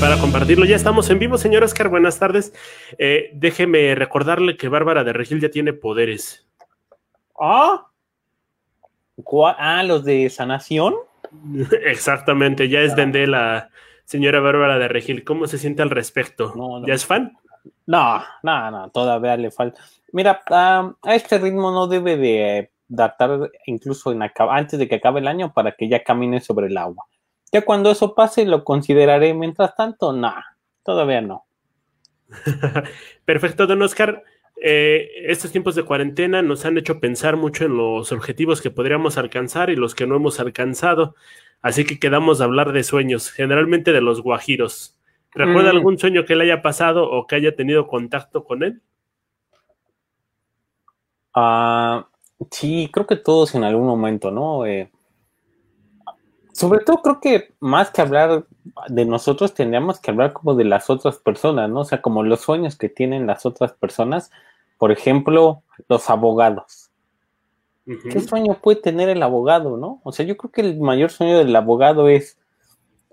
para 0.00 0.18
compartirlo. 0.18 0.64
Ya 0.64 0.76
estamos 0.76 1.08
en 1.10 1.18
vivo, 1.18 1.38
señor 1.38 1.64
Oscar. 1.64 1.88
Buenas 1.88 2.18
tardes. 2.18 2.52
Eh, 2.98 3.30
déjeme 3.34 3.94
recordarle 3.94 4.56
que 4.56 4.68
Bárbara 4.68 5.04
de 5.04 5.12
Regil 5.12 5.40
ya 5.40 5.50
tiene 5.50 5.72
poderes. 5.72 6.46
Ah, 7.40 7.86
ah 9.58 9.82
los 9.84 10.04
de 10.04 10.28
sanación. 10.28 10.94
Exactamente, 11.86 12.68
ya 12.68 12.80
es 12.80 12.92
ah. 12.92 12.96
Dende 12.96 13.26
la 13.26 13.70
señora 14.04 14.40
Bárbara 14.40 14.78
de 14.78 14.88
Regil. 14.88 15.24
¿Cómo 15.24 15.46
se 15.46 15.58
siente 15.58 15.82
al 15.82 15.90
respecto? 15.90 16.52
¿Ya 16.86 16.94
es 16.94 17.06
fan? 17.06 17.36
No, 17.86 18.22
no, 18.42 18.70
no, 18.70 18.90
todavía 18.90 19.36
le 19.36 19.50
falta. 19.50 19.80
Mira, 20.12 20.42
a 20.48 21.14
este 21.14 21.38
ritmo 21.38 21.70
no 21.70 21.86
debe 21.86 22.16
de 22.16 22.70
datar 22.88 23.50
incluso 23.66 24.12
en 24.12 24.22
antes 24.22 24.78
de 24.78 24.88
que 24.88 24.96
acabe 24.96 25.20
el 25.20 25.28
año 25.28 25.52
para 25.52 25.72
que 25.72 25.88
ya 25.88 26.02
camine 26.04 26.40
sobre 26.40 26.66
el 26.66 26.76
agua. 26.76 27.04
Ya 27.56 27.64
cuando 27.64 27.90
eso 27.90 28.14
pase 28.14 28.44
lo 28.44 28.64
consideraré, 28.64 29.32
mientras 29.32 29.74
tanto, 29.74 30.12
no, 30.12 30.34
todavía 30.82 31.22
no. 31.22 31.46
Perfecto, 33.24 33.66
don 33.66 33.80
Oscar. 33.80 34.22
Eh, 34.62 35.08
estos 35.24 35.52
tiempos 35.52 35.74
de 35.74 35.84
cuarentena 35.84 36.42
nos 36.42 36.66
han 36.66 36.76
hecho 36.76 37.00
pensar 37.00 37.38
mucho 37.38 37.64
en 37.64 37.78
los 37.78 38.12
objetivos 38.12 38.60
que 38.60 38.70
podríamos 38.70 39.16
alcanzar 39.16 39.70
y 39.70 39.76
los 39.76 39.94
que 39.94 40.06
no 40.06 40.16
hemos 40.16 40.38
alcanzado. 40.38 41.14
Así 41.62 41.86
que 41.86 41.98
quedamos 41.98 42.42
a 42.42 42.44
hablar 42.44 42.72
de 42.72 42.82
sueños, 42.82 43.30
generalmente 43.30 43.94
de 43.94 44.02
los 44.02 44.20
guajiros. 44.20 45.00
¿Recuerda 45.32 45.72
mm. 45.72 45.76
algún 45.76 45.98
sueño 45.98 46.26
que 46.26 46.36
le 46.36 46.44
haya 46.44 46.60
pasado 46.60 47.10
o 47.10 47.26
que 47.26 47.36
haya 47.36 47.56
tenido 47.56 47.86
contacto 47.86 48.44
con 48.44 48.64
él? 48.64 48.82
Ah, 51.32 52.06
sí, 52.50 52.90
creo 52.92 53.06
que 53.06 53.16
todos 53.16 53.54
en 53.54 53.64
algún 53.64 53.86
momento, 53.86 54.30
¿no? 54.30 54.66
Eh, 54.66 54.90
sobre 56.56 56.82
todo 56.82 57.02
creo 57.02 57.20
que 57.20 57.52
más 57.60 57.90
que 57.90 58.00
hablar 58.00 58.46
de 58.88 59.04
nosotros, 59.04 59.52
tendríamos 59.52 60.00
que 60.00 60.10
hablar 60.10 60.32
como 60.32 60.54
de 60.54 60.64
las 60.64 60.88
otras 60.88 61.18
personas, 61.18 61.68
¿no? 61.68 61.80
O 61.80 61.84
sea, 61.84 62.00
como 62.00 62.22
los 62.22 62.40
sueños 62.40 62.76
que 62.76 62.88
tienen 62.88 63.26
las 63.26 63.44
otras 63.44 63.74
personas. 63.74 64.30
Por 64.78 64.90
ejemplo, 64.90 65.62
los 65.86 66.08
abogados. 66.08 66.90
¿Qué 67.84 68.20
sueño 68.20 68.54
puede 68.62 68.80
tener 68.80 69.10
el 69.10 69.22
abogado, 69.22 69.76
no? 69.76 70.00
O 70.02 70.12
sea, 70.12 70.24
yo 70.24 70.38
creo 70.38 70.50
que 70.50 70.62
el 70.62 70.80
mayor 70.80 71.10
sueño 71.10 71.36
del 71.36 71.54
abogado 71.54 72.08
es, 72.08 72.38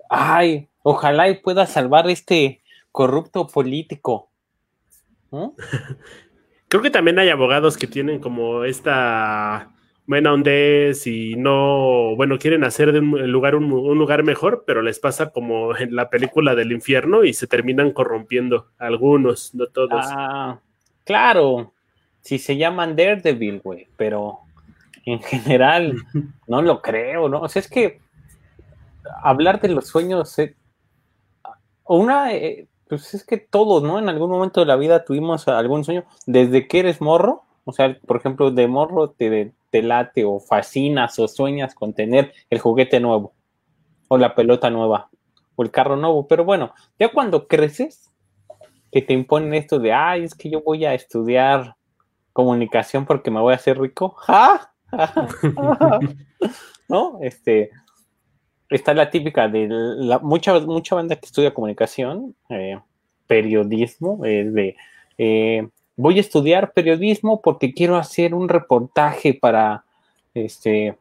ay, 0.08 0.70
ojalá 0.82 1.28
y 1.28 1.34
pueda 1.34 1.66
salvar 1.66 2.08
este 2.08 2.62
corrupto 2.92 3.46
político. 3.46 4.30
creo 6.68 6.82
que 6.82 6.90
también 6.90 7.18
hay 7.18 7.28
abogados 7.28 7.76
que 7.76 7.86
tienen 7.86 8.20
como 8.20 8.64
esta 8.64 9.73
buena 10.06 10.32
hondez 10.32 11.06
y 11.06 11.34
no, 11.36 12.14
bueno, 12.16 12.38
quieren 12.38 12.64
hacer 12.64 12.92
de 12.92 12.98
un 13.00 13.30
lugar 13.30 13.54
un, 13.54 13.68
lugar 13.68 14.22
mejor, 14.22 14.64
pero 14.66 14.82
les 14.82 14.98
pasa 14.98 15.30
como 15.30 15.76
en 15.78 15.94
la 15.94 16.10
película 16.10 16.54
del 16.54 16.72
infierno 16.72 17.24
y 17.24 17.32
se 17.32 17.46
terminan 17.46 17.92
corrompiendo 17.92 18.68
algunos, 18.78 19.54
no 19.54 19.66
todos. 19.66 20.04
Ah, 20.06 20.58
claro, 21.04 21.72
si 22.20 22.38
se 22.38 22.56
llaman 22.56 22.96
Daredevil, 22.96 23.60
güey, 23.60 23.88
pero 23.96 24.40
en 25.04 25.20
general 25.22 25.96
no 26.46 26.62
lo 26.62 26.82
creo, 26.82 27.28
¿no? 27.28 27.40
O 27.40 27.48
sea, 27.48 27.60
es 27.60 27.68
que 27.68 28.00
hablar 29.22 29.60
de 29.60 29.68
los 29.68 29.86
sueños, 29.86 30.38
eh, 30.38 30.54
una, 31.86 32.32
eh, 32.32 32.66
pues 32.88 33.14
es 33.14 33.24
que 33.24 33.38
todos, 33.38 33.82
¿no? 33.82 33.98
En 33.98 34.08
algún 34.08 34.30
momento 34.30 34.60
de 34.60 34.66
la 34.66 34.76
vida 34.76 35.04
tuvimos 35.04 35.48
algún 35.48 35.84
sueño, 35.84 36.04
desde 36.26 36.66
que 36.68 36.80
eres 36.80 37.00
morro, 37.00 37.42
o 37.64 37.72
sea, 37.72 37.98
por 38.06 38.18
ejemplo, 38.18 38.50
de 38.50 38.68
morro 38.68 39.10
te 39.10 39.52
te 39.74 39.82
late 39.82 40.24
o 40.24 40.38
fascinas 40.38 41.18
o 41.18 41.26
sueñas 41.26 41.74
con 41.74 41.94
tener 41.94 42.32
el 42.48 42.60
juguete 42.60 43.00
nuevo 43.00 43.34
o 44.06 44.16
la 44.16 44.36
pelota 44.36 44.70
nueva 44.70 45.10
o 45.56 45.64
el 45.64 45.72
carro 45.72 45.96
nuevo. 45.96 46.28
Pero 46.28 46.44
bueno, 46.44 46.72
ya 46.96 47.10
cuando 47.10 47.48
creces, 47.48 48.14
que 48.92 49.02
te 49.02 49.14
imponen 49.14 49.52
esto 49.52 49.80
de, 49.80 49.92
ay, 49.92 50.22
es 50.22 50.36
que 50.36 50.48
yo 50.48 50.62
voy 50.62 50.84
a 50.84 50.94
estudiar 50.94 51.74
comunicación 52.32 53.04
porque 53.04 53.32
me 53.32 53.40
voy 53.40 53.52
a 53.52 53.56
hacer 53.56 53.80
rico. 53.80 54.14
¿No? 56.88 57.18
Este, 57.20 57.72
está 58.70 58.94
la 58.94 59.10
típica 59.10 59.48
de 59.48 59.66
la, 59.68 60.20
mucha, 60.20 60.56
mucha 60.60 60.94
banda 60.94 61.16
que 61.16 61.26
estudia 61.26 61.52
comunicación, 61.52 62.36
eh, 62.48 62.78
periodismo, 63.26 64.24
es 64.24 64.54
de, 64.54 64.76
eh, 65.18 65.68
voy 65.96 66.18
a 66.18 66.20
estudiar 66.20 66.72
periodismo 66.72 67.40
porque 67.40 67.72
quiero 67.72 67.96
hacer 67.96 68.34
un 68.34 68.48
reportaje 68.48 69.34
para 69.34 69.84
este 70.34 70.96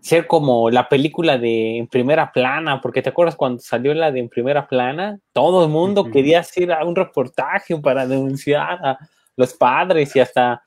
ser 0.00 0.26
como 0.26 0.70
la 0.70 0.88
película 0.88 1.38
de 1.38 1.78
en 1.78 1.86
primera 1.86 2.32
plana, 2.32 2.80
porque 2.80 3.02
te 3.02 3.10
acuerdas 3.10 3.36
cuando 3.36 3.60
salió 3.60 3.92
la 3.94 4.10
de 4.10 4.20
en 4.20 4.28
primera 4.28 4.66
plana, 4.66 5.18
todo 5.32 5.64
el 5.64 5.70
mundo 5.70 6.10
quería 6.10 6.40
hacer 6.40 6.70
un 6.84 6.96
reportaje 6.96 7.76
para 7.78 8.06
denunciar 8.06 8.78
a 8.84 8.98
los 9.36 9.54
padres 9.54 10.14
y 10.16 10.20
hasta, 10.20 10.62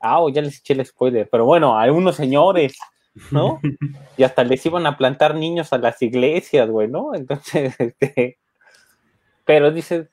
ah, 0.00 0.20
oh, 0.20 0.28
ya 0.28 0.42
les 0.42 0.58
eché 0.58 0.74
el 0.74 0.84
spoiler, 0.84 1.28
pero 1.30 1.44
bueno, 1.44 1.78
a 1.78 1.82
algunos 1.82 2.16
señores, 2.16 2.76
¿no? 3.30 3.60
y 4.16 4.24
hasta 4.24 4.44
les 4.44 4.64
iban 4.66 4.86
a 4.86 4.96
plantar 4.96 5.34
niños 5.34 5.72
a 5.72 5.78
las 5.78 6.00
iglesias, 6.02 6.68
güey, 6.68 6.88
¿no? 6.88 7.14
Entonces, 7.14 7.74
este, 7.78 8.38
pero 9.44 9.70
dices, 9.70 10.08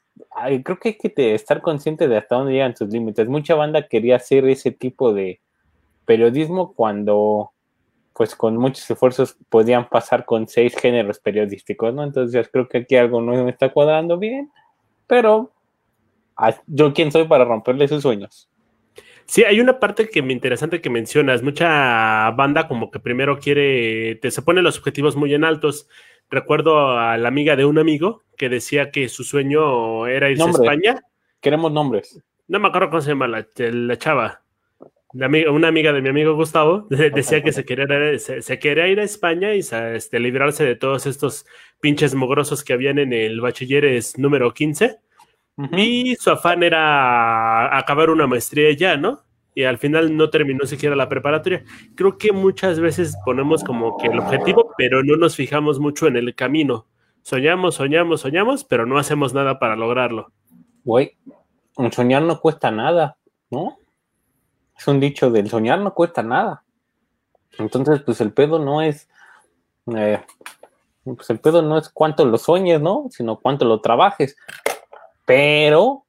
creo 0.64 0.80
que 0.80 0.90
hay 0.90 0.98
que 0.98 1.34
estar 1.34 1.62
consciente 1.62 2.08
de 2.08 2.18
hasta 2.18 2.36
dónde 2.36 2.54
llegan 2.54 2.76
sus 2.76 2.90
límites. 2.90 3.28
Mucha 3.28 3.56
banda 3.56 3.88
quería 3.88 4.18
hacer 4.18 4.48
ese 4.48 4.72
tipo 4.72 5.14
de 5.14 5.42
periodismo 6.06 6.74
cuando, 6.74 7.52
pues 8.14 8.36
con 8.36 8.58
muchos 8.58 8.90
esfuerzos 8.90 9.38
podían 9.50 9.90
pasar 9.90 10.26
con 10.26 10.48
seis 10.48 10.76
géneros 10.76 11.20
periodísticos, 11.20 11.94
¿no? 11.94 12.04
Entonces 12.04 12.50
creo 12.52 12.68
que 12.68 12.80
aquí 12.80 12.96
algo 12.96 13.22
no 13.22 13.44
me 13.44 13.52
está 13.52 13.70
cuadrando 13.70 14.18
bien, 14.18 14.52
pero 15.08 15.52
ah, 16.36 16.56
yo 16.68 16.94
quién 16.94 17.12
soy 17.12 17.26
para 17.28 17.46
romperle 17.46 17.88
sus 17.88 18.02
sueños. 18.02 18.50
Sí, 19.30 19.44
hay 19.44 19.60
una 19.60 19.80
parte 19.80 20.10
que 20.10 20.24
me 20.24 20.34
interesante 20.34 20.82
que 20.82 20.90
mencionas. 20.90 21.44
Mucha 21.44 22.32
banda 22.32 22.68
como 22.68 22.90
que 22.90 23.00
primero 23.00 23.38
quiere, 23.38 24.16
te 24.16 24.32
se 24.32 24.42
pone 24.42 24.64
los 24.64 24.80
objetivos 24.80 25.16
muy 25.16 25.36
en 25.36 25.44
altos 25.44 25.88
recuerdo 26.30 26.98
a 26.98 27.18
la 27.18 27.28
amiga 27.28 27.56
de 27.56 27.66
un 27.66 27.78
amigo 27.78 28.24
que 28.38 28.50
decía 28.50 28.92
que 28.92 29.10
su 29.10 29.24
sueño 29.24 30.08
era 30.08 30.30
irse 30.30 30.44
a 30.44 30.50
España. 30.50 31.02
Queremos 31.42 31.72
nombres. 31.72 32.22
No 32.48 32.60
me 32.60 32.68
acuerdo 32.68 32.90
cómo 32.90 33.02
se 33.02 33.10
llama 33.10 33.28
la, 33.28 33.98
chava. 33.98 34.42
una 35.14 35.68
amiga 35.68 35.94
de 35.94 36.02
mi 36.02 36.10
amigo 36.10 36.36
Gustavo 36.36 36.88
decía 36.90 37.44
que 37.44 37.52
se 37.52 37.66
quería, 37.66 37.88
se, 38.18 38.60
quería 38.60 38.88
ir 38.88 39.00
a 39.00 39.04
España 39.04 39.54
y 39.54 39.60
este, 39.60 40.20
librarse 40.20 40.66
de 40.66 40.76
todos 40.76 41.06
estos 41.06 41.46
pinches 41.80 42.16
mogrosos 42.16 42.64
que 42.64 42.74
habían 42.74 43.00
en 43.00 43.14
el 43.14 43.42
bachilleres 43.42 44.18
número 44.18 44.54
15. 44.54 44.98
Y 45.74 46.16
su 46.16 46.32
afán 46.32 46.64
era 46.64 47.78
acabar 47.78 48.10
una 48.10 48.28
maestría 48.28 48.72
ya, 48.72 48.96
¿no? 48.96 49.26
Y 49.60 49.66
al 49.66 49.78
final 49.78 50.16
no 50.16 50.30
terminó 50.30 50.66
siquiera 50.66 50.96
la 50.96 51.10
preparatoria. 51.10 51.66
Creo 51.94 52.18
que 52.18 52.32
muchas 52.32 52.80
veces 52.80 53.18
ponemos 53.26 53.62
como 53.62 53.98
que 53.98 54.08
el 54.08 54.20
objetivo, 54.20 54.74
pero 54.78 55.04
no 55.04 55.18
nos 55.18 55.36
fijamos 55.36 55.82
mucho 55.82 56.08
en 56.08 56.16
el 56.16 56.34
camino. 56.34 56.88
Soñamos, 57.24 57.76
soñamos, 57.76 58.22
soñamos, 58.22 58.64
pero 58.64 58.86
no 58.86 58.98
hacemos 58.98 59.34
nada 59.34 59.60
para 59.60 59.76
lograrlo. 59.76 60.32
Güey, 60.86 61.18
soñar 61.92 62.22
no 62.22 62.40
cuesta 62.40 62.72
nada, 62.72 63.18
¿no? 63.50 63.80
Es 64.78 64.88
un 64.88 65.02
dicho 65.02 65.30
del 65.30 65.50
soñar 65.50 65.80
no 65.80 65.94
cuesta 65.94 66.24
nada. 66.24 66.64
Entonces, 67.58 68.02
pues 68.02 68.22
el 68.22 68.32
pedo 68.32 68.60
no 68.60 68.82
es, 68.82 69.10
eh, 69.94 70.22
pues 71.04 71.30
el 71.32 71.42
pedo 71.42 71.62
no 71.62 71.78
es 71.78 71.90
cuánto 71.90 72.24
lo 72.24 72.38
sueñes, 72.38 72.80
¿no? 72.80 73.08
Sino 73.10 73.36
cuánto 73.36 73.66
lo 73.66 73.82
trabajes. 73.82 74.38
Pero 75.26 76.06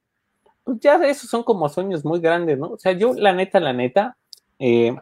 pues 0.70 0.82
ya 0.82 0.94
esos 1.04 1.28
son 1.28 1.42
como 1.42 1.68
sueños 1.68 2.04
muy 2.04 2.20
grandes, 2.20 2.56
¿no? 2.56 2.68
O 2.68 2.78
sea, 2.78 2.92
yo 2.92 3.12
la 3.12 3.32
neta, 3.32 3.58
la 3.58 3.72
neta, 3.72 4.16
eh, 4.60 4.94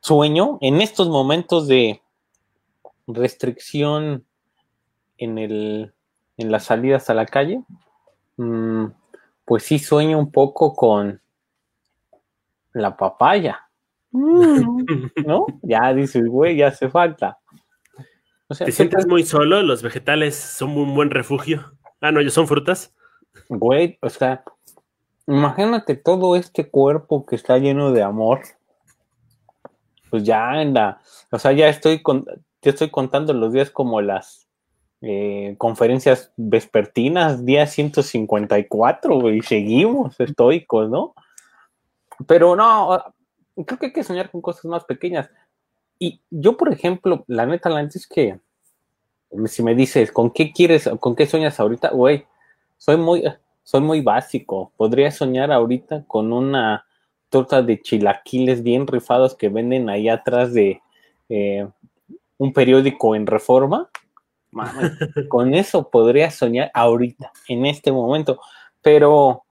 sueño 0.00 0.58
en 0.60 0.82
estos 0.82 1.08
momentos 1.08 1.66
de 1.66 2.02
restricción 3.06 4.26
en, 5.16 5.38
el, 5.38 5.94
en 6.36 6.52
las 6.52 6.64
salidas 6.64 7.08
a 7.08 7.14
la 7.14 7.24
calle, 7.24 7.62
mm, 8.36 8.84
pues 9.46 9.62
sí 9.62 9.78
sueño 9.78 10.18
un 10.18 10.30
poco 10.30 10.74
con 10.74 11.22
la 12.74 12.98
papaya. 12.98 13.62
¿No? 14.12 15.46
Ya 15.62 15.94
dice 15.94 16.20
güey, 16.22 16.58
ya 16.58 16.68
hace 16.68 16.90
falta. 16.90 17.38
¿Te 18.58 18.72
sientes 18.72 19.06
muy 19.06 19.24
solo? 19.24 19.62
¿Los 19.62 19.82
vegetales 19.82 20.36
son 20.36 20.76
un 20.76 20.94
buen 20.94 21.08
refugio? 21.08 21.72
Ah, 22.02 22.12
no, 22.12 22.28
son 22.28 22.46
frutas. 22.46 22.94
Güey, 23.48 23.98
o 24.00 24.10
sea, 24.10 24.44
imagínate 25.26 25.96
todo 25.96 26.36
este 26.36 26.68
cuerpo 26.68 27.26
que 27.26 27.36
está 27.36 27.58
lleno 27.58 27.92
de 27.92 28.02
amor. 28.02 28.42
Pues 30.10 30.24
ya 30.24 30.62
en 30.62 30.74
la, 30.74 31.00
o 31.30 31.38
sea, 31.38 31.52
ya 31.52 31.68
estoy 31.68 32.02
con, 32.02 32.24
estoy 32.62 32.90
contando 32.90 33.32
los 33.32 33.52
días 33.52 33.70
como 33.70 34.00
las 34.00 34.46
eh, 35.00 35.54
conferencias 35.58 36.32
vespertinas, 36.36 37.44
día 37.44 37.66
154, 37.66 39.30
y 39.30 39.42
seguimos 39.42 40.18
estoicos, 40.18 40.88
¿no? 40.88 41.14
Pero 42.26 42.56
no, 42.56 43.02
creo 43.66 43.78
que 43.78 43.86
hay 43.86 43.92
que 43.92 44.04
soñar 44.04 44.30
con 44.30 44.40
cosas 44.40 44.64
más 44.66 44.84
pequeñas. 44.84 45.28
Y 45.98 46.22
yo, 46.30 46.56
por 46.56 46.72
ejemplo, 46.72 47.24
la 47.26 47.46
neta, 47.46 47.68
la 47.68 47.82
neta 47.82 47.98
es 47.98 48.06
que 48.06 48.38
si 49.46 49.62
me 49.62 49.74
dices, 49.74 50.12
¿con 50.12 50.30
qué 50.30 50.52
quieres, 50.52 50.88
con 51.00 51.16
qué 51.16 51.26
sueñas 51.26 51.58
ahorita? 51.58 51.90
Güey, 51.90 52.24
soy 52.84 52.98
muy, 52.98 53.24
soy 53.62 53.80
muy 53.80 54.02
básico. 54.02 54.70
Podría 54.76 55.10
soñar 55.10 55.50
ahorita 55.50 56.04
con 56.06 56.34
una 56.34 56.84
torta 57.30 57.62
de 57.62 57.80
chilaquiles 57.80 58.62
bien 58.62 58.86
rifados 58.86 59.34
que 59.34 59.48
venden 59.48 59.88
ahí 59.88 60.10
atrás 60.10 60.52
de 60.52 60.82
eh, 61.30 61.66
un 62.36 62.52
periódico 62.52 63.16
en 63.16 63.26
reforma. 63.26 63.88
con 65.30 65.54
eso 65.54 65.88
podría 65.88 66.30
soñar 66.30 66.70
ahorita, 66.74 67.32
en 67.48 67.64
este 67.64 67.90
momento. 67.90 68.38
Pero 68.82 69.44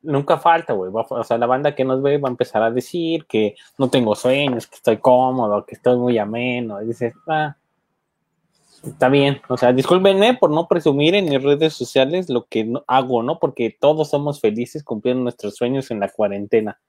nunca 0.00 0.38
falta, 0.38 0.72
güey. 0.72 0.90
O 0.94 1.22
sea, 1.22 1.36
la 1.36 1.46
banda 1.46 1.74
que 1.74 1.84
nos 1.84 2.00
ve 2.00 2.16
va 2.16 2.30
a 2.30 2.30
empezar 2.30 2.62
a 2.62 2.70
decir 2.70 3.26
que 3.26 3.56
no 3.76 3.90
tengo 3.90 4.14
sueños, 4.14 4.66
que 4.66 4.76
estoy 4.76 4.96
cómodo, 4.96 5.66
que 5.66 5.74
estoy 5.74 5.98
muy 5.98 6.16
ameno. 6.16 6.80
Y 6.80 6.86
dices, 6.86 7.12
ah, 7.28 7.54
está 8.84 9.08
bien. 9.08 9.40
O 9.48 9.56
sea, 9.56 9.72
discúlpenme 9.72 10.34
por 10.34 10.50
no 10.50 10.68
presumir 10.68 11.14
en 11.14 11.28
mis 11.28 11.42
redes 11.42 11.74
sociales 11.74 12.28
lo 12.28 12.46
que 12.46 12.72
hago, 12.86 13.22
¿no? 13.22 13.38
Porque 13.38 13.76
todos 13.78 14.10
somos 14.10 14.40
felices 14.40 14.84
cumpliendo 14.84 15.22
nuestros 15.22 15.56
sueños 15.56 15.90
en 15.90 16.00
la 16.00 16.08
cuarentena. 16.08 16.80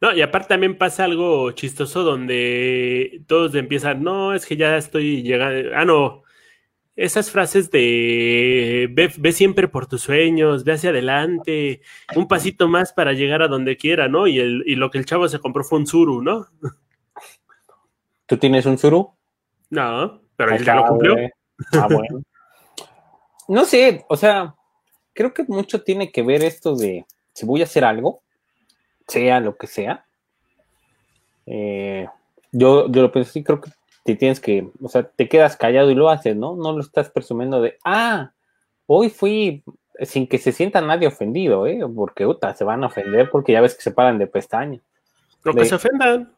No, 0.00 0.12
y 0.12 0.22
aparte 0.22 0.48
también 0.48 0.78
pasa 0.78 1.04
algo 1.04 1.50
chistoso 1.52 2.02
donde 2.02 3.22
todos 3.26 3.54
empiezan, 3.54 4.02
no, 4.02 4.34
es 4.34 4.46
que 4.46 4.56
ya 4.56 4.76
estoy 4.78 5.22
llegando, 5.22 5.70
ah, 5.76 5.84
no, 5.84 6.22
esas 6.96 7.30
frases 7.30 7.70
de 7.70 8.88
ve, 8.90 9.32
siempre 9.32 9.68
por 9.68 9.86
tus 9.86 10.02
sueños, 10.02 10.64
ve 10.64 10.72
hacia 10.72 10.90
adelante, 10.90 11.82
un 12.16 12.28
pasito 12.28 12.68
más 12.68 12.92
para 12.92 13.12
llegar 13.12 13.42
a 13.42 13.48
donde 13.48 13.76
quiera, 13.76 14.08
¿no? 14.08 14.26
Y, 14.26 14.38
el, 14.38 14.62
y 14.66 14.76
lo 14.76 14.90
que 14.90 14.98
el 14.98 15.06
chavo 15.06 15.28
se 15.28 15.38
compró 15.38 15.64
fue 15.64 15.78
un 15.78 15.86
suru, 15.86 16.22
¿no? 16.22 16.46
¿Tú 18.26 18.36
tienes 18.38 18.66
un 18.66 18.78
suru? 18.78 19.12
No, 19.70 20.20
pero 20.36 20.54
él 20.54 20.64
ya 20.64 20.74
lo 20.74 20.86
cumplió. 20.86 21.16
Ah, 21.72 21.88
bueno. 21.90 22.22
no 23.48 23.64
sé, 23.64 24.04
o 24.08 24.16
sea, 24.16 24.54
creo 25.12 25.32
que 25.32 25.44
mucho 25.44 25.82
tiene 25.82 26.10
que 26.10 26.22
ver 26.22 26.42
esto 26.42 26.76
de 26.76 27.06
si 27.32 27.46
voy 27.46 27.60
a 27.60 27.64
hacer 27.64 27.84
algo, 27.84 28.22
sea 29.06 29.40
lo 29.40 29.56
que 29.56 29.66
sea. 29.66 30.04
Eh, 31.46 32.06
yo, 32.52 32.90
yo 32.90 33.02
lo 33.02 33.12
pienso 33.12 33.30
así, 33.30 33.42
creo 33.42 33.60
que 33.60 33.70
te 34.04 34.16
tienes 34.16 34.40
que, 34.40 34.68
o 34.82 34.88
sea, 34.88 35.04
te 35.04 35.28
quedas 35.28 35.56
callado 35.56 35.90
y 35.90 35.94
lo 35.94 36.10
haces, 36.10 36.36
¿no? 36.36 36.56
No 36.56 36.72
lo 36.72 36.80
estás 36.80 37.10
presumiendo 37.10 37.60
de, 37.60 37.78
ah, 37.84 38.32
hoy 38.86 39.10
fui 39.10 39.62
sin 40.02 40.26
que 40.26 40.38
se 40.38 40.52
sienta 40.52 40.80
nadie 40.80 41.06
ofendido, 41.06 41.66
¿eh? 41.66 41.80
Porque, 41.94 42.24
puta, 42.24 42.54
se 42.54 42.64
van 42.64 42.82
a 42.82 42.86
ofender 42.86 43.30
porque 43.30 43.52
ya 43.52 43.60
ves 43.60 43.74
que 43.74 43.82
se 43.82 43.90
paran 43.90 44.18
de 44.18 44.26
pestaña. 44.26 44.80
Lo 45.44 45.54
que 45.54 45.64
se 45.64 45.74
ofendan. 45.74 46.32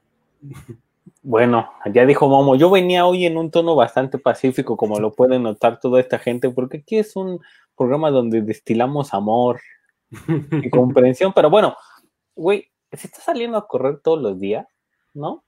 Bueno, 1.22 1.70
ya 1.92 2.04
dijo 2.04 2.28
Momo, 2.28 2.56
yo 2.56 2.70
venía 2.70 3.06
hoy 3.06 3.26
en 3.26 3.36
un 3.36 3.50
tono 3.50 3.74
bastante 3.76 4.18
pacífico, 4.18 4.76
como 4.76 4.98
lo 4.98 5.12
pueden 5.12 5.44
notar 5.44 5.78
toda 5.80 6.00
esta 6.00 6.18
gente, 6.18 6.50
porque 6.50 6.78
aquí 6.78 6.98
es 6.98 7.16
un 7.16 7.40
programa 7.76 8.10
donde 8.10 8.42
destilamos 8.42 9.14
amor 9.14 9.60
y 10.62 10.70
comprensión, 10.70 11.32
pero 11.32 11.48
bueno, 11.48 11.76
güey, 12.34 12.68
si 12.92 13.06
estás 13.06 13.24
saliendo 13.24 13.56
a 13.56 13.66
correr 13.66 14.00
todos 14.00 14.20
los 14.20 14.38
días, 14.38 14.66
¿no? 15.14 15.42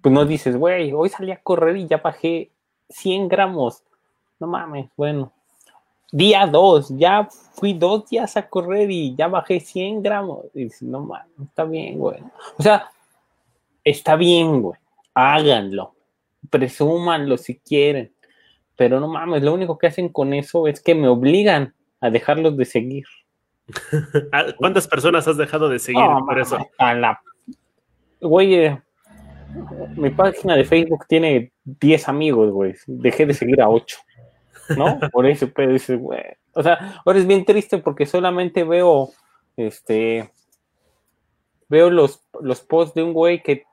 Pues 0.00 0.14
no 0.14 0.24
dices, 0.24 0.56
güey, 0.56 0.92
hoy 0.92 1.08
salí 1.08 1.32
a 1.32 1.42
correr 1.42 1.76
y 1.76 1.86
ya 1.86 1.98
bajé 1.98 2.52
100 2.88 3.28
gramos. 3.28 3.82
No 4.38 4.46
mames, 4.46 4.90
bueno. 4.96 5.32
Día 6.10 6.46
2, 6.46 6.96
ya 6.96 7.28
fui 7.52 7.74
dos 7.74 8.08
días 8.08 8.36
a 8.36 8.48
correr 8.48 8.90
y 8.90 9.14
ya 9.14 9.28
bajé 9.28 9.60
100 9.60 10.02
gramos. 10.02 10.46
Y 10.54 10.64
dices, 10.64 10.82
no 10.82 11.00
mames, 11.00 11.26
está 11.42 11.64
bien, 11.64 11.98
güey. 11.98 12.22
O 12.56 12.62
sea, 12.62 12.90
está 13.90 14.16
bien, 14.16 14.62
güey. 14.62 14.78
Háganlo. 15.14 15.94
Presúmanlo 16.50 17.36
si 17.36 17.58
quieren. 17.58 18.12
Pero 18.76 19.00
no 19.00 19.08
mames, 19.08 19.42
lo 19.42 19.52
único 19.52 19.76
que 19.76 19.88
hacen 19.88 20.08
con 20.08 20.32
eso 20.32 20.68
es 20.68 20.80
que 20.80 20.94
me 20.94 21.08
obligan 21.08 21.74
a 22.00 22.10
dejarlos 22.10 22.56
de 22.56 22.64
seguir. 22.64 23.04
¿Cuántas 24.58 24.86
personas 24.86 25.26
has 25.26 25.36
dejado 25.36 25.68
de 25.68 25.78
seguir 25.78 26.04
por 26.26 26.38
eso? 26.38 26.58
A 26.78 26.94
la... 26.94 27.20
Güey, 28.20 28.54
eh, 28.54 28.82
mi 29.96 30.10
página 30.10 30.56
de 30.56 30.64
Facebook 30.64 31.06
tiene 31.08 31.52
10 31.64 32.08
amigos, 32.08 32.50
güey. 32.50 32.74
Dejé 32.86 33.26
de 33.26 33.34
seguir 33.34 33.60
a 33.60 33.68
8. 33.68 33.98
¿No? 34.76 34.98
Por 35.12 35.26
eso, 35.26 35.50
pero 35.54 35.72
dice, 35.72 35.96
güey. 35.96 36.22
O 36.52 36.62
sea, 36.62 37.00
ahora 37.04 37.18
es 37.18 37.26
bien 37.26 37.44
triste 37.44 37.78
porque 37.78 38.06
solamente 38.06 38.64
veo, 38.64 39.10
este, 39.56 40.30
veo 41.68 41.90
los, 41.90 42.24
los 42.40 42.60
posts 42.60 42.94
de 42.94 43.02
un 43.02 43.12
güey 43.12 43.42
que 43.42 43.64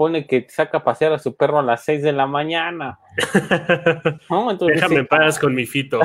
pone 0.00 0.26
que 0.26 0.46
saca 0.48 0.78
a 0.78 0.82
pasear 0.82 1.12
a 1.12 1.18
su 1.18 1.36
perro 1.36 1.58
a 1.58 1.62
las 1.62 1.84
6 1.84 2.02
de 2.02 2.12
la 2.12 2.26
mañana. 2.26 2.98
¿No? 4.30 4.54
Déjame 4.54 5.00
en 5.00 5.06
paz 5.06 5.38
con 5.38 5.54
mi 5.54 5.66
fito. 5.66 6.00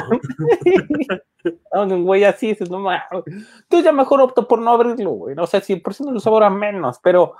un 1.71 2.03
güey 2.03 2.25
así, 2.25 2.47
dices, 2.47 2.69
no 2.69 2.79
mames. 2.79 3.03
Ya 3.69 3.93
mejor 3.93 4.19
opto 4.19 4.49
por 4.49 4.59
no 4.59 4.71
abrirlo, 4.71 5.11
güey. 5.11 5.37
O 5.39 5.47
sea, 5.47 5.61
si 5.61 5.77
por 5.77 5.93
no 6.01 6.11
lo 6.11 6.19
sabora 6.19 6.49
menos, 6.49 6.99
pero 7.01 7.35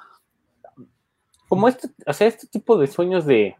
como 1.50 1.68
este, 1.68 1.90
o 2.08 2.14
sea, 2.14 2.28
este 2.28 2.48
tipo 2.48 2.78
de 2.78 2.88
sueños 2.88 3.26
de 3.26 3.58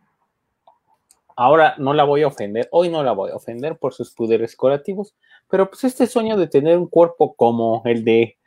ahora 1.36 1.76
no 1.78 1.94
la 1.94 2.06
voy 2.06 2.24
a 2.24 2.28
ofender, 2.28 2.70
hoy 2.72 2.88
no 2.88 3.04
la 3.04 3.12
voy 3.12 3.32
a 3.32 3.36
ofender 3.36 3.78
por 3.78 3.94
sus 3.94 4.12
poderes 4.12 4.56
curativos, 4.56 5.14
pero 5.50 5.70
pues 5.70 5.84
este 5.84 6.08
sueño 6.08 6.38
de 6.38 6.48
tener 6.48 6.78
un 6.78 6.88
cuerpo 6.88 7.36
como 7.36 7.82
el 7.84 8.06
de 8.06 8.38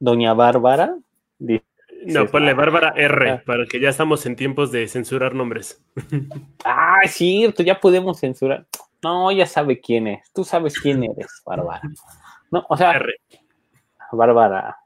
Doña 0.00 0.34
Bárbara. 0.34 0.96
No, 2.06 2.26
ponle 2.26 2.54
Bárbara 2.54 2.92
R, 2.96 3.30
ah. 3.30 3.42
para 3.44 3.66
que 3.66 3.80
ya 3.80 3.88
estamos 3.88 4.24
en 4.26 4.36
tiempos 4.36 4.72
de 4.72 4.88
censurar 4.88 5.34
nombres. 5.34 5.82
Ah, 6.64 7.00
es 7.04 7.12
cierto, 7.12 7.62
ya 7.62 7.78
podemos 7.78 8.20
censurar. 8.20 8.66
No, 9.02 9.30
ya 9.30 9.44
sabe 9.44 9.80
quién 9.80 10.06
es. 10.06 10.32
Tú 10.32 10.44
sabes 10.44 10.80
quién 10.80 11.04
eres, 11.04 11.42
Bárbara. 11.44 11.82
No, 12.50 12.64
o 12.68 12.76
sea, 12.76 12.92
R. 12.92 13.14
Bárbara. 14.12 14.78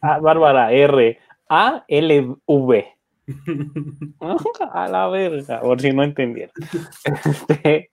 Ah, 0.00 0.18
Bárbara 0.20 0.70
R. 0.72 1.18
A-L-V. 1.48 2.94
a 4.72 4.88
la 4.88 5.08
verga, 5.08 5.60
por 5.60 5.80
si 5.80 5.92
no 5.92 6.02
entendieron. 6.02 6.52
Este, 7.04 7.90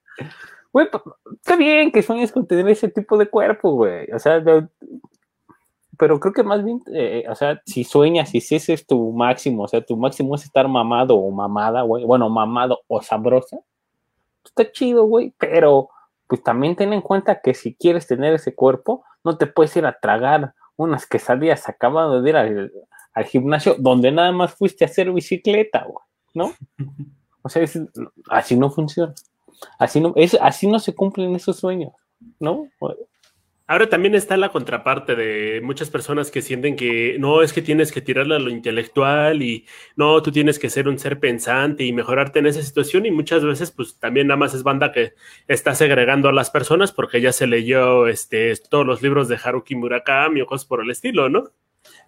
güey, 0.71 0.88
está 1.36 1.56
bien 1.56 1.92
que 1.92 2.04
sueñes 2.04 2.31
con 2.31 2.45
tener 2.47 2.68
ese 2.69 2.89
tipo 2.89 3.18
de 3.18 3.27
cuerpo, 3.27 3.71
güey. 3.71 4.12
O 4.12 4.19
sea, 4.19 4.44
pero 6.01 6.19
creo 6.19 6.33
que 6.33 6.42
más 6.42 6.65
bien, 6.65 6.81
eh, 6.95 7.25
o 7.30 7.36
sea, 7.36 7.62
si 7.63 7.83
sueñas, 7.83 8.33
y 8.33 8.42
si 8.42 8.56
ese 8.56 8.74
es 8.74 8.88
tu 8.88 9.12
máximo, 9.12 9.65
o 9.65 9.68
sea, 9.68 9.86
tu 9.86 9.95
máximo 9.95 10.33
es 10.33 10.44
estar 10.44 10.68
mamado 10.68 11.15
o 11.15 11.30
mamada, 11.30 11.83
güey, 11.83 12.04
bueno, 12.06 12.28
mamado 12.28 12.80
o 12.87 13.04
sabrosa, 13.04 13.59
está 14.44 14.71
chido, 14.71 15.04
güey, 15.04 15.31
pero 15.37 15.90
pues 16.26 16.42
también 16.42 16.76
ten 16.76 16.92
en 16.92 17.02
cuenta 17.02 17.40
que 17.40 17.54
si 17.54 17.76
quieres 17.76 18.07
tener 18.07 18.33
ese 18.33 18.56
cuerpo, 18.56 19.04
no 19.23 19.37
te 19.37 19.45
puedes 19.45 19.78
ir 19.78 19.85
a 19.85 19.99
tragar 19.99 20.56
unas 20.76 21.06
quesadillas 21.06 21.69
acabado 21.69 22.19
de 22.19 22.30
ir 22.31 22.35
al, 22.35 22.71
gimnasio 23.28 23.76
donde 23.78 24.11
nada 24.11 24.31
más 24.31 24.56
fuiste 24.56 24.83
a 24.83 24.87
hacer 24.87 25.11
bicicleta, 25.11 25.85
¿no? 26.33 26.52
O 27.44 27.49
sea, 27.49 27.64
así 28.31 28.57
no 28.57 28.71
funciona. 28.71 29.14
Así 29.78 30.02
no, 30.02 30.14
es, 30.16 30.35
así 30.42 30.66
no 30.66 30.80
se 30.80 30.95
cumplen 30.95 31.35
esos 31.35 31.57
sueños, 31.57 31.94
¿no? 32.40 32.69
Ahora 33.71 33.87
también 33.87 34.16
está 34.16 34.35
la 34.35 34.49
contraparte 34.49 35.16
de 35.16 35.61
muchas 35.61 35.90
personas 35.90 36.30
que 36.30 36.42
sienten 36.42 36.75
que 36.75 37.16
no 37.19 37.42
es 37.42 37.54
que 37.54 37.61
tienes 37.61 37.94
que 37.94 38.01
tirarle 38.01 38.35
a 38.35 38.40
lo 38.40 38.49
intelectual 38.49 39.42
y 39.42 39.66
no, 39.95 40.21
tú 40.21 40.30
tienes 40.30 40.59
que 40.59 40.69
ser 40.69 40.90
un 40.90 40.99
ser 40.99 41.21
pensante 41.21 41.85
y 41.85 41.94
mejorarte 41.94 42.40
en 42.40 42.47
esa 42.47 42.61
situación 42.61 43.06
y 43.06 43.11
muchas 43.11 43.45
veces 43.45 43.71
pues 43.71 43.97
también 43.97 44.28
nada 44.28 44.35
más 44.35 44.54
es 44.54 44.63
banda 44.63 44.92
que 44.92 45.13
está 45.47 45.73
segregando 45.73 46.28
a 46.28 46.33
las 46.33 46.49
personas 46.49 46.92
porque 46.92 47.21
ya 47.21 47.31
se 47.31 47.47
leyó 47.47 48.07
este, 48.07 48.54
todos 48.69 48.85
los 48.85 49.01
libros 49.01 49.30
de 49.30 49.40
Haruki 49.42 49.75
Murakami 49.75 50.42
o 50.42 50.45
cosas 50.45 50.68
por 50.68 50.83
el 50.83 50.92
estilo, 50.92 51.30
¿no? 51.30 51.45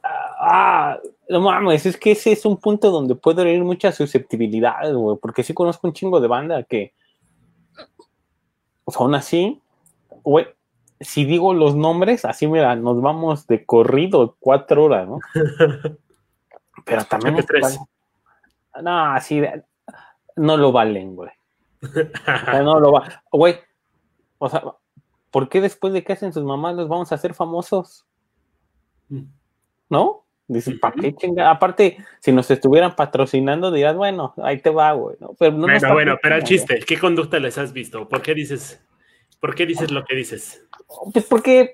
Ah, 0.04 1.00
no 1.30 1.40
mames, 1.40 1.86
es 1.86 1.96
que 1.96 2.12
ese 2.12 2.34
es 2.34 2.46
un 2.46 2.58
punto 2.58 2.92
donde 2.92 3.16
puede 3.16 3.40
haber 3.40 3.64
mucha 3.64 3.94
susceptibilidad, 3.94 4.94
güey, 4.94 5.18
porque 5.18 5.44
sí 5.44 5.54
conozco 5.54 5.88
un 5.88 5.94
chingo 5.94 6.20
de 6.20 6.28
banda 6.28 6.64
que 6.64 6.92
son 8.86 9.16
así, 9.16 9.62
si 11.00 11.26
digo 11.26 11.54
los 11.54 11.76
nombres, 11.76 12.26
así 12.26 12.48
mira, 12.48 12.76
nos 12.76 13.02
vamos 13.02 13.48
de 13.48 13.66
corrido 13.66 14.38
cuatro 14.40 14.86
horas, 14.86 15.08
¿no? 15.08 15.20
Pero 16.86 17.04
también... 17.06 17.38
No, 18.82 19.14
así, 19.14 19.42
no 20.36 20.58
lo 20.58 20.72
valen, 20.72 21.16
güey. 21.16 21.32
no 22.64 22.80
lo 22.80 22.92
va. 22.92 23.24
Güey, 23.32 23.60
o 24.40 24.50
sea, 24.50 24.64
¿por 25.30 25.50
qué 25.50 25.62
después 25.62 25.94
de 25.94 26.04
que 26.04 26.14
hacen 26.14 26.34
sus 26.34 26.44
mamás 26.44 26.76
los 26.76 26.88
vamos 26.88 27.12
a 27.12 27.16
hacer 27.16 27.34
famosos? 27.34 28.06
¿no? 29.90 30.26
Dice, 30.48 30.74
¿para 30.74 30.96
qué 30.96 31.16
chinga? 31.16 31.50
Aparte, 31.50 31.98
si 32.20 32.32
nos 32.32 32.52
estuvieran 32.52 32.96
patrocinando, 32.96 33.72
dirás, 33.72 33.96
bueno, 33.96 34.34
ahí 34.44 34.60
te 34.60 34.70
va, 34.70 34.92
güey. 34.92 35.16
¿no? 35.20 35.36
Pero 35.40 35.54
no 35.54 35.68
bueno, 35.68 35.94
bueno, 35.94 36.18
pero 36.22 36.36
el 36.36 36.44
chiste, 36.44 36.80
¿qué 36.86 37.00
conducta 37.00 37.40
les 37.40 37.58
has 37.58 37.72
visto? 37.72 38.08
¿Por 38.10 38.22
qué 38.22 38.34
dices, 38.34 38.84
por 39.40 39.56
qué 39.56 39.66
dices 39.66 39.92
lo 39.92 40.04
que 40.04 40.16
dices? 40.16 40.63
Pues 41.12 41.26
porque, 41.26 41.74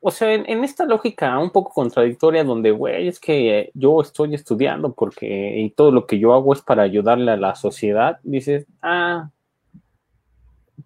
o 0.00 0.10
sea, 0.10 0.32
en, 0.32 0.64
esta 0.64 0.84
lógica 0.84 1.38
un 1.38 1.50
poco 1.50 1.72
contradictoria 1.72 2.44
donde, 2.44 2.70
güey, 2.70 3.08
es 3.08 3.20
que 3.20 3.70
yo 3.74 4.00
estoy 4.00 4.34
estudiando 4.34 4.92
porque 4.92 5.60
y 5.60 5.70
todo 5.70 5.90
lo 5.90 6.06
que 6.06 6.18
yo 6.18 6.34
hago 6.34 6.52
es 6.52 6.62
para 6.62 6.82
ayudarle 6.82 7.32
a 7.32 7.36
la 7.36 7.54
sociedad, 7.54 8.18
dices, 8.22 8.66
ah, 8.82 9.30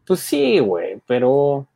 pues 0.06 0.20
sí, 0.20 0.58
güey, 0.58 1.00
pero, 1.06 1.66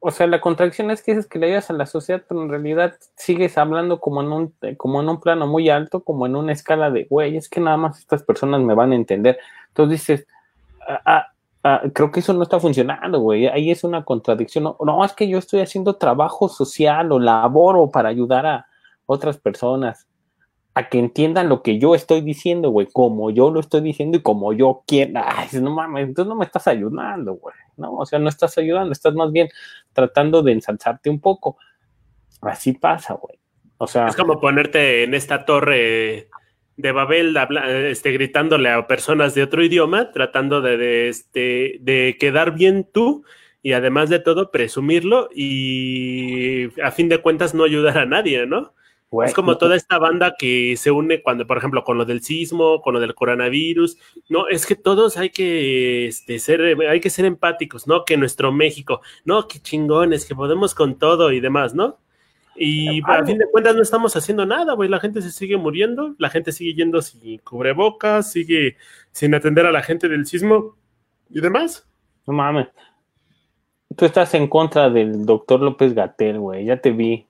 o 0.00 0.10
sea, 0.10 0.26
la 0.26 0.40
contradicción 0.40 0.90
es 0.90 1.02
que 1.02 1.12
dices 1.12 1.26
que 1.26 1.38
le 1.38 1.46
ayudas 1.46 1.70
a 1.70 1.74
la 1.74 1.86
sociedad, 1.86 2.22
pero 2.28 2.42
en 2.42 2.50
realidad 2.50 2.96
sigues 3.16 3.56
hablando 3.58 4.00
como 4.00 4.22
en 4.22 4.32
un, 4.32 4.54
como 4.76 5.00
en 5.00 5.08
un 5.08 5.20
plano 5.20 5.46
muy 5.46 5.70
alto, 5.70 6.04
como 6.04 6.26
en 6.26 6.36
una 6.36 6.52
escala 6.52 6.90
de, 6.90 7.04
güey, 7.04 7.36
es 7.36 7.48
que 7.48 7.60
nada 7.60 7.76
más 7.76 7.98
estas 7.98 8.22
personas 8.22 8.60
me 8.60 8.74
van 8.74 8.92
a 8.92 8.96
entender. 8.96 9.38
Entonces 9.68 10.00
dices, 10.00 10.26
ah, 10.86 11.00
ah 11.04 11.33
Ah, 11.66 11.80
creo 11.94 12.12
que 12.12 12.20
eso 12.20 12.34
no 12.34 12.42
está 12.42 12.60
funcionando, 12.60 13.20
güey. 13.20 13.46
Ahí 13.46 13.70
es 13.70 13.84
una 13.84 14.04
contradicción. 14.04 14.64
No, 14.78 15.04
es 15.04 15.14
que 15.14 15.26
yo 15.26 15.38
estoy 15.38 15.60
haciendo 15.60 15.96
trabajo 15.96 16.50
social 16.50 17.10
o 17.10 17.18
laboro 17.18 17.90
para 17.90 18.10
ayudar 18.10 18.44
a 18.44 18.66
otras 19.06 19.38
personas 19.38 20.06
a 20.74 20.90
que 20.90 20.98
entiendan 20.98 21.48
lo 21.48 21.62
que 21.62 21.78
yo 21.78 21.94
estoy 21.94 22.20
diciendo, 22.20 22.68
güey, 22.68 22.88
como 22.92 23.30
yo 23.30 23.50
lo 23.50 23.60
estoy 23.60 23.80
diciendo 23.80 24.18
y 24.18 24.22
como 24.22 24.52
yo 24.52 24.82
quiero. 24.86 25.22
Ay, 25.24 25.48
no 25.62 25.70
mames, 25.70 26.08
entonces 26.08 26.28
no 26.28 26.34
me 26.34 26.44
estás 26.44 26.66
ayudando, 26.66 27.34
güey, 27.34 27.54
¿no? 27.78 27.94
O 27.94 28.04
sea, 28.04 28.18
no 28.18 28.28
estás 28.28 28.58
ayudando, 28.58 28.92
estás 28.92 29.14
más 29.14 29.32
bien 29.32 29.48
tratando 29.94 30.42
de 30.42 30.52
ensalzarte 30.52 31.08
un 31.08 31.20
poco. 31.20 31.56
Así 32.42 32.74
pasa, 32.74 33.14
güey. 33.14 33.38
O 33.78 33.86
sea. 33.86 34.08
Es 34.08 34.16
como 34.16 34.38
ponerte 34.38 35.04
en 35.04 35.14
esta 35.14 35.46
torre 35.46 36.28
de 36.76 36.92
Babel 36.92 37.36
este, 37.86 38.12
gritándole 38.12 38.70
a 38.70 38.86
personas 38.86 39.34
de 39.34 39.42
otro 39.42 39.62
idioma, 39.64 40.10
tratando 40.12 40.60
de, 40.60 41.08
este, 41.08 41.78
de 41.80 42.16
quedar 42.18 42.54
bien 42.54 42.88
tú 42.90 43.24
y 43.62 43.72
además 43.72 44.10
de 44.10 44.18
todo 44.18 44.50
presumirlo 44.50 45.28
y 45.34 46.68
a 46.80 46.90
fin 46.90 47.08
de 47.08 47.18
cuentas 47.18 47.54
no 47.54 47.64
ayudar 47.64 47.98
a 47.98 48.06
nadie, 48.06 48.46
¿no? 48.46 48.74
es 49.22 49.34
como 49.34 49.58
toda 49.58 49.76
esta 49.76 49.98
banda 49.98 50.34
que 50.36 50.76
se 50.76 50.90
une 50.90 51.22
cuando, 51.22 51.46
por 51.46 51.58
ejemplo, 51.58 51.84
con 51.84 51.98
lo 51.98 52.04
del 52.04 52.22
sismo, 52.22 52.80
con 52.80 52.94
lo 52.94 53.00
del 53.00 53.14
coronavirus. 53.14 53.96
No, 54.28 54.48
es 54.48 54.66
que 54.66 54.74
todos 54.74 55.16
hay 55.16 55.30
que 55.30 56.06
este, 56.06 56.38
ser, 56.38 56.76
hay 56.88 57.00
que 57.00 57.10
ser 57.10 57.24
empáticos, 57.24 57.86
¿no? 57.86 58.04
Que 58.04 58.16
nuestro 58.16 58.50
México, 58.50 59.02
no, 59.24 59.46
que 59.46 59.60
chingones, 59.60 60.24
que 60.26 60.34
podemos 60.34 60.74
con 60.74 60.98
todo 60.98 61.30
y 61.30 61.40
demás, 61.40 61.74
¿no? 61.74 61.98
Y 62.56 63.00
a 63.04 63.24
fin 63.24 63.38
de 63.38 63.50
cuentas 63.50 63.74
no 63.74 63.82
estamos 63.82 64.14
haciendo 64.16 64.46
nada, 64.46 64.74
güey. 64.74 64.88
La 64.88 65.00
gente 65.00 65.22
se 65.22 65.30
sigue 65.30 65.56
muriendo, 65.56 66.14
la 66.18 66.30
gente 66.30 66.52
sigue 66.52 66.74
yendo 66.74 67.02
sin 67.02 67.38
cubrebocas, 67.38 68.30
sigue 68.30 68.76
sin 69.10 69.34
atender 69.34 69.66
a 69.66 69.72
la 69.72 69.82
gente 69.82 70.08
del 70.08 70.26
sismo 70.26 70.76
y 71.30 71.40
demás. 71.40 71.86
No 72.26 72.34
mames. 72.34 72.68
Tú 73.96 74.04
estás 74.04 74.34
en 74.34 74.48
contra 74.48 74.90
del 74.90 75.24
doctor 75.24 75.60
López 75.60 75.94
Gatel, 75.94 76.38
güey. 76.38 76.64
Ya 76.64 76.76
te 76.80 76.90
vi. 76.90 77.26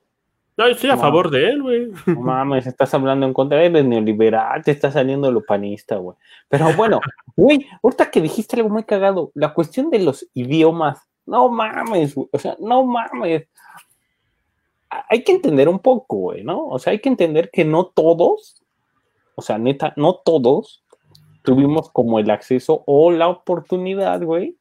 No, 0.56 0.66
estoy 0.66 0.90
a 0.90 0.96
favor 0.96 1.30
de 1.30 1.50
él, 1.50 1.62
güey. 1.62 1.90
No 2.06 2.20
mames, 2.20 2.66
estás 2.66 2.94
hablando 2.94 3.26
en 3.26 3.32
contra 3.32 3.58
de 3.58 3.66
él, 3.66 3.88
neoliberal, 3.88 4.62
te 4.62 4.70
está 4.70 4.92
saliendo 4.92 5.32
lo 5.32 5.42
panista, 5.42 5.96
güey. 5.96 6.16
Pero 6.48 6.72
bueno, 6.74 7.00
güey, 7.36 7.66
ahorita 7.82 8.08
que 8.10 8.20
dijiste 8.20 8.56
algo 8.56 8.68
muy 8.68 8.84
cagado, 8.84 9.32
la 9.34 9.52
cuestión 9.52 9.90
de 9.90 9.98
los 9.98 10.28
idiomas, 10.32 11.00
no 11.26 11.48
mames, 11.48 12.14
güey. 12.14 12.28
O 12.30 12.38
sea, 12.38 12.56
no 12.60 12.84
mames 12.84 13.48
hay 15.08 15.24
que 15.24 15.32
entender 15.32 15.68
un 15.68 15.78
poco, 15.78 16.16
güey, 16.16 16.44
¿no? 16.44 16.68
O 16.68 16.78
sea, 16.78 16.92
hay 16.92 17.00
que 17.00 17.08
entender 17.08 17.50
que 17.50 17.64
no 17.64 17.86
todos, 17.86 18.62
o 19.34 19.42
sea, 19.42 19.58
neta, 19.58 19.92
no 19.96 20.16
todos 20.16 20.84
tuvimos 21.42 21.90
como 21.90 22.18
el 22.18 22.30
acceso 22.30 22.82
o 22.86 23.10
la 23.10 23.28
oportunidad, 23.28 24.22
güey, 24.22 24.56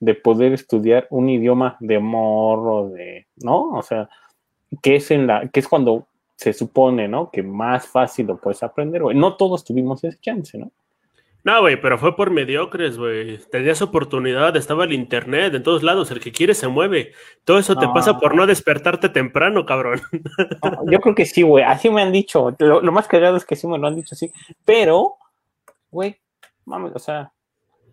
de 0.00 0.14
poder 0.14 0.52
estudiar 0.52 1.06
un 1.10 1.28
idioma 1.28 1.76
de 1.80 1.98
morro, 1.98 2.88
de, 2.90 3.26
¿no? 3.36 3.70
O 3.70 3.82
sea, 3.82 4.08
que 4.82 4.96
es 4.96 5.10
en 5.10 5.26
la, 5.26 5.48
que 5.48 5.60
es 5.60 5.68
cuando 5.68 6.06
se 6.36 6.52
supone, 6.52 7.08
¿no? 7.08 7.30
Que 7.30 7.42
más 7.42 7.86
fácil 7.86 8.26
lo 8.26 8.36
puedes 8.36 8.62
aprender, 8.62 9.02
güey. 9.02 9.16
No 9.16 9.36
todos 9.36 9.64
tuvimos 9.64 10.02
ese 10.04 10.18
chance, 10.20 10.56
¿no? 10.56 10.70
No, 11.44 11.60
güey, 11.60 11.80
pero 11.80 11.98
fue 11.98 12.16
por 12.16 12.30
mediocres, 12.30 12.98
güey. 12.98 13.38
Tenías 13.50 13.80
oportunidad, 13.80 14.56
estaba 14.56 14.84
el 14.84 14.92
internet 14.92 15.54
en 15.54 15.62
todos 15.62 15.82
lados, 15.82 16.10
el 16.10 16.20
que 16.20 16.32
quiere 16.32 16.52
se 16.52 16.68
mueve. 16.68 17.12
Todo 17.44 17.58
eso 17.58 17.76
te 17.76 17.86
pasa 17.88 18.18
por 18.18 18.34
no 18.34 18.46
despertarte 18.46 19.08
temprano, 19.08 19.64
cabrón. 19.64 20.00
yo 20.90 21.00
creo 21.00 21.14
que 21.14 21.26
sí, 21.26 21.42
güey. 21.42 21.64
Así 21.64 21.90
me 21.90 22.02
han 22.02 22.12
dicho. 22.12 22.54
Lo, 22.58 22.92
más 22.92 23.06
cagado 23.06 23.36
es 23.36 23.44
que 23.44 23.56
sí 23.56 23.66
me 23.66 23.78
lo 23.78 23.86
han 23.86 23.96
dicho 23.96 24.14
así. 24.14 24.32
Pero, 24.64 25.16
güey, 25.90 26.16
mames, 26.64 26.92
o 26.94 26.98
sea, 26.98 27.32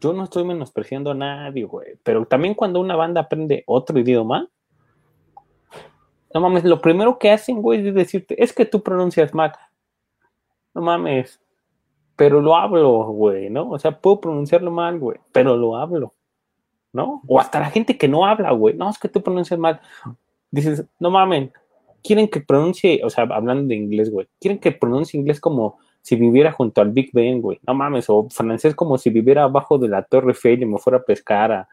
yo 0.01 0.11
no 0.11 0.23
estoy 0.23 0.43
menospreciando 0.43 1.11
a 1.11 1.15
nadie, 1.15 1.65
güey. 1.65 1.97
Pero 2.03 2.25
también 2.25 2.55
cuando 2.55 2.79
una 2.79 2.95
banda 2.95 3.21
aprende 3.21 3.63
otro 3.67 3.99
idioma, 3.99 4.49
no 6.33 6.41
mames, 6.41 6.65
lo 6.65 6.81
primero 6.81 7.17
que 7.17 7.31
hacen, 7.31 7.61
güey, 7.61 7.87
es 7.87 7.95
decirte, 7.95 8.43
es 8.43 8.51
que 8.51 8.65
tú 8.65 8.83
pronuncias 8.83 9.33
mal. 9.33 9.53
No 10.73 10.81
mames, 10.81 11.39
pero 12.15 12.41
lo 12.41 12.55
hablo, 12.55 13.05
güey, 13.07 13.49
¿no? 13.49 13.69
O 13.71 13.79
sea, 13.79 13.99
puedo 13.99 14.21
pronunciarlo 14.21 14.71
mal, 14.71 14.99
güey, 14.99 15.19
pero 15.31 15.57
lo 15.57 15.75
hablo, 15.75 16.13
¿no? 16.93 17.21
O 17.27 17.39
hasta 17.39 17.59
la 17.59 17.69
gente 17.69 17.97
que 17.97 18.07
no 18.07 18.25
habla, 18.25 18.51
güey, 18.51 18.75
no, 18.75 18.89
es 18.89 18.97
que 18.97 19.09
tú 19.09 19.21
pronuncias 19.21 19.59
mal. 19.59 19.81
Dices, 20.51 20.85
no 20.99 21.09
mamen, 21.11 21.51
quieren 22.03 22.27
que 22.27 22.39
pronuncie, 22.39 23.01
o 23.03 23.09
sea, 23.09 23.25
hablando 23.25 23.67
de 23.67 23.75
inglés, 23.75 24.11
güey, 24.11 24.27
quieren 24.39 24.59
que 24.59 24.71
pronuncie 24.71 25.19
inglés 25.19 25.39
como 25.39 25.77
si 26.01 26.15
viviera 26.15 26.51
junto 26.51 26.81
al 26.81 26.91
Big 26.91 27.09
Ben, 27.13 27.41
güey, 27.41 27.59
no 27.65 27.73
mames, 27.73 28.09
o 28.09 28.27
francés 28.29 28.75
como 28.75 28.97
si 28.97 29.09
viviera 29.09 29.43
abajo 29.43 29.77
de 29.77 29.89
la 29.89 30.03
Torre 30.03 30.29
Eiffel 30.29 30.61
y 30.61 30.65
me 30.65 30.77
fuera 30.77 30.99
a 30.99 31.03
pescar 31.03 31.51
a, 31.51 31.67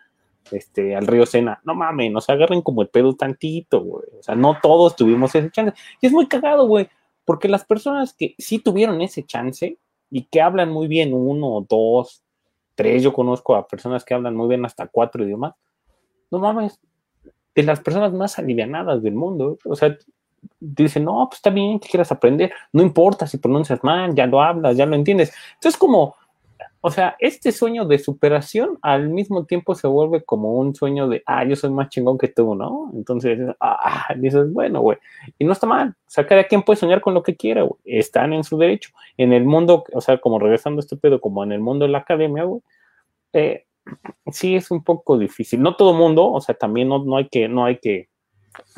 este, 0.51 0.97
al 0.97 1.07
río 1.07 1.27
Sena. 1.27 1.61
No 1.65 1.75
mames, 1.75 2.11
nos 2.11 2.29
agarren 2.29 2.63
como 2.63 2.83
el 2.83 2.89
pedo 2.89 3.15
tantito, 3.15 3.83
güey. 3.83 4.05
O 4.19 4.23
sea, 4.23 4.35
no 4.35 4.57
todos 4.61 4.97
tuvimos 4.97 5.35
ese 5.35 5.51
chance. 5.51 5.75
Y 6.01 6.07
es 6.07 6.13
muy 6.13 6.27
cagado, 6.27 6.67
güey, 6.67 6.89
porque 7.25 7.49
las 7.49 7.65
personas 7.65 8.15
que 8.15 8.35
sí 8.39 8.59
tuvieron 8.59 9.01
ese 9.03 9.25
chance, 9.25 9.77
y 10.13 10.25
que 10.25 10.43
hablan 10.43 10.71
muy 10.71 10.89
bien 10.89 11.15
uno, 11.15 11.67
dos, 11.69 12.23
tres, 12.75 13.03
yo 13.03 13.15
conozco 13.15 13.57
a 13.57 13.67
personas 13.67 14.05
que 14.05 14.13
hablan 14.13 14.37
muy 14.37 14.47
bien 14.47 14.65
hasta 14.65 14.87
cuatro 14.87 15.25
idiomas, 15.25 15.55
no 16.31 16.39
mames, 16.39 16.79
de 17.55 17.63
las 17.63 17.81
personas 17.81 18.13
más 18.13 18.39
alivianadas 18.39 19.03
del 19.03 19.15
mundo, 19.15 19.59
o 19.65 19.75
sea, 19.75 19.97
dicen, 20.61 21.05
no, 21.05 21.27
pues 21.29 21.39
está 21.39 21.49
bien 21.49 21.81
que 21.81 21.89
quieras 21.89 22.13
aprender, 22.13 22.53
no 22.73 22.83
importa 22.83 23.27
si 23.27 23.39
pronuncias 23.39 23.83
mal, 23.83 24.15
ya 24.15 24.27
lo 24.27 24.43
hablas, 24.43 24.77
ya 24.77 24.85
lo 24.85 24.97
entiendes. 24.97 25.33
Entonces, 25.55 25.79
como 25.79 26.15
o 26.85 26.91
sea, 26.91 27.15
este 27.21 27.53
sueño 27.53 27.85
de 27.85 28.01
superación 28.01 28.77
al 28.83 29.09
mismo 29.09 29.45
tiempo 29.45 29.77
se 29.77 29.87
vuelve 29.87 30.25
como 30.25 30.57
un 30.57 30.75
sueño 30.75 31.09
de, 31.09 31.23
ah, 31.27 31.45
yo 31.45 31.55
soy 31.55 31.71
más 31.71 31.89
chingón 31.91 32.19
que 32.19 32.27
tú, 32.27 32.57
¿no? 32.57 32.91
Entonces, 32.93 33.39
ah, 33.61 34.09
dices, 34.17 34.53
bueno, 34.53 34.81
güey, 34.81 34.99
y 35.39 35.45
no 35.45 35.53
está 35.53 35.65
mal, 35.69 35.91
o 35.91 36.11
sea, 36.11 36.27
quien 36.27 36.63
puede 36.63 36.81
soñar 36.81 37.01
con 37.01 37.15
lo 37.15 37.23
que 37.23 37.37
quiera, 37.37 37.63
güey, 37.63 37.79
están 37.85 38.33
en 38.33 38.43
su 38.43 38.59
derecho. 38.59 38.91
En 39.17 39.33
el 39.33 39.45
mundo, 39.45 39.85
o 39.93 40.01
sea, 40.01 40.19
como 40.19 40.41
regresando 40.41 40.81
a 40.81 40.83
este 40.83 40.97
pedo, 40.97 41.21
como 41.21 41.45
en 41.45 41.53
el 41.53 41.61
mundo 41.61 41.85
de 41.85 41.93
la 41.93 41.99
academia, 41.99 42.43
güey, 42.43 42.61
eh, 43.33 43.65
sí 44.33 44.57
es 44.57 44.73
un 44.73 44.83
poco 44.83 45.17
difícil. 45.17 45.63
No 45.63 45.77
todo 45.77 45.95
mundo, 45.95 46.33
o 46.33 46.41
sea, 46.41 46.57
también 46.57 46.89
no, 46.89 47.05
no 47.05 47.17
hay 47.17 47.29
que, 47.29 47.49
no 47.49 47.65
hay 47.65 47.79
que 47.79 48.09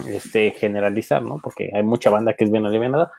este, 0.07 0.51
generalizar, 0.51 1.23
¿no? 1.23 1.41
Porque 1.43 1.71
hay 1.75 1.83
mucha 1.83 2.11
banda 2.11 2.35
que 2.35 2.45
es 2.45 2.51
bien 2.51 2.67
alivianada, 2.67 3.11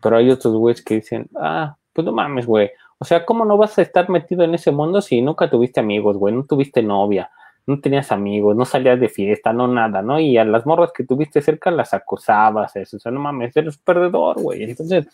pero 0.00 0.16
hay 0.16 0.30
otros 0.30 0.54
güeyes 0.54 0.80
que 0.84 0.94
dicen, 0.94 1.28
ah, 1.34 1.76
pues 1.92 2.04
no 2.04 2.12
mames, 2.12 2.46
güey, 2.46 2.70
o 2.98 3.04
sea, 3.04 3.24
¿cómo 3.24 3.44
no 3.44 3.56
vas 3.56 3.78
a 3.78 3.82
estar 3.82 4.08
metido 4.08 4.42
en 4.42 4.54
ese 4.54 4.72
mundo 4.72 5.00
si 5.00 5.22
nunca 5.22 5.48
tuviste 5.48 5.80
amigos, 5.80 6.16
güey? 6.16 6.34
No 6.34 6.44
tuviste 6.44 6.82
novia, 6.82 7.30
no 7.66 7.80
tenías 7.80 8.10
amigos, 8.10 8.56
no 8.56 8.64
salías 8.64 8.98
de 8.98 9.08
fiesta, 9.08 9.52
no 9.52 9.68
nada, 9.68 10.02
¿no? 10.02 10.18
Y 10.18 10.36
a 10.36 10.44
las 10.44 10.66
morras 10.66 10.90
que 10.92 11.04
tuviste 11.04 11.40
cerca 11.40 11.70
las 11.70 11.94
acosabas, 11.94 12.74
eso. 12.76 12.96
O 12.96 13.00
sea, 13.00 13.12
no 13.12 13.20
mames, 13.20 13.56
eres 13.56 13.78
perdedor, 13.78 14.42
güey. 14.42 14.64
Entonces, 14.64 15.06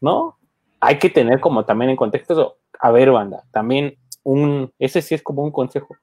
¿no? 0.00 0.36
Hay 0.78 0.98
que 0.98 1.10
tener 1.10 1.40
como 1.40 1.64
también 1.64 1.90
en 1.90 1.96
contexto 1.96 2.32
eso. 2.34 2.56
A 2.78 2.90
ver, 2.92 3.10
banda, 3.10 3.42
también 3.50 3.96
un, 4.22 4.72
ese 4.78 5.02
sí 5.02 5.14
es 5.14 5.22
como 5.22 5.42
un 5.42 5.50
consejo. 5.50 5.96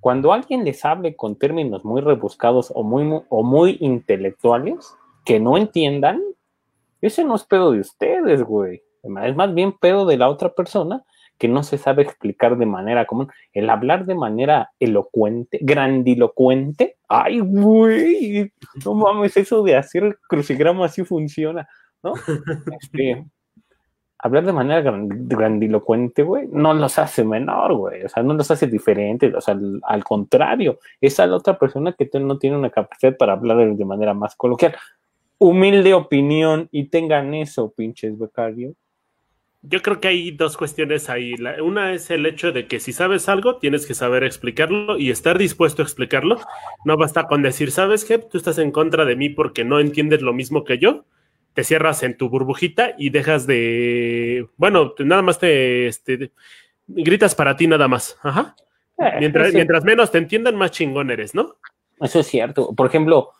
Cuando 0.00 0.32
alguien 0.32 0.64
les 0.64 0.84
hable 0.84 1.16
con 1.16 1.36
términos 1.36 1.84
muy 1.84 2.00
rebuscados 2.00 2.72
o 2.74 2.82
muy, 2.82 3.22
o 3.28 3.42
muy 3.42 3.76
intelectuales, 3.80 4.94
que 5.24 5.40
no 5.40 5.56
entiendan, 5.56 6.22
ese 7.00 7.24
no 7.24 7.34
es 7.34 7.44
pedo 7.44 7.72
de 7.72 7.80
ustedes, 7.80 8.42
güey. 8.42 8.82
Es 9.02 9.36
más 9.36 9.54
bien 9.54 9.72
pedo 9.72 10.06
de 10.06 10.16
la 10.16 10.28
otra 10.28 10.50
persona 10.50 11.04
que 11.40 11.48
no 11.48 11.62
se 11.62 11.78
sabe 11.78 12.02
explicar 12.02 12.58
de 12.58 12.66
manera 12.66 13.06
común. 13.06 13.28
El 13.54 13.70
hablar 13.70 14.04
de 14.04 14.14
manera 14.14 14.72
elocuente, 14.78 15.58
grandilocuente, 15.62 16.98
ay, 17.08 17.40
güey, 17.40 18.52
no 18.84 18.94
mames, 18.94 19.38
eso 19.38 19.62
de 19.62 19.74
hacer 19.74 20.04
el 20.04 20.18
crucigrama 20.28 20.84
así 20.84 21.02
funciona, 21.02 21.66
¿no? 22.02 22.12
Este, 22.78 23.24
hablar 24.18 24.44
de 24.44 24.52
manera 24.52 24.82
grandilocuente, 24.82 26.22
güey, 26.22 26.46
no 26.52 26.74
los 26.74 26.98
hace 26.98 27.24
menor, 27.24 27.74
güey, 27.74 28.04
o 28.04 28.08
sea, 28.10 28.22
no 28.22 28.34
los 28.34 28.50
hace 28.50 28.66
diferentes, 28.66 29.34
o 29.34 29.40
sea, 29.40 29.58
al, 29.84 30.04
contrario, 30.04 30.78
es 31.00 31.18
a 31.20 31.26
la 31.26 31.36
otra 31.36 31.58
persona 31.58 31.94
que 31.94 32.06
no 32.20 32.38
tiene 32.38 32.58
una 32.58 32.68
capacidad 32.68 33.16
para 33.16 33.32
hablar 33.32 33.74
de 33.74 33.84
manera 33.86 34.12
más 34.12 34.36
coloquial. 34.36 34.76
Humilde 35.38 35.94
opinión 35.94 36.68
y 36.70 36.90
tengan 36.90 37.32
eso, 37.32 37.72
pinches 37.74 38.18
becarios 38.18 38.74
Yo 39.62 39.82
creo 39.82 40.00
que 40.00 40.08
hay 40.08 40.30
dos 40.30 40.56
cuestiones 40.56 41.10
ahí. 41.10 41.36
La- 41.36 41.62
una 41.62 41.92
es 41.92 42.10
el 42.10 42.24
hecho 42.24 42.50
de 42.52 42.66
que 42.66 42.80
si 42.80 42.92
sabes 42.94 43.28
algo, 43.28 43.56
tienes 43.56 43.86
que 43.86 43.92
saber 43.94 44.24
explicarlo 44.24 44.96
y 44.98 45.10
estar 45.10 45.36
dispuesto 45.36 45.82
a 45.82 45.84
explicarlo. 45.84 46.40
No 46.84 46.96
basta 46.96 47.26
con 47.26 47.42
decir, 47.42 47.70
¿sabes 47.70 48.04
qué? 48.06 48.18
Tú 48.18 48.38
estás 48.38 48.56
en 48.58 48.70
contra 48.72 49.04
de 49.04 49.16
mí 49.16 49.28
porque 49.28 49.64
no 49.64 49.78
entiendes 49.78 50.22
lo 50.22 50.32
mismo 50.32 50.64
que 50.64 50.78
yo. 50.78 51.04
Te 51.52 51.64
cierras 51.64 52.02
en 52.02 52.16
tu 52.16 52.28
burbujita 52.30 52.94
y 52.96 53.10
dejas 53.10 53.46
de. 53.46 54.46
Bueno, 54.56 54.94
nada 54.98 55.20
más 55.20 55.38
te. 55.38 55.86
Este, 55.88 56.30
gritas 56.86 57.34
para 57.34 57.56
ti 57.56 57.66
nada 57.66 57.86
más. 57.88 58.16
Ajá. 58.22 58.54
Eh, 58.98 59.12
Mientras, 59.18 59.52
mientras 59.52 59.84
menos 59.84 60.10
te 60.10 60.18
entiendan, 60.18 60.56
más 60.56 60.70
chingón 60.72 61.10
eres, 61.10 61.34
¿no? 61.34 61.56
eso 62.00 62.20
es 62.20 62.26
cierto. 62.28 62.74
Por 62.74 62.86
ejemplo, 62.86 63.30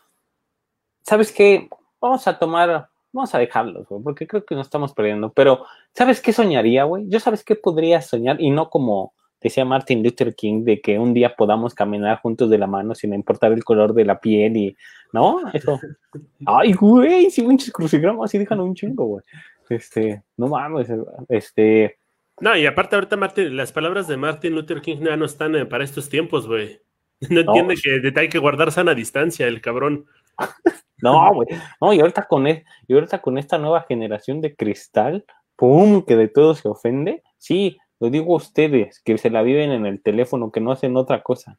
¿sabes 1.03 1.33
qué? 1.33 1.69
Vamos 2.01 2.27
a 2.27 2.39
tomar, 2.39 2.89
vamos 3.13 3.35
a 3.35 3.39
dejarlos, 3.39 3.87
porque 4.03 4.27
creo 4.27 4.45
que 4.45 4.55
nos 4.55 4.67
estamos 4.67 4.93
perdiendo. 4.93 5.33
Pero, 5.33 5.65
¿sabes 5.95 6.21
qué 6.21 6.33
soñaría, 6.33 6.85
güey? 6.85 7.05
Yo 7.09 7.21
sabes 7.21 7.45
qué 7.45 7.57
podría 7.57 8.01
soñar 8.03 8.41
y 8.41 8.51
no 8.51 8.71
como 8.71 9.15
decía 9.41 9.65
Martin 9.65 10.03
Luther 10.03 10.35
King 10.35 10.65
de 10.65 10.81
que 10.81 10.99
un 10.99 11.15
día 11.15 11.35
podamos 11.35 11.75
caminar 11.75 12.21
juntos 12.21 12.51
de 12.51 12.59
la 12.59 12.67
mano 12.67 12.95
sin 12.95 13.15
importar 13.15 13.53
el 13.53 13.65
color 13.65 13.95
de 13.95 14.05
la 14.05 14.21
piel 14.21 14.57
y, 14.57 14.77
¿no? 15.13 15.41
Eso. 15.53 15.81
Ay, 16.47 16.73
güey, 16.75 17.31
si 17.31 17.43
pinches 17.43 17.73
crucigramas, 17.73 18.31
sí 18.31 18.39
dejan 18.39 18.61
un 18.61 18.75
chingo, 18.75 19.05
güey. 19.07 19.25
Este, 19.71 20.23
no 20.37 20.49
mames, 20.49 20.89
este, 21.29 21.99
No, 22.41 22.57
y 22.57 22.67
aparte 22.67 22.97
ahorita 22.97 23.17
Martin, 23.17 23.57
las 23.57 23.73
palabras 23.73 24.09
de 24.09 24.17
Martin 24.17 24.55
Luther 24.55 24.81
King 24.83 24.99
ya 25.01 25.17
no 25.17 25.25
están 25.25 25.55
eh, 25.55 25.65
para 25.65 25.85
estos 25.85 26.09
tiempos, 26.09 26.47
güey. 26.47 26.81
No 27.29 27.41
entiende 27.41 27.77
que 27.77 28.13
hay 28.19 28.29
que 28.29 28.39
guardar 28.39 28.73
sana 28.73 28.95
distancia, 28.95 29.47
el 29.47 29.61
cabrón. 29.61 30.07
No, 31.03 31.33
güey. 31.33 31.49
No, 31.81 31.95
y 31.95 32.01
ahorita 32.01 32.27
con 32.29 32.47
e- 32.47 32.67
y 32.87 32.93
ahorita 32.93 33.23
con 33.23 33.39
esta 33.39 33.57
nueva 33.57 33.87
generación 33.89 34.43
de 34.43 34.55
cristal, 34.55 35.25
pum, 35.61 36.03
que 36.07 36.17
de 36.17 36.27
todo 36.27 36.55
se 36.55 36.69
ofende. 36.69 37.23
Sí, 37.37 37.77
lo 38.01 38.09
digo 38.09 38.33
a 38.33 38.39
ustedes, 38.39 39.03
que 39.05 39.19
se 39.19 39.29
la 39.29 39.43
viven 39.43 39.71
en 39.73 39.85
el 39.85 40.03
teléfono, 40.03 40.51
que 40.51 40.61
no 40.61 40.73
hacen 40.73 40.97
otra 40.97 41.23
cosa. 41.23 41.59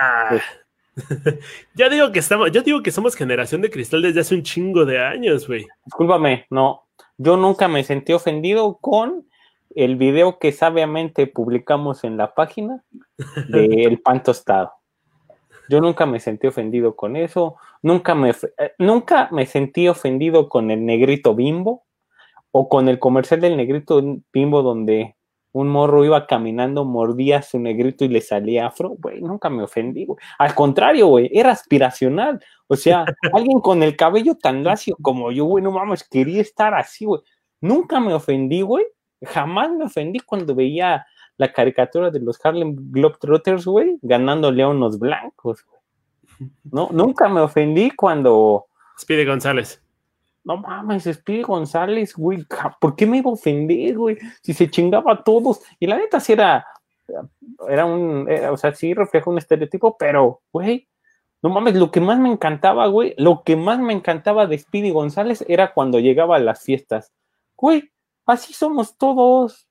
Ah. 0.00 0.26
Pues- 0.30 0.42
yo 1.74 1.88
digo 1.90 2.10
que 2.10 2.18
estamos, 2.18 2.50
yo 2.50 2.62
digo 2.62 2.82
que 2.82 2.90
somos 2.90 3.14
generación 3.14 3.62
de 3.62 3.70
cristal 3.70 4.02
desde 4.02 4.20
hace 4.20 4.34
un 4.34 4.42
chingo 4.42 4.84
de 4.84 4.98
años, 4.98 5.46
güey. 5.46 5.64
Discúlpame, 5.84 6.46
no. 6.50 6.86
Yo 7.16 7.36
nunca 7.36 7.68
me 7.68 7.84
sentí 7.84 8.12
ofendido 8.12 8.78
con 8.78 9.28
el 9.76 9.94
video 9.94 10.40
que 10.40 10.50
sabiamente 10.50 11.28
publicamos 11.28 12.02
en 12.02 12.16
la 12.16 12.34
página 12.34 12.82
del 13.48 14.00
pan 14.04 14.24
tostado. 14.24 14.72
Yo 15.68 15.80
nunca 15.80 16.04
me 16.04 16.18
sentí 16.18 16.48
ofendido 16.48 16.96
con 16.96 17.14
eso. 17.16 17.56
Nunca 17.80 18.16
me, 18.16 18.30
eh, 18.30 18.72
nunca 18.78 19.28
me 19.30 19.46
sentí 19.46 19.86
ofendido 19.86 20.48
con 20.48 20.72
el 20.72 20.84
negrito 20.84 21.36
bimbo 21.36 21.84
o 22.56 22.68
con 22.68 22.88
el 22.88 23.00
comercial 23.00 23.40
del 23.40 23.56
negrito 23.56 24.00
bimbo 24.32 24.62
donde 24.62 25.16
un 25.50 25.66
morro 25.68 26.04
iba 26.04 26.24
caminando, 26.28 26.84
mordía 26.84 27.38
a 27.38 27.42
su 27.42 27.58
negrito 27.58 28.04
y 28.04 28.08
le 28.08 28.20
salía 28.20 28.68
afro. 28.68 28.90
Güey, 28.90 29.20
nunca 29.20 29.50
me 29.50 29.64
ofendí, 29.64 30.04
güey. 30.04 30.18
Al 30.38 30.54
contrario, 30.54 31.08
güey, 31.08 31.28
era 31.32 31.50
aspiracional. 31.50 32.40
O 32.68 32.76
sea, 32.76 33.04
alguien 33.32 33.58
con 33.58 33.82
el 33.82 33.96
cabello 33.96 34.36
tan 34.36 34.62
lacio 34.62 34.96
como 35.02 35.32
yo, 35.32 35.46
güey, 35.46 35.64
no 35.64 35.72
mames, 35.72 36.08
quería 36.08 36.40
estar 36.40 36.74
así, 36.74 37.06
güey. 37.06 37.22
Nunca 37.60 37.98
me 37.98 38.14
ofendí, 38.14 38.62
güey. 38.62 38.86
Jamás 39.20 39.72
me 39.72 39.86
ofendí 39.86 40.20
cuando 40.20 40.54
veía 40.54 41.04
la 41.36 41.52
caricatura 41.52 42.12
de 42.12 42.20
los 42.20 42.38
Harlem 42.44 42.76
Globetrotters, 42.92 43.64
güey, 43.64 43.98
ganándole 44.00 44.62
a 44.62 44.68
unos 44.68 45.00
blancos, 45.00 45.64
güey. 45.66 46.50
No, 46.70 46.88
nunca 46.92 47.28
me 47.28 47.40
ofendí 47.40 47.90
cuando, 47.90 48.66
Speedy 48.96 49.24
González. 49.24 49.83
No 50.44 50.58
mames, 50.58 51.04
Speedy 51.04 51.42
González, 51.42 52.14
güey, 52.14 52.46
¿por 52.80 52.94
qué 52.94 53.06
me 53.06 53.18
iba 53.18 53.30
a 53.30 53.34
ofender, 53.34 53.96
güey? 53.96 54.18
Si 54.42 54.52
se 54.52 54.70
chingaba 54.70 55.12
a 55.12 55.24
todos. 55.24 55.62
Y 55.80 55.86
la 55.86 55.96
neta 55.96 56.20
sí 56.20 56.34
era, 56.34 56.66
era 57.68 57.86
un, 57.86 58.28
o 58.50 58.56
sea, 58.56 58.74
sí 58.74 58.94
refleja 58.94 59.30
un 59.30 59.38
estereotipo, 59.38 59.96
pero, 59.96 60.42
güey, 60.52 60.88
no 61.42 61.50
mames, 61.50 61.74
lo 61.74 61.90
que 61.90 62.00
más 62.00 62.18
me 62.18 62.30
encantaba, 62.30 62.86
güey, 62.86 63.14
lo 63.18 63.42
que 63.42 63.56
más 63.56 63.78
me 63.78 63.92
encantaba 63.92 64.46
de 64.46 64.58
Speedy 64.58 64.90
González 64.90 65.44
era 65.48 65.74
cuando 65.74 65.98
llegaba 65.98 66.36
a 66.36 66.40
las 66.40 66.62
fiestas. 66.62 67.12
Güey, 67.56 67.92
así 68.26 68.52
somos 68.52 68.96
todos. 68.96 69.68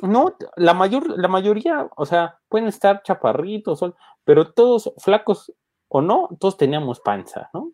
No, 0.00 0.36
la 0.56 0.74
mayor, 0.74 1.08
la 1.16 1.28
mayoría, 1.28 1.88
o 1.96 2.06
sea, 2.06 2.40
pueden 2.48 2.66
estar 2.66 3.02
chaparritos, 3.02 3.80
pero 4.24 4.52
todos 4.52 4.92
flacos 4.98 5.52
o 5.88 6.00
no, 6.00 6.28
todos 6.40 6.56
teníamos 6.56 6.98
panza, 7.00 7.50
¿no? 7.52 7.72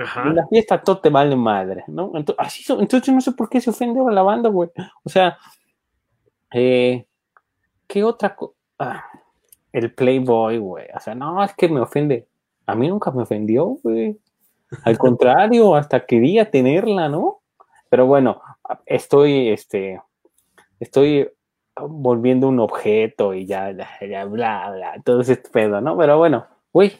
Ajá. 0.00 0.22
En 0.28 0.36
la 0.36 0.46
fiesta 0.48 0.80
todo 0.82 0.98
te 1.00 1.10
vale 1.10 1.36
madre, 1.36 1.84
¿no? 1.88 2.12
Entonces, 2.14 2.36
así 2.46 2.62
son- 2.62 2.80
entonces 2.80 3.12
no 3.14 3.20
sé 3.20 3.32
por 3.32 3.48
qué 3.48 3.60
se 3.60 3.70
ofende 3.70 4.00
ahora 4.00 4.14
la 4.14 4.22
banda, 4.22 4.48
güey. 4.48 4.70
O 5.02 5.08
sea, 5.08 5.36
eh, 6.52 7.06
¿qué 7.86 8.04
otra 8.04 8.34
cosa? 8.34 8.52
el 9.72 9.92
Playboy, 9.92 10.58
güey. 10.58 10.86
O 10.94 11.00
sea, 11.00 11.14
no, 11.16 11.42
es 11.42 11.52
que 11.54 11.68
me 11.68 11.80
ofende. 11.80 12.28
A 12.66 12.74
mí 12.76 12.88
nunca 12.88 13.10
me 13.10 13.22
ofendió, 13.22 13.76
güey. 13.82 14.16
Al 14.84 14.96
contrario, 14.98 15.74
hasta 15.74 16.06
quería 16.06 16.48
tenerla, 16.50 17.08
¿no? 17.08 17.40
Pero 17.88 18.06
bueno, 18.06 18.40
estoy, 18.86 19.48
este, 19.50 20.00
estoy 20.80 21.28
volviendo 21.76 22.48
un 22.48 22.60
objeto 22.60 23.34
y 23.34 23.46
ya, 23.46 23.72
ya, 23.72 23.88
ya, 24.08 24.24
bla, 24.26 24.70
bla, 24.70 25.02
todo 25.04 25.20
ese 25.22 25.36
pedo, 25.36 25.80
¿no? 25.80 25.96
Pero 25.96 26.18
bueno, 26.18 26.46
güey, 26.72 26.92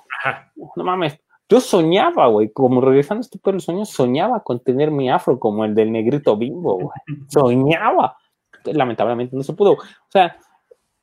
no 0.76 0.84
mames, 0.84 1.20
yo 1.48 1.60
soñaba, 1.60 2.26
güey, 2.28 2.50
como 2.52 2.80
regresando 2.80 3.20
a 3.20 3.26
este 3.26 3.38
del 3.44 3.60
sueño, 3.60 3.84
soñaba 3.84 4.42
con 4.42 4.60
tener 4.60 4.90
mi 4.90 5.10
afro 5.10 5.38
como 5.38 5.64
el 5.64 5.74
del 5.74 5.92
negrito 5.92 6.36
bimbo, 6.36 6.74
güey. 6.74 6.98
Soñaba. 7.28 8.16
Lamentablemente 8.64 9.36
no 9.36 9.42
se 9.42 9.52
pudo. 9.52 9.72
O 9.72 10.10
sea, 10.10 10.36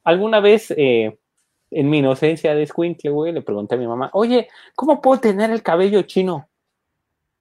alguna 0.04 0.40
vez 0.40 0.74
eh, 0.76 1.20
en 1.70 1.90
mi 1.90 2.00
inocencia 2.00 2.56
de 2.56 2.64
escuincle, 2.64 3.12
güey, 3.12 3.32
le 3.32 3.42
pregunté 3.42 3.76
a 3.76 3.78
mi 3.78 3.88
mamá, 3.88 4.10
oye, 4.14 4.50
¿cómo 4.76 5.00
puedo 5.00 5.20
tener 5.22 5.52
el 5.52 5.62
cabello 5.62 6.02
chino? 6.04 6.48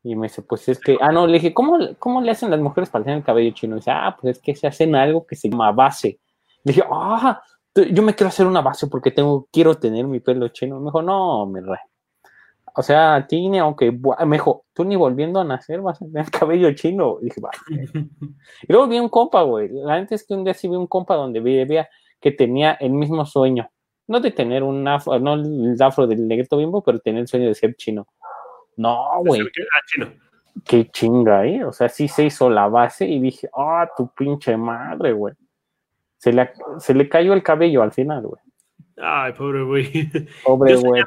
Y 0.02 0.16
me 0.16 0.28
dice, 0.28 0.42
pues 0.42 0.68
es 0.68 0.78
que, 0.78 0.96
ah, 1.00 1.12
no, 1.12 1.26
le 1.26 1.34
dije, 1.34 1.52
¿cómo, 1.52 1.78
cómo 1.98 2.20
le 2.20 2.30
hacen 2.30 2.50
las 2.50 2.60
mujeres 2.60 2.88
para 2.88 3.04
tener 3.04 3.18
el 3.18 3.24
cabello 3.24 3.50
chino? 3.52 3.76
Y 3.76 3.80
dice, 3.80 3.90
ah, 3.90 4.16
pues 4.18 4.36
es 4.36 4.42
que 4.42 4.54
se 4.54 4.66
hacen 4.66 4.94
algo 4.94 5.26
que 5.26 5.36
se 5.36 5.50
llama 5.50 5.72
base. 5.72 6.20
Le 6.64 6.72
dije, 6.72 6.86
ah, 6.90 7.42
yo 7.74 8.02
me 8.02 8.14
quiero 8.14 8.28
hacer 8.28 8.46
una 8.46 8.62
base 8.62 8.86
porque 8.86 9.10
tengo, 9.10 9.48
quiero 9.50 9.76
tener 9.76 10.06
mi 10.06 10.20
pelo 10.20 10.48
chino. 10.48 10.78
Me 10.80 10.86
dijo, 10.86 11.02
no, 11.02 11.46
mi 11.46 11.60
rey. 11.60 11.78
O 12.74 12.82
sea, 12.82 13.16
a 13.16 13.26
ti, 13.26 13.48
ni 13.48 13.58
aunque, 13.58 13.92
me 13.92 14.36
dijo, 14.36 14.64
tú 14.72 14.84
ni 14.84 14.96
volviendo 14.96 15.40
a 15.40 15.44
nacer 15.44 15.80
vas 15.80 16.00
a 16.00 16.06
tener 16.06 16.30
cabello 16.30 16.72
chino. 16.72 17.18
Y 17.20 17.26
dije, 17.26 17.40
va. 17.40 17.50
Y 18.68 18.72
luego 18.72 18.88
vi 18.88 18.98
un 18.98 19.08
compa, 19.08 19.42
güey. 19.42 19.68
La 19.70 19.98
neta 19.98 20.14
es 20.14 20.26
que 20.26 20.34
un 20.34 20.44
día 20.44 20.54
sí 20.54 20.68
vi 20.68 20.76
un 20.76 20.86
compa 20.86 21.16
donde 21.16 21.40
veía 21.40 21.88
que 22.20 22.30
tenía 22.30 22.72
el 22.74 22.92
mismo 22.92 23.24
sueño. 23.24 23.70
No 24.06 24.20
de 24.20 24.30
tener 24.32 24.62
un 24.62 24.86
afro, 24.88 25.18
no 25.20 25.34
el 25.34 25.80
afro 25.80 26.06
del 26.06 26.26
negrito 26.26 26.56
bimbo, 26.56 26.82
pero 26.82 26.98
tener 26.98 27.22
el 27.22 27.28
sueño 27.28 27.46
de 27.46 27.54
ser 27.54 27.74
chino. 27.76 28.08
No, 28.76 29.22
güey. 29.24 29.40
Ah, 29.40 29.80
chino. 29.86 30.12
Qué 30.64 30.90
chinga, 30.90 31.46
¿eh? 31.46 31.64
O 31.64 31.72
sea, 31.72 31.88
sí 31.88 32.08
se 32.08 32.24
hizo 32.24 32.50
la 32.50 32.68
base 32.68 33.06
y 33.06 33.20
dije, 33.20 33.48
ah, 33.56 33.88
tu 33.96 34.08
pinche 34.08 34.56
madre, 34.56 35.12
güey. 35.12 35.34
Se 36.18 36.32
le, 36.32 36.50
se 36.78 36.92
le 36.92 37.08
cayó 37.08 37.32
el 37.32 37.42
cabello 37.42 37.82
al 37.82 37.92
final, 37.92 38.26
güey. 38.26 38.42
Ay, 39.02 39.32
pobre 39.32 39.62
güey. 39.62 40.10
Pobre 40.44 40.76
güey. 40.76 41.02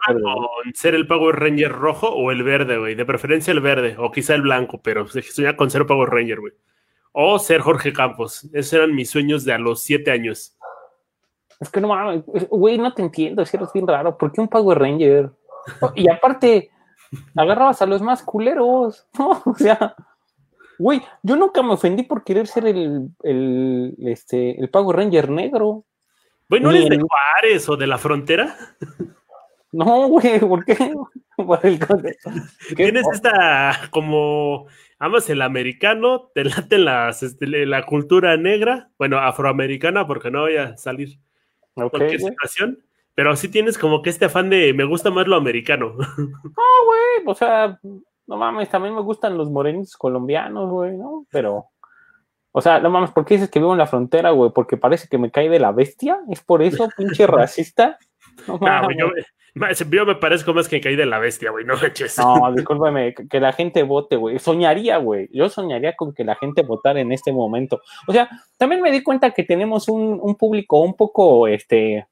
ser 0.74 0.96
el 0.96 1.08
Power 1.08 1.40
Ranger 1.40 1.72
rojo 1.72 2.08
o 2.10 2.32
el 2.32 2.44
verde, 2.44 2.78
güey. 2.78 2.96
De 2.96 3.06
preferencia 3.06 3.52
el 3.52 3.62
verde, 3.62 3.96
o 3.98 4.12
quizá 4.12 4.36
el 4.36 4.42
blanco, 4.42 4.82
pero 4.82 5.08
soñaba 5.08 5.56
con 5.56 5.70
ser 5.70 5.86
Power 5.86 6.10
Ranger, 6.10 6.40
güey. 6.40 6.54
O 7.12 7.38
ser 7.38 7.62
Jorge 7.62 7.94
Campos. 7.94 8.50
Esos 8.54 8.74
eran 8.74 8.96
mis 8.96 9.10
sueños 9.10 9.46
de 9.46 9.54
a 9.54 9.60
los 9.60 9.84
siete 9.84 10.12
años. 10.12 10.58
Es 11.60 11.70
que 11.70 11.80
no 11.80 11.88
mames, 11.88 12.24
güey, 12.50 12.78
no 12.78 12.94
te 12.94 13.04
entiendo, 13.04 13.42
es 13.42 13.52
que 13.52 13.58
eres 13.58 13.72
bien 13.72 13.88
raro. 13.88 14.18
¿Por 14.18 14.32
qué 14.32 14.42
un 14.42 14.48
Power 14.48 14.80
Ranger? 14.80 15.32
Y 15.96 16.10
aparte, 16.10 16.72
agarrabas 17.36 17.82
a 17.82 17.86
los 17.86 18.02
más 18.02 18.24
culeros, 18.24 19.08
¿no? 19.20 19.42
O 19.46 19.56
sea, 19.56 19.96
güey, 20.80 21.02
yo 21.22 21.36
nunca 21.36 21.62
me 21.62 21.74
ofendí 21.74 22.04
por 22.04 22.24
querer 22.24 22.48
ser 22.48 22.66
el, 22.66 23.10
el, 23.22 23.96
este, 24.00 24.60
el 24.60 24.70
Power 24.70 24.98
Ranger 24.98 25.30
negro. 25.30 25.86
Güey, 26.50 26.62
¿no 26.62 26.72
eres 26.72 26.90
de 26.90 26.96
el- 26.96 27.02
Juárez 27.02 27.70
o 27.70 27.76
de 27.78 27.88
la 27.88 27.98
frontera? 27.98 28.56
No, 29.72 30.08
güey, 30.08 30.40
¿por 30.40 30.64
qué? 30.66 30.76
Por 31.36 31.66
el 31.66 31.80
contexto. 31.80 32.30
¿Qué? 32.70 32.76
Tienes 32.76 33.08
esta 33.12 33.88
como 33.90 34.68
amas 35.00 35.28
el 35.32 35.42
americano, 35.42 36.30
te 36.36 36.44
late 36.46 36.78
las, 36.78 37.24
este, 37.24 37.48
la 37.48 37.86
cultura 37.88 38.38
negra, 38.38 38.92
bueno, 39.00 39.18
afroamericana, 39.18 40.06
porque 40.06 40.30
no 40.30 40.42
voy 40.42 40.58
a 40.58 40.78
salir 40.78 41.18
Ok, 41.74 41.90
cualquier 41.90 42.22
güey. 42.22 42.32
situación, 42.34 42.84
pero 43.16 43.36
sí 43.36 43.50
tienes 43.50 43.80
como 43.80 44.04
que 44.04 44.12
este 44.12 44.26
afán 44.26 44.52
de 44.52 44.74
me 44.76 44.84
gusta 44.84 45.10
más 45.10 45.26
lo 45.28 45.36
americano. 45.36 45.96
güey, 46.28 47.26
o 47.26 47.34
sea, 47.34 47.80
no 48.28 48.38
mames, 48.38 48.70
también 48.70 48.94
me 48.94 49.02
gustan 49.02 49.36
los 49.36 49.50
morenitos 49.50 49.98
colombianos, 49.98 50.70
güey, 50.70 50.96
¿no? 50.96 51.26
Pero, 51.32 51.66
o 52.54 52.62
sea, 52.62 52.80
no 52.80 52.90
mames, 52.90 53.12
¿por 53.12 53.26
qué 53.26 53.34
dices 53.34 53.50
que 53.50 53.60
vivo 53.60 53.74
en 53.74 53.80
la 53.80 53.88
frontera, 53.88 54.30
güey? 54.32 54.52
Porque 54.54 54.78
parece 54.78 55.08
que 55.10 55.18
me 55.18 55.32
cae 55.32 55.50
de 55.50 55.60
la 55.60 55.72
bestia, 55.74 56.20
¿es 56.32 56.42
por 56.42 56.62
eso, 56.62 56.88
pinche 56.98 57.28
racista? 57.28 57.98
No 58.48 58.58
Ah, 58.62 58.84
güey, 58.86 58.96
mames. 58.98 59.26
yo, 59.80 59.86
Yo 59.90 60.06
me 60.06 60.16
parezco 60.16 60.54
más 60.54 60.68
que 60.68 60.80
caí 60.80 60.96
de 60.96 61.06
la 61.06 61.20
bestia, 61.20 61.52
güey, 61.52 61.66
no 61.66 61.76
manches. 61.76 62.18
No, 62.18 62.52
discúlpeme, 62.56 63.14
que 63.14 63.40
la 63.40 63.54
gente 63.54 63.84
vote, 63.84 64.16
güey. 64.16 64.40
Soñaría, 64.40 64.98
güey. 64.98 65.30
Yo 65.32 65.50
soñaría 65.50 65.96
con 65.96 66.14
que 66.14 66.24
la 66.24 66.36
gente 66.36 66.62
votara 66.64 67.00
en 67.02 67.12
este 67.12 67.34
momento. 67.34 67.82
O 68.08 68.14
sea, 68.14 68.30
también 68.58 68.82
me 68.82 68.92
di 68.92 69.04
cuenta 69.04 69.32
que 69.32 69.44
tenemos 69.44 69.90
un, 69.90 70.20
un 70.22 70.36
público 70.36 70.80
un 70.80 70.96
poco, 70.96 71.48
este, 71.48 72.08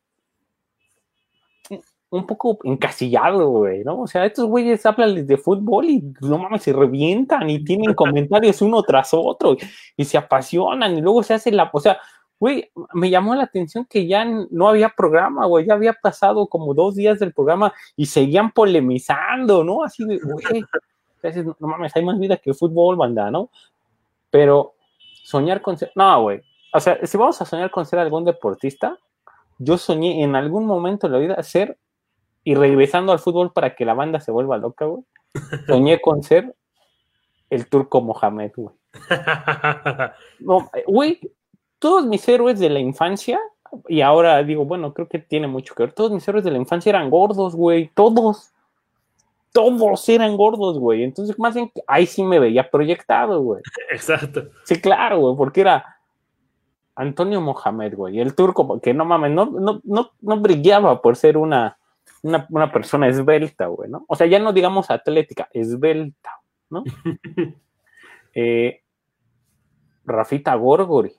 un 2.11 2.27
poco 2.27 2.59
encasillado, 2.63 3.49
güey, 3.49 3.85
¿no? 3.85 4.01
O 4.01 4.07
sea, 4.07 4.25
estos 4.25 4.45
güeyes 4.45 4.85
hablan 4.85 5.25
de 5.25 5.37
fútbol 5.37 5.85
y 5.85 6.03
no 6.19 6.37
mames, 6.37 6.63
se 6.63 6.73
revientan 6.73 7.49
y 7.49 7.63
tienen 7.63 7.93
comentarios 7.95 8.61
uno 8.61 8.83
tras 8.83 9.13
otro 9.13 9.55
y 9.95 10.05
se 10.05 10.17
apasionan 10.17 10.97
y 10.97 11.01
luego 11.01 11.23
se 11.23 11.35
hace 11.35 11.51
la, 11.51 11.69
o 11.71 11.79
sea, 11.79 11.97
güey, 12.37 12.69
me 12.93 13.09
llamó 13.09 13.33
la 13.33 13.43
atención 13.43 13.85
que 13.85 14.07
ya 14.07 14.25
no 14.25 14.67
había 14.67 14.89
programa, 14.89 15.45
güey, 15.45 15.65
ya 15.65 15.73
había 15.73 15.93
pasado 15.93 16.47
como 16.47 16.73
dos 16.73 16.95
días 16.95 17.17
del 17.17 17.33
programa 17.33 17.73
y 17.95 18.07
seguían 18.07 18.51
polemizando, 18.51 19.63
¿no? 19.63 19.83
Así 19.83 20.03
de, 20.03 20.19
güey, 20.19 20.65
no 21.59 21.67
mames, 21.67 21.95
hay 21.95 22.03
más 22.03 22.19
vida 22.19 22.35
que 22.35 22.49
el 22.49 22.57
fútbol, 22.57 22.97
banda, 22.97 23.31
¿no? 23.31 23.49
Pero 24.29 24.73
soñar 25.23 25.61
con 25.61 25.77
ser, 25.77 25.93
no, 25.95 26.23
güey, 26.23 26.41
o 26.73 26.79
sea, 26.81 26.99
si 27.05 27.17
vamos 27.17 27.41
a 27.41 27.45
soñar 27.45 27.71
con 27.71 27.85
ser 27.85 27.99
algún 27.99 28.25
deportista, 28.25 28.97
yo 29.59 29.77
soñé 29.77 30.23
en 30.23 30.35
algún 30.35 30.65
momento 30.65 31.07
de 31.07 31.13
la 31.13 31.19
vida 31.19 31.43
ser 31.43 31.77
y 32.43 32.55
regresando 32.55 33.11
al 33.11 33.19
fútbol 33.19 33.51
para 33.53 33.75
que 33.75 33.85
la 33.85 33.93
banda 33.93 34.19
se 34.19 34.31
vuelva 34.31 34.57
loca, 34.57 34.85
güey. 34.85 35.03
Soñé 35.67 36.01
con 36.01 36.23
ser 36.23 36.55
el 37.49 37.67
turco 37.67 38.01
Mohamed, 38.01 38.51
güey. 38.55 38.75
güey, 40.87 41.19
todos 41.79 42.05
mis 42.05 42.27
héroes 42.27 42.59
de 42.59 42.69
la 42.69 42.79
infancia, 42.79 43.39
y 43.87 44.01
ahora 44.01 44.43
digo, 44.43 44.65
bueno, 44.65 44.93
creo 44.93 45.07
que 45.07 45.19
tiene 45.19 45.47
mucho 45.47 45.75
que 45.75 45.83
ver, 45.83 45.93
todos 45.93 46.11
mis 46.11 46.27
héroes 46.27 46.43
de 46.43 46.51
la 46.51 46.57
infancia 46.57 46.89
eran 46.89 47.09
gordos, 47.09 47.55
güey, 47.55 47.91
todos. 47.93 48.51
Todos 49.53 50.07
eran 50.07 50.37
gordos, 50.37 50.79
güey. 50.79 51.03
Entonces, 51.03 51.37
más 51.37 51.53
bien, 51.53 51.69
ahí 51.85 52.05
sí 52.05 52.23
me 52.23 52.39
veía 52.39 52.69
proyectado, 52.69 53.41
güey. 53.41 53.61
Exacto. 53.91 54.43
Sí, 54.63 54.79
claro, 54.79 55.19
güey, 55.19 55.35
porque 55.35 55.59
era 55.59 55.97
Antonio 56.95 57.41
Mohamed, 57.41 57.95
güey, 57.95 58.19
el 58.19 58.33
turco, 58.33 58.79
que 58.79 58.93
no 58.93 59.03
mames, 59.03 59.31
no, 59.31 59.45
no, 59.45 59.81
no, 59.83 60.11
no 60.21 60.37
brillaba 60.37 61.01
por 61.01 61.17
ser 61.17 61.35
una 61.37 61.77
una, 62.23 62.71
persona 62.71 63.07
esbelta, 63.07 63.67
güey, 63.67 63.89
¿no? 63.89 64.05
O 64.07 64.15
sea, 64.15 64.27
ya 64.27 64.39
no 64.39 64.53
digamos 64.53 64.89
atlética, 64.91 65.49
esbelta, 65.53 66.41
¿no? 66.69 66.83
Eh, 68.33 68.81
Rafita 70.05 70.55
Gorgori. 70.55 71.11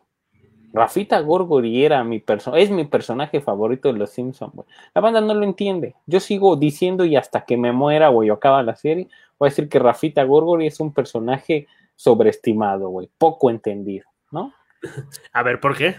Rafita 0.73 1.21
Gorgori 1.21 1.85
era 1.85 2.03
mi 2.05 2.25
es 2.55 2.71
mi 2.71 2.87
personaje 2.87 3.43
favorito 3.43 3.93
de 3.93 3.99
los 3.99 4.09
Simpsons, 4.09 4.55
güey. 4.55 4.67
La 4.95 5.03
banda 5.03 5.21
no 5.21 5.35
lo 5.35 5.45
entiende. 5.45 5.95
Yo 6.07 6.21
sigo 6.21 6.57
diciendo 6.57 7.05
y 7.05 7.17
hasta 7.17 7.45
que 7.45 7.59
me 7.59 7.71
muera, 7.71 8.09
güey, 8.09 8.31
o 8.31 8.33
acaba 8.33 8.63
la 8.63 8.77
serie, 8.77 9.09
voy 9.39 9.49
a 9.49 9.51
decir 9.51 9.69
que 9.69 9.79
Rafita 9.79 10.25
Gorgori 10.25 10.67
es 10.67 10.81
un 10.81 10.95
personaje 10.95 11.67
sobreestimado, 11.97 12.89
güey, 12.89 13.11
poco 13.19 13.51
entendido, 13.51 14.07
¿no? 14.31 14.55
A 15.35 15.43
ver, 15.43 15.61
¿por 15.61 15.77
qué? 15.77 15.97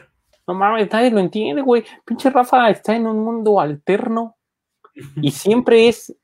No 0.48 0.56
mames, 0.56 0.92
nadie 0.92 1.12
lo 1.12 1.20
entiende, 1.20 1.62
güey. 1.62 1.86
Pinche 2.04 2.32
Rafa 2.32 2.70
está 2.72 2.96
en 2.96 3.06
un 3.06 3.24
mundo 3.24 3.60
alterno 3.60 4.36
y 5.16 5.32
siempre 5.32 5.88
es 5.88 6.16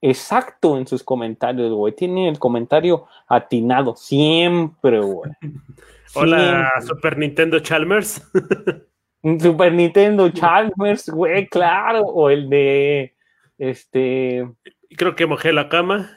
exacto 0.00 0.76
en 0.78 0.86
sus 0.86 1.02
comentarios, 1.02 1.72
güey. 1.72 1.94
Tiene 1.94 2.28
el 2.28 2.38
comentario 2.38 3.06
atinado, 3.28 3.96
siempre, 3.96 5.00
güey. 5.00 5.32
Hola, 6.14 6.72
Super 6.86 7.18
Nintendo 7.18 7.58
Chalmers. 7.60 8.22
Super 9.40 9.72
Nintendo 9.72 10.28
Chalmers, 10.30 11.08
güey, 11.08 11.46
claro. 11.48 12.02
O 12.02 12.30
el 12.30 12.48
de 12.48 13.14
este. 13.58 14.48
Creo 14.96 15.14
que 15.14 15.26
mojé 15.26 15.52
la 15.52 15.68
cama. 15.68 16.10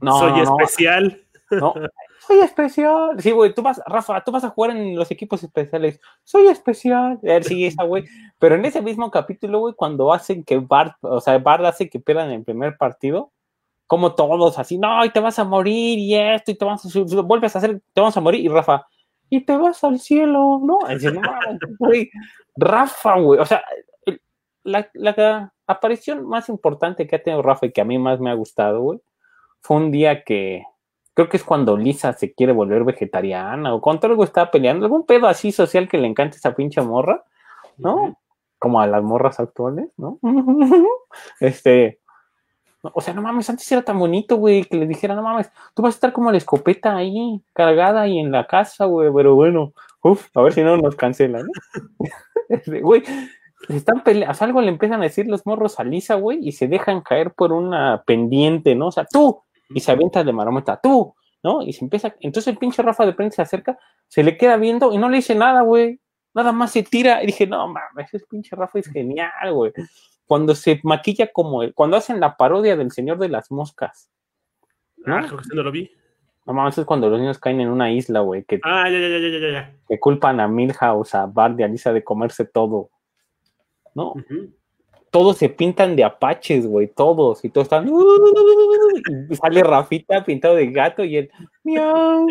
No, 0.00 0.18
Soy 0.18 0.40
especial. 0.40 1.20
No, 1.50 1.74
soy 2.26 2.38
especial. 2.40 3.20
Sí, 3.20 3.30
güey, 3.30 3.54
tú 3.54 3.62
vas, 3.62 3.80
Rafa, 3.86 4.22
tú 4.22 4.32
vas 4.32 4.44
a 4.44 4.50
jugar 4.50 4.76
en 4.76 4.96
los 4.96 5.10
equipos 5.10 5.42
especiales. 5.42 6.00
Soy 6.22 6.46
especial. 6.46 7.18
A 7.22 7.26
ver, 7.26 7.44
sí, 7.44 7.66
esa, 7.66 7.84
güey. 7.84 8.04
Pero 8.38 8.54
en 8.54 8.64
ese 8.64 8.82
mismo 8.82 9.10
capítulo, 9.10 9.60
güey, 9.60 9.74
cuando 9.74 10.12
hacen 10.12 10.44
que 10.44 10.58
Bart, 10.58 10.96
o 11.02 11.20
sea, 11.20 11.38
Bart 11.38 11.64
hace 11.64 11.88
que 11.88 12.00
pierdan 12.00 12.30
el 12.30 12.44
primer 12.44 12.76
partido, 12.76 13.32
como 13.86 14.14
todos 14.14 14.58
así, 14.58 14.78
no, 14.78 15.04
y 15.04 15.10
te 15.10 15.20
vas 15.20 15.38
a 15.38 15.44
morir, 15.44 15.98
y 15.98 16.14
esto, 16.14 16.50
y 16.50 16.54
te 16.54 16.64
vas 16.64 16.84
a, 16.84 17.22
vuelves 17.22 17.54
a 17.54 17.58
hacer, 17.58 17.82
te 17.92 18.00
vas 18.00 18.16
a 18.16 18.20
morir, 18.20 18.44
y 18.44 18.48
Rafa, 18.48 18.86
y 19.28 19.42
te 19.42 19.56
vas 19.56 19.84
al 19.84 20.00
cielo, 20.00 20.60
¿no? 20.62 20.78
güey, 21.78 22.10
Rafa, 22.56 23.18
güey, 23.18 23.40
o 23.40 23.44
sea, 23.44 23.62
la, 24.62 24.88
la 24.94 25.52
aparición 25.66 26.26
más 26.26 26.48
importante 26.48 27.06
que 27.06 27.16
ha 27.16 27.22
tenido 27.22 27.42
Rafa 27.42 27.66
y 27.66 27.72
que 27.72 27.82
a 27.82 27.84
mí 27.84 27.98
más 27.98 28.20
me 28.20 28.30
ha 28.30 28.34
gustado, 28.34 28.80
güey, 28.80 29.00
fue 29.60 29.76
un 29.76 29.90
día 29.90 30.24
que 30.24 30.64
creo 31.14 31.28
que 31.28 31.36
es 31.36 31.44
cuando 31.44 31.76
Lisa 31.76 32.12
se 32.12 32.34
quiere 32.34 32.52
volver 32.52 32.84
vegetariana 32.84 33.74
o 33.74 33.80
cuando 33.80 34.08
algo 34.08 34.24
está 34.24 34.50
peleando, 34.50 34.84
algún 34.84 35.06
pedo 35.06 35.28
así 35.28 35.52
social 35.52 35.88
que 35.88 35.98
le 35.98 36.08
encanta 36.08 36.36
esa 36.36 36.54
pinche 36.54 36.80
morra, 36.82 37.24
¿no? 37.78 38.18
Como 38.58 38.80
a 38.80 38.86
las 38.86 39.02
morras 39.02 39.38
actuales, 39.40 39.88
¿no? 39.96 40.18
este, 41.40 42.00
o 42.82 43.00
sea, 43.00 43.14
no 43.14 43.22
mames, 43.22 43.48
antes 43.48 43.70
era 43.70 43.82
tan 43.82 43.98
bonito, 43.98 44.36
güey, 44.36 44.64
que 44.64 44.76
le 44.76 44.86
dijera, 44.86 45.14
no 45.14 45.22
mames, 45.22 45.50
tú 45.72 45.82
vas 45.82 45.94
a 45.94 45.96
estar 45.96 46.12
como 46.12 46.30
la 46.30 46.38
escopeta 46.38 46.96
ahí, 46.96 47.40
cargada 47.52 48.02
ahí 48.02 48.18
en 48.18 48.32
la 48.32 48.46
casa, 48.46 48.84
güey, 48.86 49.10
pero 49.14 49.34
bueno, 49.34 49.72
uff, 50.02 50.28
a 50.36 50.42
ver 50.42 50.52
si 50.52 50.62
no 50.62 50.76
nos 50.76 50.96
cancelan, 50.96 51.46
¿no? 51.46 51.52
Este, 52.46 52.82
güey, 52.82 53.02
están 53.70 54.04
peleando, 54.04 54.36
algo 54.40 54.60
le 54.60 54.68
empiezan 54.68 55.00
a 55.00 55.04
decir 55.04 55.26
los 55.26 55.46
morros 55.46 55.80
a 55.80 55.84
Lisa, 55.84 56.16
güey, 56.16 56.46
y 56.46 56.52
se 56.52 56.68
dejan 56.68 57.00
caer 57.00 57.32
por 57.32 57.54
una 57.54 58.02
pendiente, 58.04 58.74
¿no? 58.74 58.88
O 58.88 58.92
sea, 58.92 59.06
tú, 59.06 59.42
y 59.74 59.80
se 59.80 59.92
avienta 59.92 60.22
de 60.22 60.32
marometa, 60.32 60.80
tú, 60.80 61.14
¿no? 61.42 61.62
Y 61.62 61.72
se 61.72 61.84
empieza, 61.84 62.14
entonces 62.20 62.52
el 62.52 62.58
pinche 62.58 62.82
Rafa 62.82 63.04
de 63.04 63.12
prensa 63.12 63.36
se 63.36 63.42
acerca, 63.42 63.78
se 64.08 64.22
le 64.22 64.36
queda 64.36 64.56
viendo 64.56 64.92
y 64.92 64.98
no 64.98 65.08
le 65.08 65.16
dice 65.16 65.34
nada, 65.34 65.62
güey. 65.62 66.00
Nada 66.32 66.52
más 66.52 66.72
se 66.72 66.82
tira 66.82 67.22
y 67.22 67.26
dije, 67.26 67.46
no 67.46 67.68
mames, 67.68 68.12
ese 68.12 68.24
pinche 68.26 68.56
Rafa 68.56 68.78
es 68.78 68.88
genial, 68.88 69.52
güey. 69.52 69.72
Cuando 70.26 70.54
se 70.54 70.80
maquilla 70.84 71.30
como 71.32 71.62
él, 71.62 71.74
cuando 71.74 71.96
hacen 71.96 72.20
la 72.20 72.36
parodia 72.36 72.76
del 72.76 72.90
Señor 72.90 73.18
de 73.18 73.28
las 73.28 73.50
Moscas. 73.50 74.10
¿no? 74.96 75.16
Ah, 75.16 75.26
no 75.52 75.62
lo 75.62 75.70
vi. 75.70 75.90
No 76.46 76.52
mames, 76.52 76.78
es 76.78 76.84
cuando 76.84 77.08
los 77.08 77.18
niños 77.18 77.38
caen 77.38 77.60
en 77.60 77.68
una 77.68 77.90
isla, 77.90 78.20
güey. 78.20 78.44
Que, 78.44 78.60
ah, 78.64 78.88
ya, 78.90 78.98
ya, 78.98 79.08
ya, 79.08 79.38
ya, 79.38 79.50
ya. 79.50 79.76
Que 79.88 79.98
culpan 79.98 80.40
a 80.40 80.48
Milhouse, 80.48 81.14
a 81.14 81.26
Bart 81.26 81.58
y 81.58 81.62
a 81.62 81.68
Lisa 81.68 81.92
de 81.92 82.04
comerse 82.04 82.44
todo. 82.44 82.90
¿No? 83.94 84.14
Todos 85.14 85.36
se 85.36 85.48
pintan 85.48 85.94
de 85.94 86.02
apaches, 86.02 86.66
güey, 86.66 86.88
todos, 86.88 87.44
y 87.44 87.48
todos 87.48 87.66
están, 87.66 87.88
y 89.30 89.36
sale 89.36 89.62
Rafita 89.62 90.24
pintado 90.24 90.56
de 90.56 90.72
gato 90.72 91.04
y 91.04 91.18
él, 91.18 91.30
miau, 91.62 92.26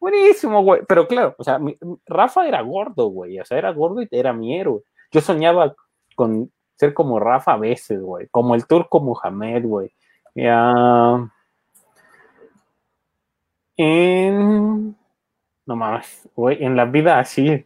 buenísimo, 0.00 0.64
güey, 0.64 0.82
pero 0.88 1.06
claro, 1.06 1.36
o 1.38 1.44
sea, 1.44 1.60
Rafa 2.04 2.48
era 2.48 2.60
gordo, 2.62 3.10
güey, 3.10 3.38
o 3.38 3.44
sea, 3.44 3.58
era 3.58 3.70
gordo 3.70 4.02
y 4.02 4.08
era 4.10 4.32
mi 4.32 4.58
héroe, 4.58 4.82
yo 5.12 5.20
soñaba 5.20 5.76
con 6.16 6.50
ser 6.74 6.94
como 6.94 7.20
Rafa 7.20 7.52
a 7.52 7.58
veces, 7.58 8.02
güey, 8.02 8.26
como 8.32 8.56
el 8.56 8.66
turco 8.66 8.98
Mohamed, 8.98 9.66
güey, 9.66 9.94
ya, 10.34 11.30
en, 13.76 14.96
no 15.64 15.76
mames, 15.76 16.28
güey, 16.34 16.64
en 16.64 16.74
la 16.74 16.86
vida 16.86 17.20
así 17.20 17.64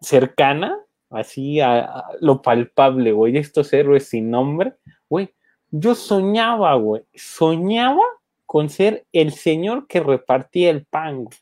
cercana, 0.00 0.83
así 1.14 1.60
a, 1.60 2.04
lo 2.20 2.42
palpable, 2.42 3.12
güey, 3.12 3.36
estos 3.36 3.72
héroes 3.72 4.08
sin 4.08 4.30
nombre, 4.30 4.74
güey, 5.08 5.34
yo 5.70 5.94
soñaba, 5.94 6.74
güey, 6.74 7.02
soñaba 7.14 8.02
con 8.46 8.68
ser 8.68 9.06
el 9.12 9.32
señor 9.32 9.86
que 9.86 10.00
repartía 10.00 10.70
el 10.70 10.84
pan, 10.84 11.24
güey. 11.24 11.38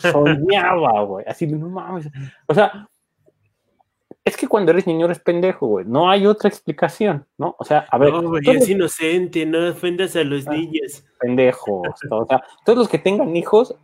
Soñaba, 0.00 1.02
güey, 1.04 1.24
así, 1.28 1.46
no 1.46 1.68
mames, 1.68 2.08
o 2.46 2.54
sea, 2.54 2.88
es 4.24 4.36
que 4.36 4.46
cuando 4.46 4.70
eres 4.70 4.86
niño 4.86 5.06
eres 5.06 5.18
pendejo, 5.18 5.66
güey. 5.66 5.84
No 5.84 6.08
hay 6.08 6.26
otra 6.26 6.48
explicación, 6.48 7.26
¿no? 7.38 7.56
O 7.58 7.64
sea, 7.64 7.86
a 7.90 7.98
ver. 7.98 8.12
No, 8.12 8.28
güey, 8.28 8.42
es 8.46 8.68
inocente, 8.68 9.44
no 9.44 9.68
ofendas 9.68 10.14
a 10.14 10.22
los 10.22 10.46
ah, 10.46 10.52
niños. 10.52 11.04
Pendejos. 11.18 11.88
o 12.10 12.26
sea, 12.26 12.42
todos 12.64 12.78
los 12.78 12.88
que 12.88 12.98
tengan 12.98 13.34
hijos, 13.34 13.74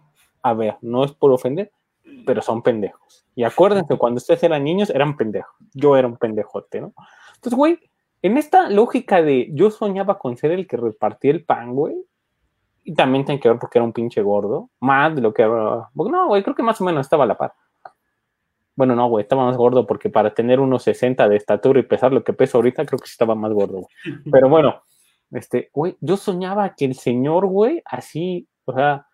a 0.42 0.54
ver, 0.54 0.76
no 0.80 1.04
es 1.04 1.12
por 1.12 1.32
ofender, 1.32 1.72
pero 2.28 2.42
son 2.42 2.60
pendejos. 2.60 3.26
Y 3.34 3.42
acuérdense, 3.42 3.96
cuando 3.96 4.18
ustedes 4.18 4.42
eran 4.42 4.62
niños, 4.62 4.90
eran 4.90 5.16
pendejos. 5.16 5.56
Yo 5.72 5.96
era 5.96 6.06
un 6.06 6.18
pendejote, 6.18 6.82
¿no? 6.82 6.92
Entonces, 7.36 7.56
güey, 7.56 7.78
en 8.20 8.36
esta 8.36 8.68
lógica 8.68 9.22
de 9.22 9.48
yo 9.54 9.70
soñaba 9.70 10.18
con 10.18 10.36
ser 10.36 10.50
el 10.50 10.66
que 10.66 10.76
repartía 10.76 11.30
el 11.30 11.42
pan, 11.42 11.74
güey, 11.74 11.96
y 12.84 12.92
también 12.92 13.24
tiene 13.24 13.40
que 13.40 13.48
ver 13.48 13.58
porque 13.58 13.78
era 13.78 13.84
un 13.86 13.94
pinche 13.94 14.20
gordo, 14.20 14.68
más 14.78 15.14
de 15.14 15.22
lo 15.22 15.32
que 15.32 15.40
era. 15.40 15.88
No, 15.94 16.28
güey, 16.28 16.42
creo 16.42 16.54
que 16.54 16.62
más 16.62 16.78
o 16.82 16.84
menos 16.84 17.06
estaba 17.06 17.24
a 17.24 17.28
la 17.28 17.38
par. 17.38 17.54
Bueno, 18.76 18.94
no, 18.94 19.08
güey, 19.08 19.22
estaba 19.22 19.46
más 19.46 19.56
gordo 19.56 19.86
porque 19.86 20.10
para 20.10 20.34
tener 20.34 20.60
unos 20.60 20.82
60 20.82 21.30
de 21.30 21.36
estatura 21.36 21.80
y 21.80 21.84
pesar 21.84 22.12
lo 22.12 22.22
que 22.22 22.34
peso 22.34 22.58
ahorita, 22.58 22.84
creo 22.84 22.98
que 22.98 23.06
sí 23.06 23.12
estaba 23.12 23.34
más 23.34 23.54
gordo. 23.54 23.88
Pero 24.30 24.50
bueno, 24.50 24.82
este, 25.30 25.70
güey, 25.72 25.96
yo 26.02 26.18
soñaba 26.18 26.74
que 26.74 26.84
el 26.84 26.94
señor, 26.94 27.46
güey, 27.46 27.80
así, 27.86 28.46
o 28.66 28.74
sea, 28.74 29.06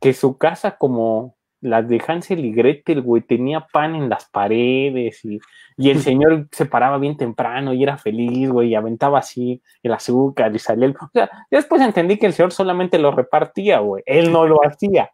que 0.00 0.14
su 0.14 0.38
casa 0.38 0.78
como 0.78 1.36
las 1.62 1.88
de 1.88 2.02
Hansel 2.06 2.44
y 2.44 2.52
Gretel, 2.52 3.00
güey, 3.00 3.22
tenía 3.22 3.60
pan 3.60 3.94
en 3.94 4.08
las 4.08 4.26
paredes 4.26 5.24
y, 5.24 5.40
y 5.76 5.90
el 5.90 6.00
señor 6.02 6.48
se 6.50 6.66
paraba 6.66 6.98
bien 6.98 7.16
temprano 7.16 7.72
y 7.72 7.82
era 7.82 7.96
feliz, 7.96 8.50
güey, 8.50 8.70
y 8.70 8.74
aventaba 8.74 9.20
así 9.20 9.62
el 9.82 9.92
azúcar 9.92 10.54
y 10.54 10.58
salía 10.58 10.86
el... 10.86 10.96
O 11.00 11.10
sea, 11.12 11.30
después 11.50 11.80
entendí 11.80 12.18
que 12.18 12.26
el 12.26 12.34
señor 12.34 12.52
solamente 12.52 12.98
lo 12.98 13.12
repartía, 13.12 13.78
güey, 13.78 14.02
él 14.04 14.30
no 14.30 14.46
lo 14.46 14.58
hacía, 14.66 15.10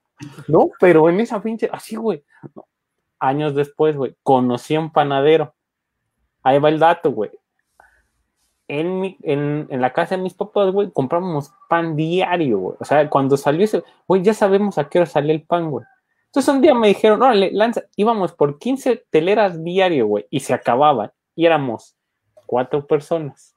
¿no? 0.48 0.70
Pero 0.80 1.08
en 1.08 1.20
esa 1.20 1.40
pinche, 1.40 1.68
así, 1.70 1.96
güey, 1.96 2.24
años 3.20 3.54
después, 3.54 3.96
güey, 3.96 4.16
conocí 4.22 4.74
a 4.74 4.80
un 4.80 4.90
panadero. 4.90 5.54
Ahí 6.42 6.58
va 6.58 6.70
el 6.70 6.78
dato, 6.78 7.12
güey. 7.12 7.30
En, 8.68 9.00
mi, 9.00 9.18
en, 9.22 9.66
en, 9.70 9.80
la 9.80 9.92
casa 9.92 10.16
de 10.16 10.22
mis 10.22 10.34
papás, 10.34 10.70
güey, 10.72 10.90
compramos 10.92 11.52
pan 11.68 11.96
diario, 11.96 12.58
güey. 12.58 12.76
O 12.80 12.84
sea, 12.84 13.08
cuando 13.08 13.36
salió 13.36 13.64
ese, 13.64 13.82
güey, 14.06 14.22
ya 14.22 14.34
sabemos 14.34 14.78
a 14.78 14.88
qué 14.88 14.98
hora 14.98 15.06
sale 15.06 15.32
el 15.32 15.42
pan, 15.42 15.70
güey. 15.70 15.84
Entonces 16.38 16.54
un 16.54 16.62
día 16.62 16.72
me 16.72 16.86
dijeron, 16.86 17.20
órale, 17.20 17.50
lanza, 17.50 17.82
íbamos 17.96 18.32
por 18.32 18.60
15 18.60 19.06
teleras 19.10 19.64
diario, 19.64 20.06
güey, 20.06 20.24
y 20.30 20.38
se 20.38 20.54
acababan. 20.54 21.10
Y 21.34 21.46
éramos 21.46 21.96
cuatro 22.46 22.86
personas. 22.86 23.56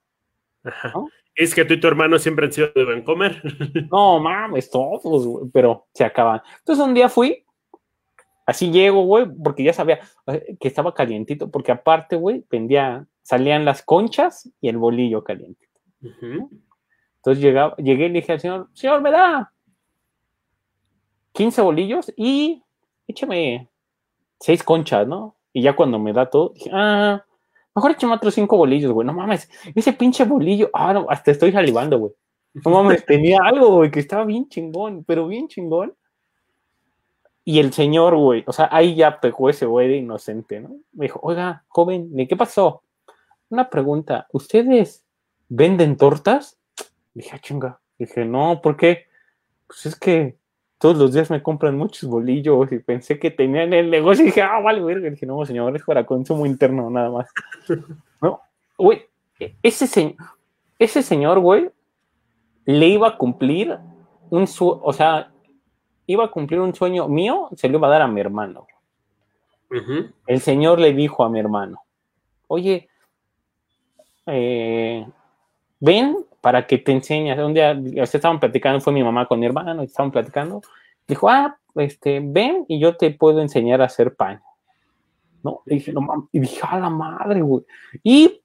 ¿no? 0.64 1.08
Es 1.36 1.54
que 1.54 1.64
tú 1.64 1.76
y 1.76 1.80
tu 1.80 1.88
hermano 1.88 2.18
siempre 2.18 2.48
han 2.48 2.52
sido 2.52 2.72
de 2.74 2.84
buen 2.84 3.04
comer. 3.04 3.40
No, 3.92 4.20
mames, 4.20 4.72
todos, 4.72 5.28
güey, 5.28 5.52
pero 5.54 5.86
se 5.94 6.04
acaban. 6.04 6.42
Entonces 6.58 6.84
un 6.84 6.96
día 6.96 7.08
fui, 7.08 7.46
así 8.48 8.72
llego, 8.72 9.04
güey, 9.04 9.28
porque 9.44 9.64
ya 9.64 9.74
sabía 9.74 10.00
eh, 10.26 10.58
que 10.60 10.68
estaba 10.68 10.96
calientito, 10.96 11.52
porque 11.52 11.72
aparte, 11.72 12.16
güey, 12.16 12.44
vendía, 12.50 13.06
salían 13.22 13.64
las 13.64 13.84
conchas 13.84 14.50
y 14.60 14.70
el 14.70 14.78
bolillo. 14.78 15.20
Uh 15.20 16.08
-huh. 16.08 16.50
Entonces 17.18 17.44
llegaba, 17.44 17.76
llegué 17.76 18.08
y 18.08 18.10
le 18.10 18.22
dije 18.22 18.32
al 18.32 18.40
señor, 18.40 18.70
señor, 18.74 19.04
me 19.04 19.12
da 19.12 19.54
15 21.34 21.62
bolillos 21.62 22.12
y 22.18 22.64
échame 23.12 23.70
seis 24.40 24.64
conchas, 24.64 25.08
¿no? 25.08 25.36
Y 25.54 25.62
ya 25.62 25.76
cuando 25.76 26.00
me 26.00 26.14
da 26.14 26.30
todo, 26.30 26.50
dije, 26.56 26.70
ah, 26.74 27.24
mejor 27.76 27.92
échame 27.92 28.14
otros 28.14 28.34
cinco 28.34 28.58
bolillos, 28.58 28.92
güey. 28.92 29.06
No 29.06 29.14
mames, 29.14 29.50
ese 29.76 29.94
pinche 29.94 30.24
bolillo, 30.26 30.70
ah, 30.74 30.94
no, 30.94 31.06
hasta 31.10 31.32
estoy 31.32 31.52
salivando, 31.52 32.00
güey. 32.00 32.14
No 32.54 32.72
mames, 32.72 33.06
tenía 33.06 33.40
algo, 33.44 33.76
güey, 33.78 33.92
que 33.92 34.00
estaba 34.00 34.26
bien 34.26 34.50
chingón, 34.50 35.04
pero 35.06 35.28
bien 35.28 35.48
chingón. 35.48 35.96
Y 37.44 37.60
el 37.60 37.74
señor, 37.74 38.16
güey, 38.16 38.44
o 38.46 38.54
sea, 38.54 38.70
ahí 38.72 38.96
ya 38.96 39.20
pegó 39.20 39.50
ese 39.50 39.66
güey 39.66 39.88
de 39.88 39.98
inocente, 39.98 40.60
¿no? 40.60 40.70
Me 40.94 41.06
dijo, 41.06 41.20
oiga, 41.24 41.64
joven, 41.68 42.14
¿de 42.14 42.28
qué 42.28 42.36
pasó? 42.36 42.84
Una 43.50 43.70
pregunta, 43.70 44.28
¿ustedes 44.32 45.06
venden 45.50 45.98
tortas? 45.98 46.60
Dije, 47.14 47.32
ah, 47.34 47.40
chinga. 47.40 47.82
Dije, 47.98 48.26
no, 48.26 48.62
¿por 48.62 48.78
qué? 48.78 49.06
Pues 49.68 49.86
es 49.86 49.96
que 49.96 50.38
todos 50.82 50.98
los 50.98 51.14
días 51.14 51.30
me 51.30 51.44
compran 51.44 51.78
muchos 51.78 52.10
bolillos 52.10 52.72
y 52.72 52.80
pensé 52.80 53.20
que 53.20 53.30
tenían 53.30 53.72
el 53.72 53.92
negocio 53.92 54.24
y 54.24 54.28
dije, 54.28 54.42
ah, 54.42 54.60
vale, 54.60 54.82
verga. 54.82 55.12
Dije, 55.12 55.28
no, 55.28 55.46
señor, 55.46 55.76
es 55.76 55.84
para 55.84 56.08
consumo 56.08 56.48
interno, 56.48 56.90
nada 56.90 57.10
más. 57.10 57.30
No, 58.22 58.40
güey, 58.78 59.08
ese, 59.64 59.88
se 59.88 60.16
ese 60.78 61.02
señor, 61.02 61.40
güey, 61.40 61.72
le 62.66 62.88
iba 62.88 63.08
a 63.08 63.18
cumplir 63.18 63.80
un 64.30 64.46
su 64.46 64.70
o 64.70 64.94
sea, 64.94 65.32
iba 66.06 66.26
a 66.26 66.30
cumplir 66.30 66.60
un 66.60 66.76
sueño 66.76 67.08
mío, 67.08 67.50
se 67.56 67.68
lo 67.68 67.80
iba 67.80 67.88
a 67.88 67.92
dar 67.92 68.04
a 68.04 68.08
mi 68.08 68.22
hermano. 68.22 68.68
Uh 69.72 69.76
-huh. 69.76 70.14
El 70.28 70.40
señor 70.40 70.80
le 70.80 70.94
dijo 70.94 71.24
a 71.24 71.30
mi 71.30 71.40
hermano, 71.40 71.82
oye, 72.48 72.90
eh, 74.28 75.08
ven 75.80 76.16
para 76.42 76.66
que 76.66 76.80
te 76.80 76.92
enseñes. 76.92 77.40
Un 77.40 77.54
día, 77.54 77.74
ustedes 77.74 78.16
estaban 78.16 78.40
platicando, 78.40 78.82
fue 78.82 78.92
mi 78.92 79.04
mamá 79.04 79.28
con 79.28 79.40
mi 79.40 79.46
hermano, 79.46 79.84
estaban 79.84 80.12
platicando. 80.12 80.62
Dijo, 81.08 81.30
ah, 81.30 81.58
este, 81.76 82.20
ven 82.24 82.66
y 82.68 82.80
yo 82.80 82.98
te 82.98 83.12
puedo 83.12 83.42
enseñar 83.42 83.82
a 83.82 83.86
hacer 83.86 84.16
pan. 84.16 84.42
¿No? 85.44 85.62
Y 85.66 85.76
dije, 85.76 85.92
no 85.94 86.02
mames, 86.02 86.26
y 86.32 86.40
dije, 86.40 86.60
a 86.64 86.80
la 86.80 86.90
madre, 86.90 87.42
güey. 87.42 87.64
Y, 88.04 88.42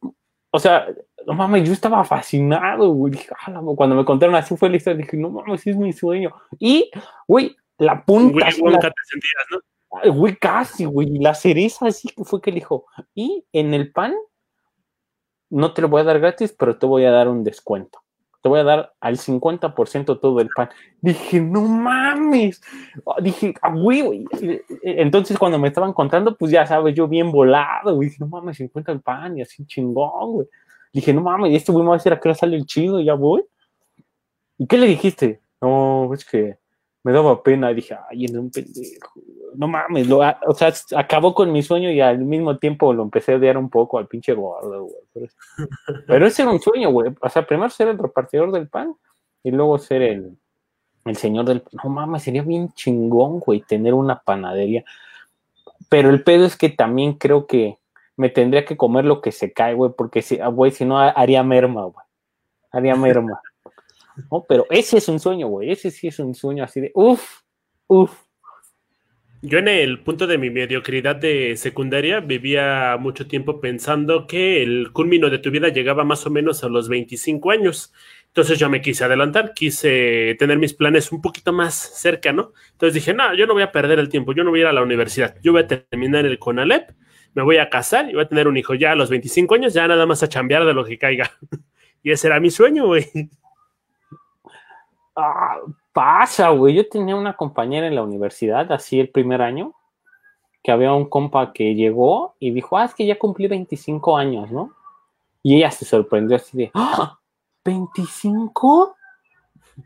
o 0.51 0.59
sea, 0.59 0.87
no 1.27 1.35
mames, 1.35 1.67
yo 1.67 1.73
estaba 1.73 2.05
fascinado, 2.05 2.91
güey. 2.91 3.13
Dije, 3.13 3.29
a 3.45 3.51
la, 3.51 3.61
cuando 3.61 3.97
me 3.97 4.05
contaron 4.05 4.35
así 4.35 4.57
fue 4.57 4.71
la 4.71 4.77
historia, 4.77 4.99
dije, 4.99 5.17
no 5.17 5.31
mames, 5.31 5.67
es 5.67 5.77
mi 5.77 5.93
sueño. 5.93 6.35
Y, 6.59 6.91
güey, 7.27 7.57
la 7.79 8.05
punta. 8.05 8.47
Güey, 8.59 8.75
nunca 8.75 8.91
te 8.91 9.03
sentías, 9.05 9.47
¿no? 9.51 10.13
Güey, 10.15 10.37
casi, 10.37 10.85
güey. 10.85 11.19
La 11.19 11.35
cereza 11.35 11.87
así 11.87 12.09
que 12.09 12.25
fue 12.25 12.41
que 12.41 12.51
le 12.51 12.57
dijo. 12.57 12.87
Y 13.15 13.45
en 13.53 13.75
el 13.75 13.93
pan 13.93 14.15
no 15.57 15.73
te 15.73 15.81
lo 15.81 15.89
voy 15.89 16.03
a 16.03 16.05
dar 16.05 16.21
gratis, 16.21 16.55
pero 16.57 16.77
te 16.77 16.85
voy 16.85 17.05
a 17.05 17.11
dar 17.11 17.29
un 17.29 17.43
descuento. 17.43 18.01
Te 18.43 18.49
voy 18.51 18.61
a 18.61 18.65
dar 18.65 18.93
al 19.01 19.17
50% 19.17 20.21
todo 20.21 20.41
el 20.41 20.49
pan. 20.55 20.69
Dije, 21.01 21.41
no 21.41 21.63
mames. 21.63 22.61
Dije, 23.23 23.55
ah, 23.63 23.73
güey, 23.73 24.27
Entonces, 24.83 25.39
cuando 25.39 25.59
me 25.59 25.69
estaban 25.69 25.95
contando, 25.95 26.37
pues 26.37 26.53
ya 26.53 26.67
sabes, 26.67 26.95
yo 26.95 27.09
bien 27.09 27.33
volado, 27.33 27.95
güey. 27.95 28.11
Dije, 28.11 28.19
no 28.21 28.29
mames, 28.29 28.59
50 28.59 28.93
el 28.93 29.01
pan 29.01 29.39
y 29.39 29.43
así 29.43 29.65
chingón, 29.65 30.33
güey. 30.33 30.49
Dije, 30.93 31.15
no 31.15 31.23
mames, 31.23 31.55
este 31.55 31.73
güey 31.73 31.83
me 31.83 31.89
va 31.89 31.95
a 31.95 31.99
decir 31.99 32.13
a 32.13 32.21
qué 32.21 32.29
hora 32.29 32.39
sale 32.39 32.57
el 32.57 32.67
chido, 32.67 33.01
ya 33.01 33.15
voy. 33.15 33.43
¿Y 34.59 34.67
qué 34.67 34.77
le 34.77 34.87
dijiste? 34.87 35.41
No, 35.63 36.13
es 36.13 36.25
que 36.25 36.59
me 37.07 37.13
daba 37.13 37.41
pena. 37.41 37.73
Dije, 37.73 37.97
ay, 38.11 38.25
es 38.25 38.33
un 38.33 38.51
pendejo. 38.51 39.13
No 39.55 39.69
mames, 39.69 40.09
lo, 40.09 40.19
o 40.19 40.55
sea, 40.55 40.75
acabó 40.97 41.33
con 41.35 41.53
mi 41.53 41.63
sueño 41.63 41.89
y 41.89 42.01
al 42.01 42.19
mismo 42.19 42.59
tiempo 42.59 42.93
lo 42.93 43.05
empecé 43.05 43.33
a 43.33 43.37
odiar 43.37 43.57
un 43.57 43.71
poco 43.71 43.99
al 43.99 44.09
pinche 44.09 44.35
gordo, 44.35 44.83
güey. 44.83 44.97
Pero, 45.15 45.27
pero 46.09 46.27
ese 46.27 46.43
era 46.43 46.51
un 46.51 46.61
sueño, 46.61 46.91
güey. 46.91 47.13
O 47.21 47.29
sea, 47.29 47.47
primero 47.47 47.71
ser 47.71 47.87
el 47.87 47.99
repartidor 47.99 48.51
del 48.51 48.67
pan 48.67 48.97
y 49.45 49.53
luego 49.53 49.79
ser 49.79 50.03
el, 50.03 50.37
el 51.05 51.17
señor 51.17 51.45
del 51.45 51.63
No 51.85 51.91
mames, 51.91 52.25
sería 52.25 52.43
bien 52.43 52.73
chingón, 52.73 53.39
güey, 53.39 53.61
tener 53.61 53.95
una 53.95 54.19
panadería. 54.19 54.85
Pero 55.89 56.11
el 56.11 56.25
pedo 56.25 56.45
es 56.45 56.57
que 56.57 56.71
también 56.71 57.13
creo 57.13 57.47
que 57.47 57.79
me 58.17 58.31
tendría 58.31 58.65
que 58.65 58.77
comer 58.77 59.05
lo 59.05 59.21
que 59.21 59.31
se 59.31 59.53
cae, 59.53 59.75
güey, 59.75 59.93
porque 59.97 60.23
si, 60.23 60.39
güey, 60.39 60.73
si 60.73 60.85
no 60.85 60.99
haría 60.99 61.45
merma, 61.45 61.85
güey. 61.85 62.05
Haría 62.73 62.97
merma. 62.97 63.41
No, 64.31 64.45
pero 64.49 64.67
ese 64.71 64.99
es 64.99 65.09
un 65.09 65.21
sueño, 65.21 65.49
güey. 65.49 65.71
Ese 65.71 65.91
sí 65.91 66.09
es 66.09 66.19
un 66.19 66.35
sueño 66.35 66.65
así 66.65 66.81
de, 66.81 66.91
uff, 66.95 67.41
uff. 67.87 68.27
Yo 69.43 69.59
en 69.59 69.69
el 69.69 70.01
punto 70.01 70.27
de 70.27 70.39
mi 70.39 70.51
mediocridad 70.51 71.15
de 71.15 71.57
secundaria 71.57 72.21
vivía 72.21 72.97
mucho 72.99 73.29
tiempo 73.29 73.61
pensando 73.61 74.27
que 74.27 74.63
el 74.63 74.91
culmino 74.93 75.31
de 75.31 75.39
tu 75.39 75.51
vida 75.51 75.69
llegaba 75.69 76.05
más 76.05 76.27
o 76.27 76.31
menos 76.31 76.65
a 76.65 76.69
los 76.69 76.89
25 76.89 77.51
años. 77.51 77.93
Entonces 78.29 78.59
yo 78.59 78.69
me 78.69 78.81
quise 78.81 79.05
adelantar, 79.05 79.53
quise 79.55 80.37
tener 80.39 80.59
mis 80.59 80.75
planes 80.75 81.13
un 81.13 81.23
poquito 81.23 81.53
más 81.53 81.75
cerca, 81.75 82.33
¿no? 82.33 82.53
Entonces 82.73 82.95
dije, 82.95 83.15
no, 83.15 83.35
yo 83.35 83.47
no 83.47 83.55
voy 83.55 83.63
a 83.63 83.73
perder 83.73 83.99
el 83.99 84.09
tiempo, 84.09 84.33
yo 84.33 84.43
no 84.43 84.51
voy 84.51 84.61
a 84.61 84.63
ir 84.63 84.67
a 84.69 84.73
la 84.73 84.83
universidad, 84.83 85.37
yo 85.43 85.53
voy 85.53 85.63
a 85.63 85.67
terminar 85.67 86.27
el 86.27 86.39
CONALEP, 86.39 86.91
me 87.35 87.43
voy 87.43 87.59
a 87.59 87.71
casar 87.71 88.11
y 88.11 88.15
voy 88.15 88.25
a 88.25 88.29
tener 88.29 88.49
un 88.49 88.57
hijo 88.57 88.75
ya 88.75 88.93
a 88.93 88.95
los 88.95 89.11
25 89.11 89.55
años, 89.55 89.75
ya 89.75 89.87
nada 89.87 90.07
más 90.07 90.23
a 90.23 90.29
chambear 90.29 90.65
de 90.65 90.75
lo 90.75 90.85
que 90.85 90.99
caiga. 90.99 91.31
y 92.03 92.11
ese 92.11 92.27
era 92.27 92.41
mi 92.41 92.51
sueño, 92.51 92.87
güey. 92.87 93.07
Ah, 95.17 95.61
pasa, 95.95 96.51
güey. 96.51 96.75
Yo 96.75 96.87
tenía 96.89 97.17
una 97.17 97.35
compañera 97.35 97.87
en 97.87 97.95
la 97.95 98.03
universidad, 98.03 98.71
así 98.71 99.01
el 99.01 99.09
primer 99.09 99.41
año, 99.41 99.73
que 100.63 100.71
había 100.71 100.93
un 100.93 101.09
compa 101.09 101.55
que 101.55 101.75
llegó 101.75 102.35
y 102.39 102.51
dijo, 102.51 102.77
ah, 102.77 102.85
es 102.85 102.95
que 102.95 103.07
ya 103.07 103.19
cumplí 103.19 103.49
25 103.49 104.17
años, 104.17 104.51
¿no? 104.51 104.73
Y 105.43 105.57
ella 105.57 105.71
se 105.71 105.87
sorprendió 105.87 106.37
así 106.37 106.59
de, 106.59 106.71
¡Ah! 106.75 107.19
¿25? 107.65 108.95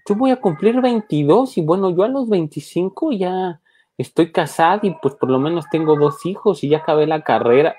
Yo 0.08 0.14
voy 0.14 0.30
a 0.32 0.40
cumplir 0.40 0.80
22 0.80 1.58
y 1.58 1.62
bueno, 1.62 1.90
yo 1.90 2.02
a 2.02 2.08
los 2.08 2.28
25 2.28 3.12
ya 3.12 3.60
estoy 3.98 4.32
casada 4.32 4.80
y 4.82 4.94
pues 5.02 5.14
por 5.14 5.30
lo 5.30 5.38
menos 5.38 5.68
tengo 5.70 5.96
dos 5.96 6.24
hijos 6.26 6.64
y 6.64 6.70
ya 6.70 6.78
acabé 6.78 7.06
la 7.06 7.22
carrera. 7.22 7.76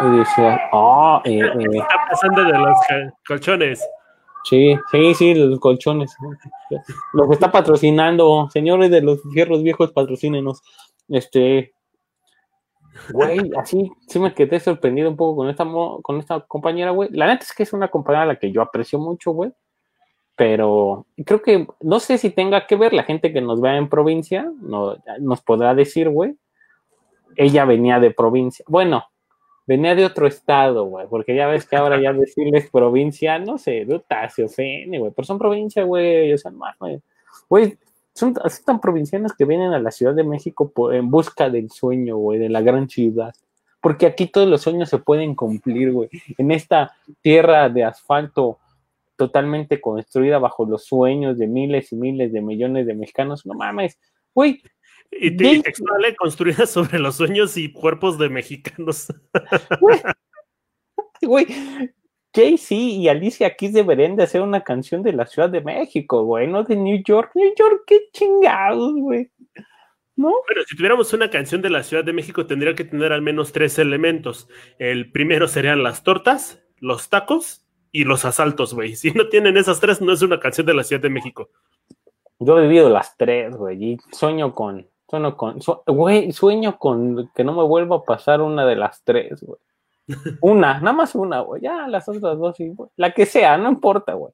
Y 0.00 0.16
decía, 0.16 0.58
ah, 0.72 1.20
eh, 1.24 1.38
eh. 1.38 1.66
está 1.74 1.96
pasando 2.08 2.44
de 2.44 2.58
los 2.58 2.76
colchones. 3.26 3.86
Sí, 4.44 4.76
sí, 4.90 5.14
sí, 5.14 5.34
los 5.34 5.60
colchones. 5.60 6.16
Lo 7.12 7.28
que 7.28 7.34
está 7.34 7.52
patrocinando, 7.52 8.48
señores 8.50 8.90
de 8.90 9.02
los 9.02 9.20
fierros 9.32 9.62
viejos, 9.62 9.92
patrocínenos. 9.92 10.62
Este, 11.08 11.72
güey, 13.12 13.50
así 13.58 13.90
sí 14.06 14.18
me 14.18 14.34
quedé 14.34 14.60
sorprendido 14.60 15.10
un 15.10 15.16
poco 15.16 15.36
con 15.36 15.48
esta, 15.48 15.66
con 16.02 16.18
esta 16.18 16.40
compañera, 16.40 16.90
güey. 16.90 17.10
La 17.12 17.26
neta 17.26 17.44
es 17.44 17.52
que 17.52 17.64
es 17.64 17.72
una 17.72 17.88
compañera 17.88 18.22
a 18.22 18.26
la 18.26 18.36
que 18.36 18.50
yo 18.52 18.62
aprecio 18.62 18.98
mucho, 18.98 19.32
güey. 19.32 19.52
Pero 20.36 21.06
creo 21.26 21.42
que, 21.42 21.66
no 21.80 22.00
sé 22.00 22.16
si 22.16 22.30
tenga 22.30 22.66
que 22.66 22.76
ver 22.76 22.94
la 22.94 23.02
gente 23.02 23.32
que 23.32 23.42
nos 23.42 23.60
vea 23.60 23.76
en 23.76 23.90
provincia, 23.90 24.50
no, 24.62 24.96
nos 25.18 25.42
podrá 25.42 25.74
decir, 25.74 26.08
güey. 26.08 26.36
Ella 27.36 27.64
venía 27.64 28.00
de 28.00 28.10
provincia. 28.10 28.64
Bueno, 28.66 29.04
venía 29.66 29.94
de 29.94 30.04
otro 30.04 30.26
estado, 30.26 30.84
güey, 30.84 31.06
porque 31.08 31.34
ya 31.34 31.46
ves 31.46 31.66
que 31.66 31.76
ahora 31.76 32.00
ya 32.00 32.12
decirles 32.12 32.70
provincia, 32.70 33.38
no 33.38 33.58
sé, 33.58 33.84
duta, 33.84 34.28
se 34.28 34.44
ofende, 34.44 34.98
güey, 34.98 35.12
pero 35.14 35.26
son 35.26 35.38
provincia, 35.38 35.84
güey, 35.84 36.32
o 36.32 36.38
sea, 36.38 36.52
güey, 36.78 37.00
güey, 37.48 37.78
son, 38.14 38.34
son, 38.34 38.64
tan 38.64 38.80
provincianos 38.80 39.32
que 39.32 39.44
vienen 39.44 39.72
a 39.72 39.78
la 39.78 39.90
Ciudad 39.90 40.14
de 40.14 40.24
México 40.24 40.70
por, 40.70 40.94
en 40.94 41.10
busca 41.10 41.50
del 41.50 41.70
sueño, 41.70 42.16
güey, 42.16 42.38
de 42.38 42.48
la 42.48 42.60
gran 42.60 42.88
ciudad, 42.88 43.34
porque 43.80 44.06
aquí 44.06 44.26
todos 44.26 44.48
los 44.48 44.62
sueños 44.62 44.88
se 44.88 44.98
pueden 44.98 45.34
cumplir, 45.34 45.92
güey, 45.92 46.08
en 46.36 46.50
esta 46.50 46.96
tierra 47.20 47.68
de 47.68 47.84
asfalto 47.84 48.58
totalmente 49.16 49.80
construida 49.80 50.38
bajo 50.38 50.64
los 50.64 50.84
sueños 50.84 51.36
de 51.36 51.46
miles 51.46 51.92
y 51.92 51.96
miles 51.96 52.32
de 52.32 52.40
millones 52.40 52.86
de 52.86 52.94
mexicanos, 52.94 53.44
no 53.44 53.54
mames, 53.54 53.98
güey, 54.34 54.62
Y, 55.12 55.36
te, 55.36 55.60
textual, 55.60 56.04
¿eh? 56.04 56.16
construida 56.16 56.66
sobre 56.66 56.98
los 56.98 57.16
sueños 57.16 57.56
y 57.56 57.72
cuerpos 57.72 58.18
de 58.18 58.28
mexicanos. 58.28 59.08
Güey, 61.22 61.46
Jay-Z 62.34 62.74
y 62.74 63.08
Alicia 63.08 63.54
Keys 63.54 63.72
deberían 63.72 64.16
de 64.16 64.22
hacer 64.22 64.40
una 64.40 64.62
canción 64.62 65.02
de 65.02 65.12
la 65.12 65.26
Ciudad 65.26 65.50
de 65.50 65.60
México, 65.60 66.24
güey, 66.24 66.46
no 66.46 66.62
de 66.62 66.76
New 66.76 67.02
York. 67.04 67.32
New 67.34 67.52
York, 67.56 67.82
qué 67.86 68.08
chingados, 68.12 68.94
güey. 68.94 69.30
¿No? 70.16 70.28
Bueno, 70.28 70.62
si 70.66 70.76
tuviéramos 70.76 71.12
una 71.12 71.30
canción 71.30 71.62
de 71.62 71.70
la 71.70 71.82
Ciudad 71.82 72.04
de 72.04 72.12
México, 72.12 72.46
tendría 72.46 72.74
que 72.74 72.84
tener 72.84 73.12
al 73.12 73.22
menos 73.22 73.52
tres 73.52 73.78
elementos. 73.78 74.48
El 74.78 75.10
primero 75.12 75.48
serían 75.48 75.82
las 75.82 76.02
tortas, 76.04 76.62
los 76.78 77.08
tacos 77.08 77.66
y 77.90 78.04
los 78.04 78.24
asaltos, 78.24 78.74
güey. 78.74 78.96
Si 78.96 79.10
no 79.10 79.28
tienen 79.28 79.56
esas 79.56 79.80
tres, 79.80 80.00
no 80.00 80.12
es 80.12 80.22
una 80.22 80.38
canción 80.38 80.66
de 80.66 80.74
la 80.74 80.84
Ciudad 80.84 81.02
de 81.02 81.10
México. 81.10 81.50
Yo 82.38 82.58
he 82.58 82.62
vivido 82.62 82.88
las 82.88 83.16
tres, 83.16 83.56
güey, 83.56 83.84
y 83.84 83.98
sueño 84.12 84.54
con, 84.54 84.89
sueño 85.10 85.36
con, 85.36 85.58
güey, 85.86 86.32
sueño 86.32 86.78
con 86.78 87.30
que 87.34 87.42
no 87.44 87.52
me 87.52 87.64
vuelva 87.64 87.96
a 87.96 88.04
pasar 88.04 88.40
una 88.40 88.64
de 88.64 88.76
las 88.76 89.02
tres, 89.02 89.42
güey. 89.42 89.58
Una, 90.40 90.80
nada 90.80 90.92
más 90.92 91.14
una, 91.14 91.40
güey. 91.40 91.62
Ya 91.62 91.86
las 91.86 92.08
otras 92.08 92.36
dos, 92.36 92.56
sí, 92.56 92.68
güey. 92.70 92.90
La 92.96 93.12
que 93.12 93.26
sea, 93.26 93.56
no 93.56 93.68
importa, 93.68 94.14
güey. 94.14 94.32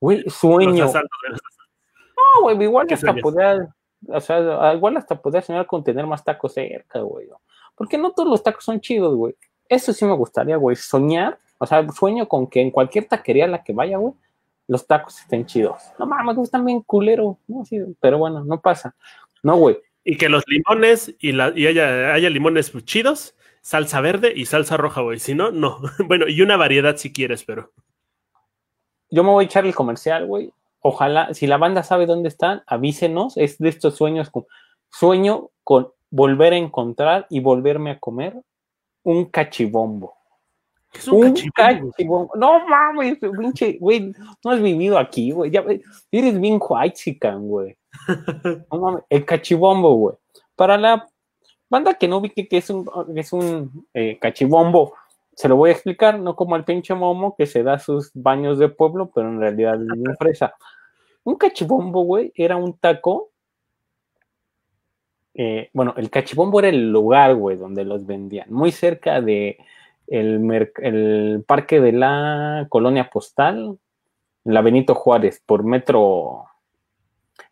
Güey, 0.00 0.24
sueño. 0.30 0.86
No, 0.86 2.42
güey, 2.42 2.62
igual 2.62 2.86
hasta 2.90 3.14
podría, 3.14 3.68
o 4.06 4.20
sea, 4.20 4.72
igual 4.74 4.96
hasta 4.96 5.20
podría 5.20 5.42
soñar 5.42 5.66
con 5.66 5.84
tener 5.84 6.06
más 6.06 6.24
tacos 6.24 6.54
cerca, 6.54 7.00
güey. 7.00 7.28
Porque 7.74 7.98
no 7.98 8.12
todos 8.12 8.28
los 8.28 8.42
tacos 8.42 8.64
son 8.64 8.80
chidos, 8.80 9.14
güey. 9.14 9.36
Eso 9.68 9.92
sí 9.92 10.04
me 10.04 10.14
gustaría, 10.14 10.56
güey. 10.56 10.76
Soñar, 10.76 11.38
o 11.58 11.66
sea, 11.66 11.86
sueño 11.90 12.26
con 12.26 12.46
que 12.46 12.62
en 12.62 12.70
cualquier 12.70 13.06
taquería 13.06 13.44
a 13.44 13.48
la 13.48 13.62
que 13.62 13.74
vaya, 13.74 13.98
güey, 13.98 14.14
los 14.66 14.86
tacos 14.86 15.18
estén 15.20 15.44
chidos. 15.44 15.82
No 15.98 16.06
mames, 16.06 16.38
están 16.38 16.64
bien 16.64 16.80
culero. 16.82 17.38
No, 17.46 17.64
sí, 17.64 17.78
pero 18.00 18.18
bueno, 18.18 18.44
no 18.44 18.60
pasa. 18.60 18.94
No, 19.42 19.56
güey. 19.56 19.78
Y 20.10 20.16
que 20.16 20.30
los 20.30 20.42
limones 20.46 21.14
y, 21.18 21.32
la, 21.32 21.52
y 21.54 21.66
haya, 21.66 22.14
haya 22.14 22.30
limones 22.30 22.72
chidos 22.86 23.36
salsa 23.60 24.00
verde 24.00 24.32
y 24.34 24.46
salsa 24.46 24.78
roja, 24.78 25.02
güey. 25.02 25.18
Si 25.18 25.34
no, 25.34 25.50
no. 25.50 25.80
Bueno, 26.06 26.26
y 26.28 26.40
una 26.40 26.56
variedad 26.56 26.96
si 26.96 27.12
quieres, 27.12 27.44
pero. 27.44 27.72
Yo 29.10 29.22
me 29.22 29.28
voy 29.28 29.44
a 29.44 29.46
echar 29.46 29.66
el 29.66 29.74
comercial, 29.74 30.24
güey. 30.24 30.50
Ojalá, 30.80 31.34
si 31.34 31.46
la 31.46 31.58
banda 31.58 31.82
sabe 31.82 32.06
dónde 32.06 32.30
están, 32.30 32.62
avísenos. 32.66 33.36
Es 33.36 33.58
de 33.58 33.68
estos 33.68 33.96
sueños 33.96 34.30
con. 34.30 34.46
Sueño 34.90 35.50
con 35.62 35.88
volver 36.08 36.54
a 36.54 36.56
encontrar 36.56 37.26
y 37.28 37.40
volverme 37.40 37.90
a 37.90 37.98
comer 37.98 38.40
un 39.02 39.26
cachibombo. 39.26 40.14
¿Qué 40.90 41.00
es 41.00 41.08
un, 41.08 41.34
cachibombo? 41.54 42.32
No 42.34 42.66
mames, 42.66 43.18
pinche, 43.18 43.76
güey, 43.78 44.14
no 44.42 44.50
has 44.50 44.62
vivido 44.62 44.98
aquí, 44.98 45.32
güey. 45.32 45.52
Eres 46.10 46.40
bien 46.40 46.58
white 46.58 46.96
chican, 46.96 47.46
güey. 47.46 47.77
El 49.10 49.24
cachibombo, 49.24 49.94
güey. 49.94 50.16
Para 50.56 50.76
la 50.76 51.08
Banda 51.70 51.94
que 51.94 52.08
no 52.08 52.20
vi 52.20 52.30
que 52.30 52.48
es 52.50 52.70
un, 52.70 52.88
es 53.14 53.32
un 53.32 53.86
eh, 53.92 54.18
cachibombo, 54.18 54.94
se 55.38 55.48
lo 55.48 55.54
voy 55.56 55.70
a 55.70 55.72
explicar, 55.74 56.18
no 56.18 56.34
como 56.34 56.56
el 56.56 56.64
pinche 56.64 56.94
momo 56.94 57.36
que 57.36 57.46
se 57.46 57.62
da 57.62 57.78
sus 57.78 58.10
baños 58.12 58.58
de 58.58 58.68
pueblo, 58.68 59.10
pero 59.14 59.28
en 59.28 59.38
realidad 59.38 59.74
es 59.74 59.88
una 59.88 60.16
fresa. 60.16 60.54
Un 61.22 61.36
cachibombo, 61.36 62.02
güey, 62.02 62.32
era 62.34 62.56
un 62.56 62.76
taco. 62.76 63.30
Eh, 65.34 65.70
bueno, 65.72 65.94
el 65.96 66.10
cachibombo 66.10 66.58
era 66.58 66.70
el 66.70 66.90
lugar, 66.90 67.36
güey, 67.36 67.56
donde 67.56 67.84
los 67.84 68.04
vendían, 68.04 68.52
muy 68.52 68.72
cerca 68.72 69.20
de 69.20 69.58
el, 70.08 71.44
parque 71.46 71.80
de 71.80 71.92
la 71.92 72.66
colonia 72.68 73.08
postal, 73.08 73.78
la 74.42 74.60
Benito 74.60 74.96
Juárez, 74.96 75.40
por 75.46 75.62
metro, 75.62 76.46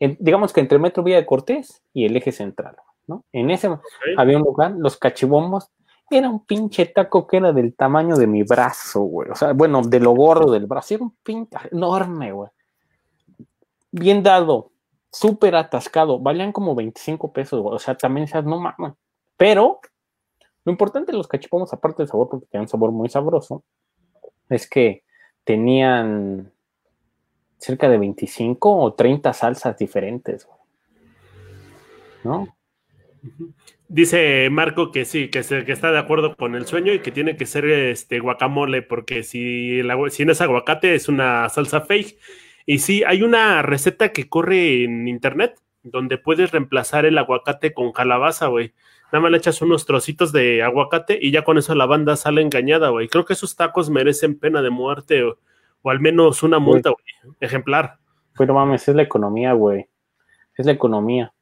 digamos 0.00 0.52
que 0.52 0.60
entre 0.60 0.78
Metro 0.78 1.02
Villa 1.02 1.16
de 1.16 1.26
Cortés 1.26 1.82
y 1.92 2.04
el 2.04 2.16
eje 2.16 2.32
central. 2.32 2.76
¿no? 3.06 3.24
En 3.32 3.50
ese 3.50 3.70
había 4.16 4.36
un 4.36 4.42
lugar, 4.42 4.72
los 4.72 4.96
cachibombos, 4.96 5.70
era 6.10 6.28
un 6.28 6.44
pinche 6.44 6.86
taco 6.86 7.26
que 7.26 7.38
era 7.38 7.52
del 7.52 7.74
tamaño 7.74 8.16
de 8.16 8.26
mi 8.26 8.42
brazo, 8.42 9.00
güey. 9.00 9.30
O 9.30 9.34
sea, 9.34 9.52
bueno, 9.52 9.82
de 9.82 9.98
lo 10.00 10.12
gordo 10.12 10.52
del 10.52 10.66
brazo. 10.66 10.94
Era 10.94 11.04
un 11.04 11.16
pinche 11.22 11.56
enorme, 11.72 12.32
güey. 12.32 12.48
Bien 13.90 14.22
dado, 14.22 14.70
súper 15.10 15.56
atascado. 15.56 16.20
Valían 16.20 16.52
como 16.52 16.74
25 16.74 17.32
pesos, 17.32 17.60
güey. 17.60 17.74
O 17.74 17.78
sea, 17.78 17.96
también 17.96 18.28
seas, 18.28 18.44
no 18.44 18.60
mames. 18.60 18.92
Pero 19.36 19.80
lo 20.64 20.72
importante 20.72 21.12
de 21.12 21.18
los 21.18 21.28
cachibombos, 21.28 21.72
aparte 21.72 22.02
del 22.02 22.08
sabor, 22.08 22.28
porque 22.28 22.46
tenían 22.46 22.64
un 22.64 22.68
sabor 22.68 22.92
muy 22.92 23.08
sabroso, 23.08 23.64
es 24.48 24.68
que 24.68 25.02
tenían 25.44 26.52
cerca 27.66 27.88
de 27.88 27.98
25 27.98 28.76
o 28.76 28.94
30 28.94 29.32
salsas 29.32 29.76
diferentes, 29.76 30.46
güey. 30.46 30.58
¿No? 32.24 32.56
Dice 33.88 34.48
Marco 34.50 34.90
que 34.90 35.04
sí, 35.04 35.28
que, 35.28 35.42
que, 35.42 35.72
está 35.72 35.92
de 35.92 35.98
acuerdo 35.98 36.36
con 36.36 36.54
el 36.54 36.66
sueño 36.66 36.92
y 36.92 37.00
que 37.00 37.12
tiene 37.12 37.36
que 37.36 37.46
ser 37.46 37.64
este 37.66 38.18
guacamole, 38.20 38.82
porque 38.82 39.22
si, 39.22 39.80
si 40.10 40.24
no 40.24 40.32
es 40.32 40.40
aguacate 40.40 40.94
es 40.94 41.08
una 41.08 41.48
salsa 41.48 41.80
fake. 41.82 42.18
Y 42.66 42.78
sí, 42.78 43.04
hay 43.06 43.22
una 43.22 43.62
receta 43.62 44.10
que 44.12 44.28
corre 44.28 44.84
en 44.84 45.06
internet 45.06 45.60
donde 45.84 46.18
puedes 46.18 46.50
reemplazar 46.50 47.04
el 47.04 47.18
aguacate 47.18 47.72
con 47.72 47.92
calabaza, 47.92 48.48
güey. 48.48 48.72
Nada 49.12 49.20
más 49.20 49.30
le 49.30 49.38
echas 49.38 49.62
unos 49.62 49.86
trocitos 49.86 50.32
de 50.32 50.64
aguacate 50.64 51.16
y 51.20 51.30
ya 51.30 51.42
con 51.44 51.58
eso 51.58 51.74
la 51.76 51.86
banda 51.86 52.16
sale 52.16 52.42
engañada, 52.42 52.88
güey. 52.88 53.06
Creo 53.06 53.24
que 53.24 53.34
esos 53.34 53.54
tacos 53.54 53.88
merecen 53.88 54.36
pena 54.36 54.62
de 54.62 54.70
muerte 54.70 55.22
o, 55.82 55.90
al 55.90 56.00
menos 56.00 56.42
una 56.42 56.58
multa, 56.58 56.90
güey. 56.90 57.36
Ejemplar. 57.40 57.98
Pero 58.36 58.54
mames, 58.54 58.88
es 58.88 58.94
la 58.94 59.02
economía, 59.02 59.52
güey. 59.52 59.88
Es 60.56 60.66
la 60.66 60.72
economía. 60.72 61.32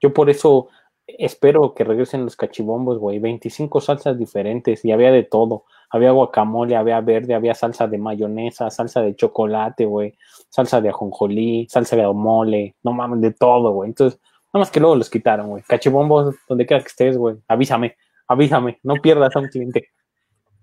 Yo 0.00 0.12
por 0.12 0.28
eso 0.30 0.68
espero 1.06 1.74
que 1.74 1.84
regresen 1.84 2.24
los 2.24 2.36
cachibombos, 2.36 2.98
güey. 2.98 3.18
25 3.18 3.80
salsas 3.80 4.18
diferentes 4.18 4.84
y 4.84 4.92
había 4.92 5.10
de 5.10 5.22
todo. 5.22 5.64
Había 5.90 6.10
guacamole, 6.10 6.76
había 6.76 7.00
verde, 7.00 7.34
había 7.34 7.54
salsa 7.54 7.86
de 7.86 7.98
mayonesa, 7.98 8.70
salsa 8.70 9.02
de 9.02 9.14
chocolate, 9.14 9.86
güey. 9.86 10.18
Salsa 10.48 10.80
de 10.80 10.88
ajonjolí, 10.88 11.68
salsa 11.70 11.96
de 11.96 12.06
mole. 12.12 12.76
No 12.82 12.92
mames, 12.92 13.20
de 13.20 13.32
todo, 13.32 13.72
güey. 13.72 13.90
Entonces, 13.90 14.20
nada 14.52 14.62
más 14.62 14.70
que 14.70 14.80
luego 14.80 14.96
los 14.96 15.08
quitaron, 15.08 15.48
güey. 15.48 15.62
Cachibombos, 15.62 16.34
donde 16.48 16.66
quiera 16.66 16.82
que 16.82 16.88
estés, 16.88 17.16
güey. 17.16 17.36
Avísame, 17.46 17.96
avísame. 18.26 18.80
No 18.82 18.96
pierdas 18.96 19.34
a 19.36 19.38
un 19.38 19.48
cliente. 19.48 19.90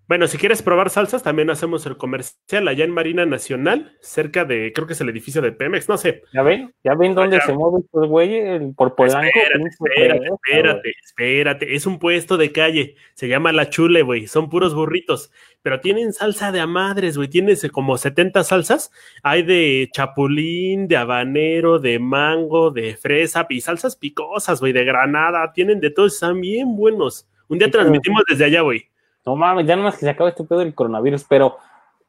Bueno, 0.05 0.27
si 0.27 0.37
quieres 0.37 0.61
probar 0.61 0.89
salsas, 0.89 1.23
también 1.23 1.49
hacemos 1.49 1.85
el 1.85 1.95
comercial 1.95 2.67
allá 2.67 2.83
en 2.83 2.91
Marina 2.91 3.25
Nacional, 3.25 3.97
cerca 4.01 4.43
de, 4.43 4.73
creo 4.73 4.85
que 4.85 4.93
es 4.93 5.01
el 5.01 5.07
edificio 5.07 5.41
de 5.41 5.53
Pemex, 5.53 5.87
no 5.87 5.97
sé. 5.97 6.23
¿Ya 6.33 6.41
ven? 6.41 6.73
¿Ya 6.83 6.93
ven 6.93 7.15
dónde 7.15 7.39
se 7.39 7.53
mueve 7.53 7.79
estos 7.85 8.09
güeyes? 8.09 8.61
Por 8.75 8.95
Polanco. 8.95 9.27
Espérate, 9.27 9.69
espérate, 9.69 10.25
espérate, 10.27 10.93
espérate, 11.03 11.75
Es 11.75 11.85
un 11.85 11.99
puesto 11.99 12.35
de 12.35 12.51
calle, 12.51 12.95
se 13.13 13.29
llama 13.29 13.53
La 13.53 13.69
Chule, 13.69 14.01
güey, 14.01 14.27
son 14.27 14.49
puros 14.49 14.75
burritos, 14.75 15.31
pero 15.61 15.79
tienen 15.79 16.11
salsa 16.11 16.51
de 16.51 16.59
amadres, 16.59 17.15
güey, 17.15 17.29
tienes 17.29 17.65
como 17.71 17.97
70 17.97 18.43
salsas, 18.43 18.91
hay 19.23 19.43
de 19.43 19.89
chapulín, 19.93 20.89
de 20.89 20.97
habanero, 20.97 21.79
de 21.79 21.99
mango, 21.99 22.71
de 22.71 22.97
fresa, 22.97 23.47
y 23.49 23.61
salsas 23.61 23.95
picosas, 23.95 24.59
güey, 24.59 24.73
de 24.73 24.83
granada, 24.83 25.53
tienen 25.53 25.79
de 25.79 25.91
todo, 25.91 26.07
están 26.07 26.41
bien 26.41 26.75
buenos. 26.75 27.25
Un 27.47 27.57
día 27.59 27.71
transmitimos 27.71 28.23
desde 28.27 28.45
allá, 28.45 28.61
güey. 28.61 28.89
No 29.25 29.35
mames, 29.35 29.65
ya 29.65 29.75
nomás 29.75 29.95
que 29.95 30.01
se 30.01 30.09
acaba 30.09 30.29
este 30.29 30.43
pedo 30.43 30.59
del 30.59 30.75
coronavirus, 30.75 31.25
pero 31.25 31.57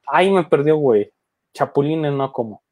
ahí 0.06 0.30
me 0.30 0.44
perdió, 0.44 0.76
güey. 0.76 1.12
Chapulines 1.52 2.12
no 2.12 2.32
como. 2.32 2.62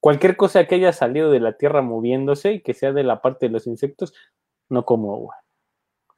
Cualquier 0.00 0.36
cosa 0.36 0.66
que 0.66 0.76
haya 0.76 0.92
salido 0.92 1.30
de 1.30 1.40
la 1.40 1.56
tierra 1.56 1.82
moviéndose 1.82 2.52
y 2.52 2.60
que 2.62 2.74
sea 2.74 2.92
de 2.92 3.02
la 3.02 3.20
parte 3.20 3.46
de 3.46 3.52
los 3.52 3.66
insectos, 3.66 4.14
no 4.68 4.84
como, 4.84 5.16
güey. 5.18 5.38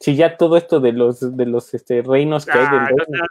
Si 0.00 0.14
ya 0.14 0.36
todo 0.36 0.56
esto 0.56 0.78
de 0.78 0.92
los 0.92 1.36
de 1.36 1.46
los 1.46 1.74
este, 1.74 2.02
reinos 2.02 2.46
que 2.46 2.52
hay 2.52 2.66
del 2.66 2.78
ah, 2.78 2.90
¿Nunca 2.90 3.26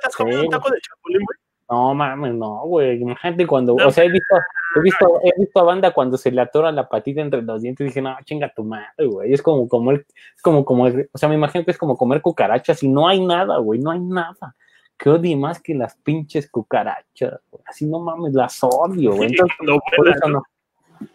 te 0.00 0.06
has 0.08 0.16
comido 0.16 0.42
un 0.42 0.48
taco 0.50 0.70
de 0.70 0.78
chapulín, 0.80 1.22
güey? 1.24 1.38
No 1.72 1.94
mames, 1.94 2.34
no, 2.34 2.66
güey. 2.66 3.00
Imagínate 3.00 3.46
cuando, 3.46 3.74
o 3.74 3.90
sea, 3.90 4.04
he 4.04 4.10
visto, 4.10 4.34
he 4.76 4.80
visto, 4.82 5.20
he 5.24 5.40
visto 5.40 5.58
a 5.58 5.62
banda 5.62 5.90
cuando 5.90 6.18
se 6.18 6.30
le 6.30 6.42
atora 6.42 6.70
la 6.70 6.86
patita 6.86 7.22
entre 7.22 7.40
los 7.40 7.62
dientes 7.62 7.82
y 7.82 7.88
dije, 7.88 8.02
no, 8.02 8.14
chinga 8.26 8.52
tu 8.54 8.62
madre, 8.62 9.06
güey. 9.06 9.32
Es 9.32 9.40
como 9.40 9.66
comer, 9.66 10.04
es 10.36 10.42
como 10.42 10.66
comer, 10.66 11.08
o 11.10 11.16
sea, 11.16 11.30
me 11.30 11.34
imagino 11.34 11.64
que 11.64 11.70
es 11.70 11.78
como 11.78 11.96
comer 11.96 12.20
cucarachas 12.20 12.82
y 12.82 12.88
no 12.88 13.08
hay 13.08 13.24
nada, 13.24 13.56
güey, 13.56 13.80
no 13.80 13.90
hay 13.90 14.00
nada. 14.00 14.54
Que 14.98 15.08
odie 15.08 15.34
más 15.34 15.62
que 15.62 15.74
las 15.74 15.96
pinches 15.96 16.50
cucarachas, 16.50 17.40
güey. 17.50 17.64
Así 17.66 17.86
no 17.86 18.00
mames, 18.00 18.34
las 18.34 18.62
odio, 18.62 19.14
güey. 19.14 19.30
Entonces, 19.30 19.56
por 19.96 20.08
eso 20.10 20.28
no. 20.28 20.42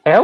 ¿Eh? 0.06 0.20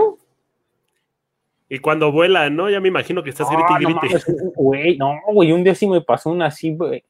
Y 1.70 1.78
cuando 1.78 2.12
vuela, 2.12 2.50
¿no? 2.50 2.72
Ya 2.72 2.80
me 2.80 2.88
imagino 2.88 3.22
que 3.22 3.30
estás 3.30 3.48
grite 3.52 3.74
y 3.82 3.86
grite. 3.86 4.34
Güey, 4.56 4.98
no, 4.98 5.14
güey, 5.32 5.52
un 5.52 5.64
día 5.64 5.76
sí 5.76 5.86
me 5.86 6.02
pasó 6.02 6.32
una 6.32 6.48
así, 6.48 6.76
güey 6.76 7.04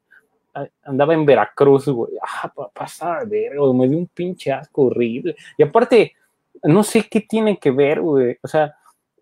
andaba 0.84 1.14
en 1.14 1.26
Veracruz, 1.26 1.88
güey. 1.88 2.14
Ah, 2.22 2.52
pasa 2.74 3.20
de 3.26 3.26
ver, 3.26 3.58
güey. 3.58 3.74
Me 3.74 3.88
dio 3.88 3.98
un 3.98 4.08
pinche 4.08 4.52
asco 4.52 4.84
horrible. 4.84 5.36
Y 5.58 5.64
aparte, 5.64 6.14
no 6.64 6.84
sé 6.84 7.08
qué 7.10 7.22
tiene 7.22 7.58
que 7.58 7.72
ver, 7.72 8.02
güey. 8.02 8.38
O 8.42 8.48
sea, 8.48 8.76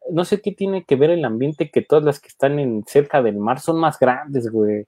no 0.09 0.25
sé 0.25 0.41
qué 0.41 0.51
tiene 0.51 0.83
que 0.83 0.95
ver 0.95 1.11
el 1.11 1.23
ambiente 1.25 1.69
que 1.69 1.81
todas 1.81 2.03
las 2.03 2.19
que 2.19 2.27
están 2.27 2.59
en 2.59 2.83
cerca 2.85 3.21
del 3.21 3.37
mar 3.37 3.59
son 3.59 3.79
más 3.79 3.99
grandes, 3.99 4.49
güey. 4.49 4.85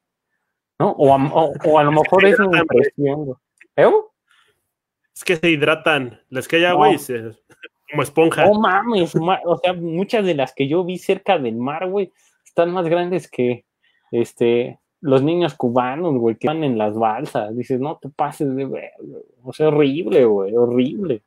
¿No? 0.79 0.91
O 0.91 1.13
a, 1.13 1.79
a 1.79 1.83
lo 1.83 1.91
mejor 1.91 2.25
es 2.25 2.39
una 2.39 2.59
impresión, 2.59 3.25
güey. 3.25 3.37
¿Eh? 3.75 3.91
Es 5.15 5.23
que 5.23 5.35
se 5.35 5.49
hidratan. 5.49 6.19
Les 6.29 6.47
cae 6.47 6.65
agua 6.65 6.91
y 6.91 6.97
se. 6.97 7.31
como 7.91 8.03
esponja. 8.03 8.45
No 8.45 8.59
mames, 8.59 9.15
o 9.15 9.57
sea, 9.57 9.73
muchas 9.73 10.25
de 10.25 10.33
las 10.33 10.53
que 10.53 10.67
yo 10.67 10.83
vi 10.83 10.97
cerca 10.97 11.37
del 11.37 11.55
mar, 11.55 11.89
güey, 11.89 12.11
están 12.43 12.71
más 12.71 12.87
grandes 12.87 13.29
que 13.29 13.65
este 14.11 14.79
los 15.03 15.21
niños 15.21 15.53
cubanos, 15.53 16.15
güey, 16.15 16.37
que 16.37 16.47
van 16.47 16.63
en 16.63 16.77
las 16.77 16.97
balsas. 16.97 17.55
Dices, 17.55 17.79
no 17.79 17.99
te 18.01 18.09
pases 18.09 18.55
de 18.55 18.65
ver, 18.65 18.91
o 19.43 19.51
sea, 19.51 19.67
horrible, 19.67 20.23
güey, 20.23 20.55
horrible. 20.55 21.21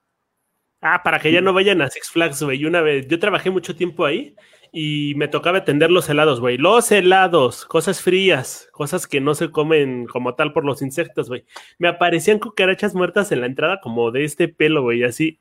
Ah, 0.81 1.03
para 1.03 1.19
que 1.19 1.31
ya 1.31 1.43
no 1.43 1.53
vayan 1.53 1.83
a 1.83 1.91
Six 1.91 2.11
Flags, 2.11 2.43
güey. 2.43 2.65
Una 2.65 2.81
vez, 2.81 3.07
yo 3.07 3.19
trabajé 3.19 3.51
mucho 3.51 3.77
tiempo 3.77 4.07
ahí 4.07 4.35
y 4.73 5.15
me 5.17 5.29
tocaba 5.29 5.59
atender 5.59 5.91
los 5.91 6.09
helados, 6.09 6.41
güey. 6.41 6.57
Los 6.57 6.91
helados, 6.91 7.67
cosas 7.67 8.01
frías, 8.01 8.69
cosas 8.73 9.07
que 9.07 9.21
no 9.21 9.35
se 9.35 9.51
comen 9.51 10.07
como 10.07 10.35
tal 10.35 10.53
por 10.55 10.65
los 10.65 10.81
insectos, 10.81 11.29
güey. 11.29 11.45
Me 11.79 11.89
aparecían 11.89 12.39
cucarachas 12.39 12.95
muertas 12.95 13.31
en 13.31 13.41
la 13.41 13.47
entrada 13.47 13.81
como 13.83 14.11
de 14.11 14.25
este 14.25 14.49
pelo, 14.49 14.83
güey, 14.83 15.05
así. 15.05 15.39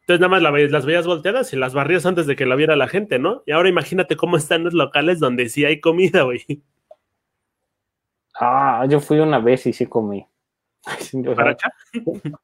Entonces 0.00 0.20
nada 0.20 0.40
más 0.40 0.70
las 0.70 0.86
veías 0.86 1.06
volteadas 1.06 1.52
y 1.52 1.56
las 1.56 1.74
barrías 1.74 2.06
antes 2.06 2.26
de 2.26 2.36
que 2.36 2.46
la 2.46 2.56
viera 2.56 2.74
la 2.74 2.88
gente, 2.88 3.18
¿no? 3.18 3.42
Y 3.46 3.52
ahora 3.52 3.68
imagínate 3.68 4.16
cómo 4.16 4.36
están 4.38 4.64
los 4.64 4.72
locales 4.72 5.20
donde 5.20 5.48
sí 5.50 5.64
hay 5.66 5.80
comida, 5.80 6.22
güey. 6.22 6.62
Ah, 8.38 8.86
yo 8.88 9.00
fui 9.00 9.18
una 9.18 9.38
vez 9.38 9.66
y 9.66 9.72
sí 9.72 9.86
comí. 9.86 10.26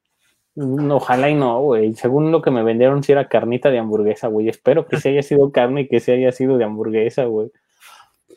Ojalá 0.56 1.30
y 1.30 1.34
no, 1.34 1.60
güey. 1.60 1.94
Según 1.94 2.32
lo 2.32 2.40
que 2.40 2.50
me 2.50 2.62
vendieron, 2.62 3.02
sí 3.02 3.12
era 3.12 3.28
carnita 3.28 3.70
de 3.70 3.78
hamburguesa, 3.78 4.28
güey. 4.28 4.48
Espero 4.48 4.86
que 4.86 4.98
se 4.98 5.10
haya 5.10 5.22
sido 5.22 5.52
carne 5.52 5.82
y 5.82 5.88
que 5.88 6.00
se 6.00 6.12
haya 6.12 6.32
sido 6.32 6.56
de 6.56 6.64
hamburguesa, 6.64 7.24
güey. 7.24 7.50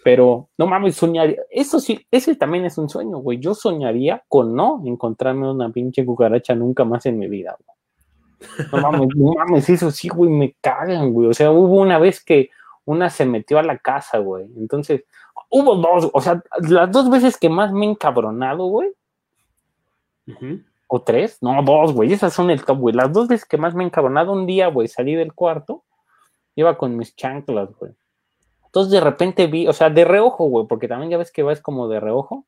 Pero, 0.03 0.49
no 0.57 0.67
mames, 0.67 0.95
soñaría. 0.95 1.37
Eso 1.49 1.79
sí, 1.79 2.05
ese 2.11 2.35
también 2.35 2.65
es 2.65 2.77
un 2.77 2.89
sueño, 2.89 3.17
güey. 3.17 3.39
Yo 3.39 3.53
soñaría 3.53 4.23
con 4.27 4.55
no 4.55 4.81
encontrarme 4.85 5.49
una 5.49 5.69
pinche 5.69 6.05
cucaracha 6.05 6.55
nunca 6.55 6.83
más 6.85 7.05
en 7.05 7.19
mi 7.19 7.27
vida, 7.27 7.57
güey. 7.65 7.77
No 8.71 8.77
mames, 8.79 9.09
no 9.15 9.33
mames, 9.33 9.69
eso 9.69 9.91
sí, 9.91 10.07
güey, 10.07 10.29
me 10.29 10.55
cagan, 10.61 11.11
güey. 11.11 11.27
O 11.27 11.33
sea, 11.33 11.51
hubo 11.51 11.81
una 11.81 11.99
vez 11.99 12.23
que 12.23 12.49
una 12.85 13.09
se 13.09 13.25
metió 13.25 13.59
a 13.59 13.63
la 13.63 13.77
casa, 13.77 14.19
güey. 14.19 14.45
Entonces, 14.57 15.03
hubo 15.49 15.75
dos, 15.75 16.09
o 16.13 16.21
sea, 16.21 16.41
las 16.61 16.91
dos 16.91 17.09
veces 17.09 17.37
que 17.37 17.49
más 17.49 17.71
me 17.71 17.85
he 17.85 17.89
encabronado, 17.89 18.65
güey. 18.65 18.91
¿O 20.87 21.01
tres? 21.01 21.39
No, 21.41 21.61
dos, 21.63 21.93
güey. 21.93 22.13
Esas 22.13 22.33
son 22.33 22.51
el 22.51 22.63
top, 22.63 22.77
güey. 22.77 22.95
Las 22.95 23.11
dos 23.11 23.27
veces 23.27 23.45
que 23.45 23.57
más 23.57 23.73
me 23.73 23.83
he 23.83 23.87
encabronado 23.87 24.31
un 24.31 24.45
día, 24.45 24.67
güey, 24.67 24.87
salí 24.87 25.15
del 25.15 25.33
cuarto, 25.33 25.83
iba 26.55 26.77
con 26.77 26.95
mis 26.95 27.15
chanclas, 27.15 27.69
güey. 27.79 27.93
Entonces 28.65 28.91
de 28.91 29.01
repente 29.01 29.47
vi, 29.47 29.67
o 29.67 29.73
sea, 29.73 29.89
de 29.89 30.05
reojo, 30.05 30.45
güey, 30.45 30.67
porque 30.67 30.87
también 30.87 31.09
ya 31.09 31.17
ves 31.17 31.31
que 31.31 31.41
vas 31.41 31.59
como 31.61 31.87
de 31.87 31.99
reojo. 31.99 32.45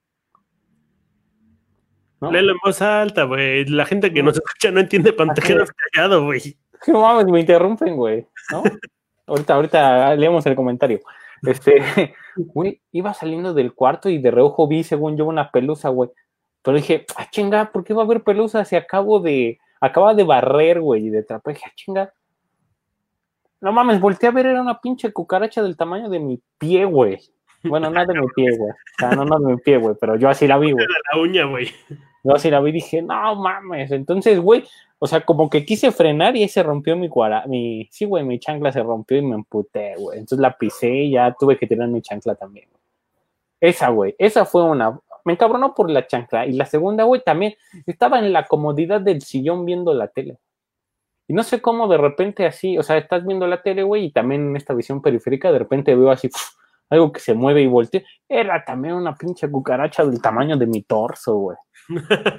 ¿no? 2.20 2.32
Léelo 2.32 2.52
en 2.52 2.60
voz 2.64 2.82
alta, 2.84 3.24
güey. 3.24 3.66
La 3.66 3.86
gente 3.86 4.14
que 4.14 4.22
nos 4.22 4.36
escucha 4.36 4.70
no 4.70 4.80
entiende 4.80 5.16
cuando 5.16 5.34
te 5.34 5.42
quedas 5.42 5.72
callado, 5.72 6.26
güey. 6.26 6.58
No 6.88 7.02
mames, 7.02 7.28
me 7.28 7.42
interrumpen, 7.42 7.96
güey. 7.96 8.26
¿No? 8.50 8.64
ahorita, 9.28 9.54
ahorita 9.54 10.16
leemos 10.16 10.44
el 10.48 10.56
comentario. 10.56 11.00
Este, 11.44 11.76
güey, 12.36 12.82
iba 12.92 13.14
saliendo 13.14 13.54
del 13.54 13.74
cuarto 13.74 14.10
y 14.10 14.18
de 14.20 14.32
reojo 14.32 14.68
vi, 14.68 14.84
según 14.84 15.18
yo, 15.18 15.26
una 15.26 15.52
pelusa, 15.52 15.90
güey. 15.90 16.10
Pero 16.62 16.78
dije, 16.78 17.06
ah, 17.18 17.28
chinga, 17.30 17.72
¿por 17.72 17.84
qué 17.84 17.94
va 17.94 18.04
a 18.04 18.06
haber 18.06 18.24
pelusa 18.24 18.64
si 18.66 18.76
acabo 18.76 19.20
de, 19.20 19.60
acaba 19.80 20.14
de 20.14 20.24
barrer, 20.24 20.80
güey, 20.80 21.08
y 21.08 21.10
de 21.10 21.24
trapar? 21.24 21.54
Dije, 21.54 21.66
ah, 21.68 21.74
chinga. 21.76 22.14
No 23.60 23.72
mames, 23.72 24.00
volteé 24.00 24.30
a 24.30 24.32
ver, 24.32 24.48
era 24.48 24.62
una 24.62 24.80
pinche 24.80 25.12
cucaracha 25.12 25.62
del 25.62 25.78
tamaño 25.78 26.10
de 26.10 26.20
mi 26.20 26.42
pie, 26.58 26.86
güey. 26.86 27.20
Bueno, 27.64 27.92
no 27.92 28.06
de 28.06 28.14
mi 28.14 28.28
pie, 28.36 28.58
güey. 28.58 28.72
O 28.72 28.76
sea, 28.98 29.12
no, 29.12 29.24
no 29.24 29.40
de 29.40 29.54
mi 29.54 29.58
pie, 29.62 29.78
güey, 29.78 29.96
pero 30.00 30.16
yo 30.16 30.30
así 30.30 30.48
la 30.48 30.58
vi, 30.58 30.72
güey. 30.72 30.86
La 31.14 31.22
uña, 31.22 31.46
güey. 31.46 31.68
Yo 32.24 32.36
así 32.36 32.50
la 32.50 32.60
vi 32.60 32.70
y 32.72 32.74
dije, 32.74 33.02
no 33.02 33.36
mames. 33.36 33.92
Entonces, 33.92 34.40
güey, 34.40 34.64
o 35.04 35.08
sea, 35.08 35.22
como 35.22 35.50
que 35.50 35.66
quise 35.66 35.92
frenar 35.92 36.36
y 36.36 36.44
ahí 36.44 36.48
se 36.48 36.62
rompió 36.62 36.96
mi 36.96 37.10
cuara, 37.10 37.44
mi, 37.48 37.90
sí, 37.92 38.06
güey, 38.06 38.24
mi 38.24 38.38
chancla 38.38 38.72
se 38.72 38.84
rompió 38.84 39.18
y 39.18 39.24
me 39.24 39.34
emputé, 39.34 39.96
güey. 39.98 40.20
Entonces 40.20 40.40
la 40.40 40.56
pisé 40.56 40.90
y 40.92 41.12
ya 41.14 41.36
tuve 41.40 41.58
que 41.58 41.66
tirar 41.66 41.88
mi 41.88 42.04
chancla 42.04 42.36
también. 42.36 42.70
Esa, 43.60 43.90
güey, 43.90 44.14
esa 44.20 44.46
fue 44.46 44.64
una, 44.64 45.00
me 45.26 45.34
encabronó 45.34 45.74
por 45.74 45.90
la 45.90 46.06
chancla. 46.06 46.46
Y 46.46 46.54
la 46.54 46.68
segunda, 46.68 47.04
güey, 47.06 47.24
también 47.24 47.56
estaba 47.88 48.20
en 48.20 48.32
la 48.32 48.46
comodidad 48.46 49.02
del 49.02 49.24
sillón 49.24 49.66
viendo 49.66 49.92
la 49.96 50.08
tele. 50.08 50.38
Y 51.28 51.34
no 51.34 51.42
sé 51.42 51.64
cómo 51.64 51.88
de 51.88 51.98
repente 51.98 52.46
así, 52.46 52.78
o 52.78 52.84
sea, 52.84 52.98
estás 52.98 53.26
viendo 53.26 53.48
la 53.48 53.64
tele, 53.64 53.82
güey, 53.82 54.06
y 54.06 54.12
también 54.12 54.50
en 54.50 54.56
esta 54.56 54.76
visión 54.76 55.02
periférica 55.02 55.52
de 55.52 55.58
repente 55.58 55.96
veo 55.96 56.12
así, 56.12 56.30
algo 56.92 57.12
que 57.12 57.22
se 57.22 57.34
mueve 57.34 57.64
y 57.64 57.68
voltea. 57.68 58.04
Era 58.30 58.64
también 58.64 58.94
una 58.94 59.16
pinche 59.16 59.50
cucaracha 59.50 60.06
del 60.06 60.22
tamaño 60.22 60.58
de 60.58 60.68
mi 60.68 60.84
torso, 60.84 61.38
güey. 61.38 61.58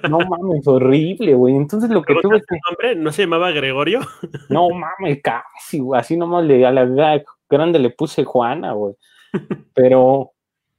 No 0.09 0.19
mames, 0.19 0.67
horrible, 0.67 1.35
güey. 1.35 1.57
Entonces 1.57 1.91
lo 1.91 2.03
que 2.03 2.15
tuve 2.21 2.41
que. 2.41 2.59
nombre? 2.69 2.97
¿No 2.97 3.13
se 3.13 3.23
llamaba 3.23 3.51
Gregorio? 3.51 4.01
No 4.49 4.69
mames, 4.71 5.21
casi, 5.23 5.79
güey. 5.79 6.01
Así 6.01 6.17
nomás 6.17 6.45
le, 6.45 6.65
a 6.67 6.71
la 6.71 7.23
grande 7.49 7.79
le 7.79 7.91
puse 7.91 8.25
Juana, 8.25 8.73
güey. 8.73 8.95
Pero, 9.75 10.33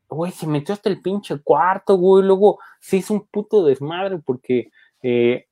güey, 0.10 0.32
se 0.32 0.48
metió 0.48 0.74
hasta 0.74 0.90
el 0.90 1.02
pinche 1.02 1.40
cuarto, 1.42 1.96
güey. 1.98 2.24
Luego 2.24 2.60
se 2.80 2.98
hizo 2.98 3.14
un 3.14 3.28
puto 3.28 3.66
desmadre 3.66 4.20
porque 4.20 4.72
eh, 5.02 5.48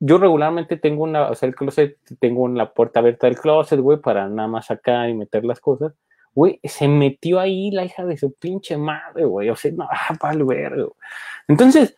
yo 0.00 0.18
regularmente 0.18 0.76
tengo 0.76 1.04
una, 1.04 1.28
o 1.28 1.34
sea, 1.34 1.48
el 1.48 1.54
closet, 1.54 1.98
tengo 2.18 2.48
la 2.48 2.72
puerta 2.72 3.00
abierta 3.00 3.26
del 3.26 3.38
closet, 3.38 3.78
güey, 3.80 3.98
para 3.98 4.28
nada 4.28 4.48
más 4.48 4.66
sacar 4.66 5.08
y 5.08 5.14
meter 5.14 5.44
las 5.44 5.60
cosas. 5.60 5.92
Güey, 6.34 6.60
se 6.62 6.88
metió 6.88 7.40
ahí 7.40 7.70
la 7.70 7.84
hija 7.84 8.06
de 8.06 8.16
su 8.16 8.32
pinche 8.32 8.76
madre, 8.76 9.24
güey. 9.24 9.50
O 9.50 9.56
sea, 9.56 9.72
no, 9.72 9.86
ah, 9.90 10.16
vale, 10.20 10.42
güey. 10.44 10.64
Entonces, 11.48 11.96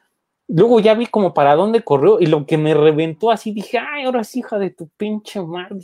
luego 0.49 0.81
ya 0.81 0.95
vi 0.95 1.07
como 1.07 1.35
para 1.35 1.55
dónde 1.55 1.83
corrió 1.83 2.21
y 2.21 2.27
lo 2.27 2.47
que 2.47 2.59
me 2.59 2.75
reventó 2.75 3.31
así, 3.31 3.53
dije, 3.53 3.79
ay, 3.79 4.05
ahora 4.05 4.25
sí, 4.25 4.41
hija 4.41 4.59
de 4.59 4.71
tu 4.71 4.89
pinche 4.97 5.41
madre, 5.43 5.79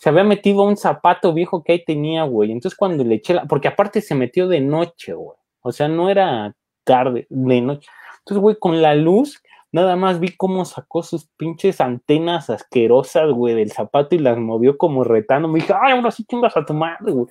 Se 0.00 0.08
había 0.08 0.24
metido 0.24 0.62
un 0.62 0.76
zapato 0.76 1.32
viejo 1.32 1.62
que 1.62 1.72
ahí 1.72 1.84
tenía, 1.84 2.24
güey. 2.24 2.52
Entonces 2.52 2.76
cuando 2.76 3.04
le 3.04 3.16
eché 3.16 3.34
la, 3.34 3.44
porque 3.44 3.68
aparte 3.68 4.00
se 4.00 4.14
metió 4.14 4.48
de 4.48 4.60
noche, 4.60 5.12
güey. 5.14 5.36
O 5.60 5.72
sea, 5.72 5.88
no 5.88 6.10
era 6.10 6.54
tarde, 6.84 7.26
de 7.30 7.60
noche. 7.60 7.88
Entonces, 8.18 8.40
güey, 8.40 8.56
con 8.58 8.80
la 8.80 8.94
luz, 8.94 9.42
nada 9.72 9.96
más 9.96 10.20
vi 10.20 10.34
cómo 10.36 10.64
sacó 10.64 11.02
sus 11.02 11.26
pinches 11.36 11.80
antenas 11.80 12.48
asquerosas, 12.48 13.30
güey, 13.32 13.54
del 13.54 13.72
zapato 13.72 14.14
y 14.14 14.18
las 14.18 14.38
movió 14.38 14.78
como 14.78 15.04
retando. 15.04 15.48
Me 15.48 15.60
dije, 15.60 15.74
ay, 15.78 15.92
ahora 15.92 16.10
sí 16.10 16.24
chingas 16.24 16.56
a 16.56 16.64
tu 16.64 16.74
madre, 16.74 17.12
güey. 17.12 17.26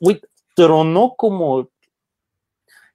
Güey, 0.00 0.20
tronó 0.54 1.14
como 1.16 1.68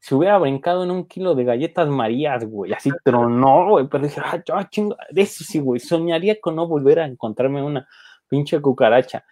si 0.03 0.15
hubiera 0.15 0.37
brincado 0.37 0.83
en 0.83 0.91
un 0.91 1.07
kilo 1.07 1.33
de 1.33 1.45
galletas 1.45 1.87
marías, 1.87 2.43
güey, 2.43 2.73
así 2.73 2.91
tronó, 3.05 3.69
güey, 3.69 3.87
pero 3.87 4.03
dije, 4.03 4.19
ah, 4.21 4.43
ah 4.51 4.69
chingo, 4.69 4.97
de 5.09 5.21
eso 5.21 5.45
sí, 5.45 5.59
güey, 5.59 5.79
soñaría 5.79 6.41
con 6.41 6.57
no 6.57 6.67
volver 6.67 6.99
a 6.99 7.05
encontrarme 7.05 7.63
una 7.63 7.87
pinche 8.27 8.59
cucaracha. 8.59 9.23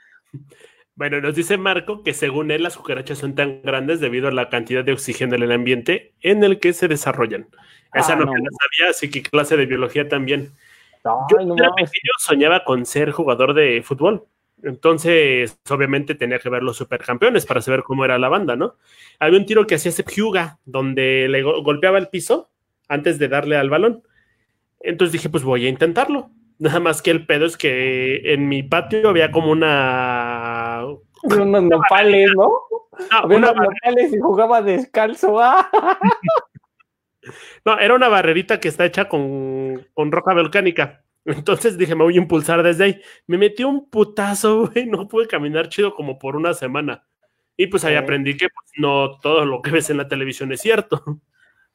Bueno, 0.95 1.19
nos 1.19 1.36
dice 1.36 1.57
Marco 1.57 2.03
que 2.03 2.13
según 2.13 2.51
él 2.51 2.63
las 2.63 2.78
cucarachas 2.78 3.17
son 3.17 3.36
tan 3.36 3.61
grandes 3.63 3.99
debido 3.99 4.30
a 4.30 4.32
la 4.32 4.47
cantidad 4.47 4.86
de 4.86 4.93
oxígeno 4.93 5.36
en 5.36 5.43
el 5.43 5.51
ambiente 5.51 6.13
en 6.22 6.41
el 6.41 6.57
que 6.57 6.72
se 6.72 6.88
desarrollan. 6.88 7.49
Esa 7.93 8.13
ah, 8.13 8.15
no, 8.15 8.32
me 8.32 8.39
la 8.39 8.49
sabía, 8.61 8.91
así 8.91 9.09
que 9.09 9.24
clase 9.24 9.57
de 9.57 9.65
biología 9.65 10.07
también. 10.07 10.53
Yo 11.03 11.38
pequeño 11.38 12.13
soñaba 12.17 12.63
con 12.63 12.86
ser 12.86 13.11
jugador 13.11 13.53
de 13.55 13.82
fútbol. 13.84 14.24
Entonces, 14.64 15.59
obviamente 15.70 16.16
tenía 16.16 16.39
que 16.39 16.49
ver 16.49 16.64
los 16.64 16.78
supercampeones 16.78 17.45
para 17.45 17.62
saber 17.62 17.84
cómo 17.84 18.05
era 18.05 18.20
la 18.20 18.30
banda, 18.30 18.55
¿no? 18.55 18.76
Había 19.20 19.39
un 19.39 19.45
tiro 19.45 19.66
que 19.66 19.76
hacía 19.76 19.91
Sepp 19.91 20.09
Hyuga, 20.09 20.59
donde 20.66 21.28
le 21.30 21.41
golpeaba 21.41 21.97
el 21.97 22.09
piso 22.09 22.51
antes 22.88 23.18
de 23.20 23.28
darle 23.28 23.57
al 23.57 23.70
balón. 23.70 24.03
Entonces 24.80 25.14
dije, 25.14 25.30
pues 25.30 25.43
voy 25.43 25.66
a 25.66 25.70
intentarlo. 25.70 26.30
Nada 26.59 26.80
más 26.80 27.01
que 27.01 27.12
el 27.12 27.26
pedo 27.26 27.45
es 27.45 27.57
que 27.57 28.34
en 28.34 28.47
mi 28.47 28.62
patio 28.62 29.09
había 29.09 29.32
como 29.32 29.51
una. 29.51 30.86
Unos 31.24 31.64
nopales, 31.64 32.32
¿no? 32.36 32.51
había 33.09 33.38
unos 33.38 33.55
nopales 33.55 34.14
y 34.14 34.20
jugaba 34.20 34.62
descalzo. 34.62 35.39
¡ah! 35.39 35.70
no, 37.66 37.80
era 37.80 37.95
una 37.95 38.09
barrerita 38.09 38.59
que 38.59 38.68
está 38.68 38.86
hecha 38.86 39.09
con, 39.09 39.88
con 39.93 40.12
roca 40.12 40.34
volcánica. 40.34 41.03
Entonces 41.26 41.78
dije, 41.78 41.95
me 41.95 42.03
voy 42.03 42.15
a 42.15 42.22
impulsar 42.22 42.63
desde 42.63 42.84
ahí. 42.84 43.01
Me 43.28 43.38
metí 43.38 43.63
un 43.63 43.89
putazo, 43.89 44.67
güey, 44.74 44.86
no 44.86 45.07
pude 45.07 45.28
caminar 45.28 45.69
chido 45.69 45.93
como 45.93 46.17
por 46.17 46.36
una 46.36 46.53
semana. 46.53 47.05
Y 47.57 47.67
pues 47.67 47.84
ahí 47.86 47.95
aprendí 47.95 48.38
que 48.38 48.47
pues, 48.49 48.72
no 48.78 49.19
todo 49.19 49.45
lo 49.45 49.61
que 49.61 49.72
ves 49.72 49.89
en 49.89 49.97
la 49.97 50.07
televisión 50.07 50.51
es 50.51 50.61
cierto. 50.61 51.03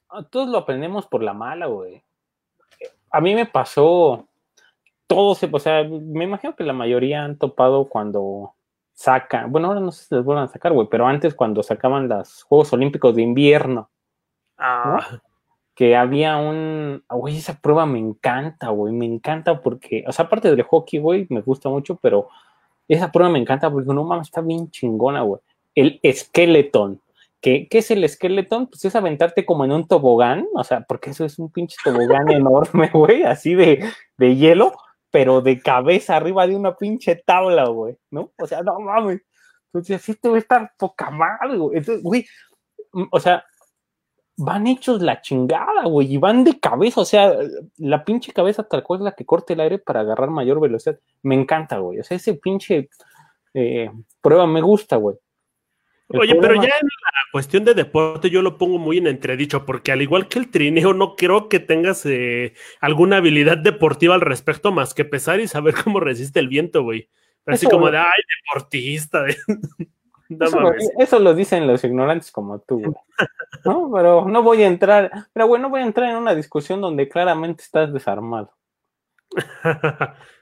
Ah, 0.09 0.23
todos 0.23 0.49
lo 0.49 0.59
aprendemos 0.59 1.07
por 1.07 1.23
la 1.23 1.35
mala, 1.35 1.67
güey. 1.67 2.03
A 3.11 3.21
mí 3.21 3.35
me 3.35 3.47
pasó 3.47 4.29
todo 5.07 5.35
se, 5.37 5.49
o 5.51 5.59
sea, 5.61 5.85
me 5.85 6.25
imagino 6.25 6.57
que 6.57 6.65
la 6.65 6.73
mayoría 6.73 7.23
han 7.23 7.39
topado 7.39 7.89
cuando 7.89 8.55
sacan, 8.93 9.53
bueno, 9.53 9.69
ahora 9.69 9.81
no 9.81 9.93
sé 9.93 10.05
si 10.05 10.15
les 10.15 10.25
vuelvan 10.25 10.45
a 10.45 10.49
sacar, 10.49 10.73
güey, 10.73 10.89
pero 10.91 11.07
antes 11.07 11.35
cuando 11.35 11.63
sacaban 11.63 12.09
los 12.09 12.43
Juegos 12.43 12.73
Olímpicos 12.73 13.15
de 13.15 13.23
invierno. 13.23 13.91
Ah 14.59 15.21
que 15.77 15.95
había 15.95 16.39
un, 16.39 17.05
güey, 17.09 17.37
esa 17.37 17.61
prueba 17.61 17.85
me 17.85 17.99
encanta, 17.99 18.71
güey, 18.71 18.95
me 18.95 19.05
encanta 19.05 19.61
porque, 19.61 20.05
o 20.09 20.13
sea, 20.13 20.25
aparte 20.25 20.51
del 20.51 20.63
hockey, 20.63 20.99
güey, 20.99 21.27
me 21.29 21.43
gusta 21.43 21.69
mucho, 21.69 21.97
pero 21.97 22.29
esa 22.89 23.13
prueba 23.13 23.31
me 23.31 23.39
encanta 23.39 23.71
porque 23.71 23.93
no 23.93 24.03
mames, 24.03 24.29
está 24.29 24.41
bien 24.41 24.71
chingona, 24.71 25.21
güey. 25.21 25.43
El 25.75 26.01
skeleton. 26.11 26.99
¿Qué, 27.43 27.69
¿Qué 27.69 27.79
es 27.79 27.91
el 27.91 28.09
skeleton? 28.09 28.69
Pues 28.69 28.87
es 28.87 28.97
aventarte 28.97 29.45
como 29.45 29.67
en 29.67 29.73
un 29.73 29.87
tobogán, 29.87 30.47
o 30.55 30.65
sea, 30.65 30.81
porque 30.81 31.11
eso 31.11 31.27
es 31.27 31.39
un 31.39 31.53
pinche 31.53 31.77
tobogán 31.85 32.31
enorme, 32.33 32.89
güey, 32.91 33.25
así 33.25 33.55
de, 33.55 33.85
de 34.17 34.35
hielo, 34.35 34.73
pero 35.11 35.43
de 35.43 35.61
cabeza 35.61 36.17
arriba 36.17 36.47
de 36.47 36.57
una 36.57 36.75
pinche 36.77 37.17
tabla, 37.17 37.67
güey, 37.67 37.99
¿no? 38.11 38.33
O 38.39 38.47
sea, 38.47 38.63
no 38.63 38.81
mames. 38.81 39.21
Entonces, 39.67 40.01
sí 40.01 40.15
te 40.15 40.31
va 40.31 40.37
a 40.37 40.39
estar 40.39 40.73
poca 40.79 41.11
madre, 41.11 41.59
güey. 41.59 41.77
Entonces, 41.77 42.03
güey, 42.03 42.27
o 43.11 43.21
sea, 43.21 43.45
van 44.37 44.67
hechos 44.67 45.01
la 45.01 45.21
chingada, 45.23 45.85
güey, 45.85 46.13
y 46.15 46.19
van 46.19 46.45
de 46.45 46.61
cabeza, 46.61 47.01
o 47.01 47.05
sea, 47.05 47.35
la 47.79 48.05
pinche 48.05 48.33
cabeza 48.33 48.65
tal 48.65 48.83
cual 48.83 49.01
es 49.01 49.05
la 49.05 49.13
que 49.13 49.25
corta 49.25 49.55
el 49.55 49.61
aire 49.61 49.79
para 49.79 50.01
agarrar 50.01 50.31
mayor 50.31 50.61
velocidad. 50.61 50.99
Me 51.23 51.35
encanta, 51.35 51.79
güey. 51.79 52.01
O 52.01 52.05
sea, 52.05 52.17
ese 52.17 52.35
pinche 52.35 52.91
eh, 53.55 53.91
prueba 54.21 54.47
me 54.47 54.61
gusta, 54.61 54.97
güey. 54.97 55.17
Oye, 56.09 56.37
pero 56.41 56.55
ya 56.55 56.69
en 56.69 56.87
la 56.87 57.33
cuestión 57.33 57.65
de 57.65 57.75
deporte 57.75 58.31
yo 58.31 58.41
lo 58.41 58.59
pongo 58.59 58.79
muy 58.79 58.99
en 58.99 59.09
entredicho, 59.09 59.67
porque 59.67 59.91
al 59.91 60.03
igual 60.03 60.29
que 60.29 60.39
el 60.39 60.51
trineo, 60.51 60.93
no 60.93 61.17
creo 61.17 61.49
que 61.49 61.59
tengas 61.59 62.07
eh, 62.07 62.55
alguna 62.81 63.17
habilidad 63.17 63.59
deportiva 63.59 64.15
al 64.15 64.21
respecto 64.21 64.71
más 64.71 64.95
que 64.95 65.05
pesar 65.05 65.41
y 65.41 65.49
saber 65.49 65.75
cómo 65.85 65.99
resiste 65.99 66.39
el 66.39 66.49
viento, 66.49 66.83
güey. 66.83 67.09
Así 67.47 67.67
como 67.67 67.91
de, 67.91 67.99
ay, 67.99 68.23
deportista. 68.45 69.25
eso, 70.99 71.19
lo 71.19 71.35
dicen 71.35 71.67
los 71.67 71.85
ignorantes 71.85 72.31
como 72.31 72.59
tú, 72.61 72.81
güey. 72.81 72.95
¿No? 73.65 73.91
Pero 73.93 74.27
no 74.29 74.43
voy 74.43 74.63
a 74.63 74.67
entrar, 74.67 75.11
pero 75.33 75.47
güey, 75.47 75.61
no 75.61 75.71
voy 75.71 75.81
a 75.81 75.87
entrar 75.87 76.11
en 76.11 76.17
una 76.17 76.35
discusión 76.35 76.81
donde 76.81 77.09
claramente 77.09 77.63
estás 77.63 77.93
desarmado. 77.93 78.53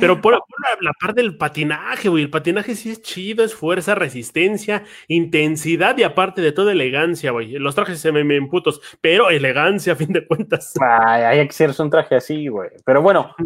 Pero 0.00 0.20
por, 0.20 0.32
la, 0.32 0.92
parte 1.00 1.22
del 1.22 1.36
patinaje, 1.36 2.08
güey. 2.08 2.24
El 2.24 2.30
patinaje 2.30 2.74
sí 2.74 2.90
es 2.90 3.00
chido, 3.00 3.44
es 3.44 3.54
fuerza, 3.54 3.94
resistencia, 3.94 4.82
intensidad 5.06 5.96
y 5.98 6.02
aparte 6.02 6.42
de 6.42 6.50
todo 6.50 6.70
elegancia, 6.70 7.30
güey. 7.30 7.52
Los 7.52 7.76
trajes 7.76 8.00
se 8.00 8.10
me, 8.10 8.24
me 8.24 8.44
putos, 8.48 8.80
pero 9.00 9.30
elegancia 9.30 9.92
a 9.92 9.96
fin 9.96 10.12
de 10.12 10.26
cuentas. 10.26 10.74
Ay, 10.80 11.22
hay 11.22 11.46
que 11.46 11.52
ser 11.52 11.70
un 11.78 11.90
traje 11.90 12.16
así, 12.16 12.48
güey. 12.48 12.70
Pero 12.84 13.02
bueno, 13.02 13.36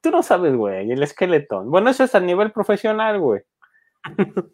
tú 0.00 0.10
no 0.10 0.22
sabes, 0.22 0.54
güey, 0.56 0.90
el 0.90 1.02
esqueleto. 1.02 1.62
Bueno, 1.64 1.90
eso 1.90 2.04
es 2.04 2.14
a 2.14 2.20
nivel 2.20 2.52
profesional, 2.52 3.18
güey. 3.18 3.42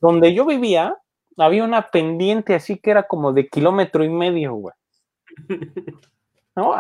Donde 0.01 0.35
yo 0.35 0.47
vivía, 0.47 0.97
había 1.37 1.65
una 1.65 1.91
pendiente 1.91 2.55
así 2.55 2.79
que 2.79 2.91
era 2.91 3.05
como 3.05 3.33
de 3.33 3.49
kilómetro 3.49 4.05
y 4.05 4.09
medio, 4.09 4.55
güey. 4.55 4.75
¿No? 6.57 6.75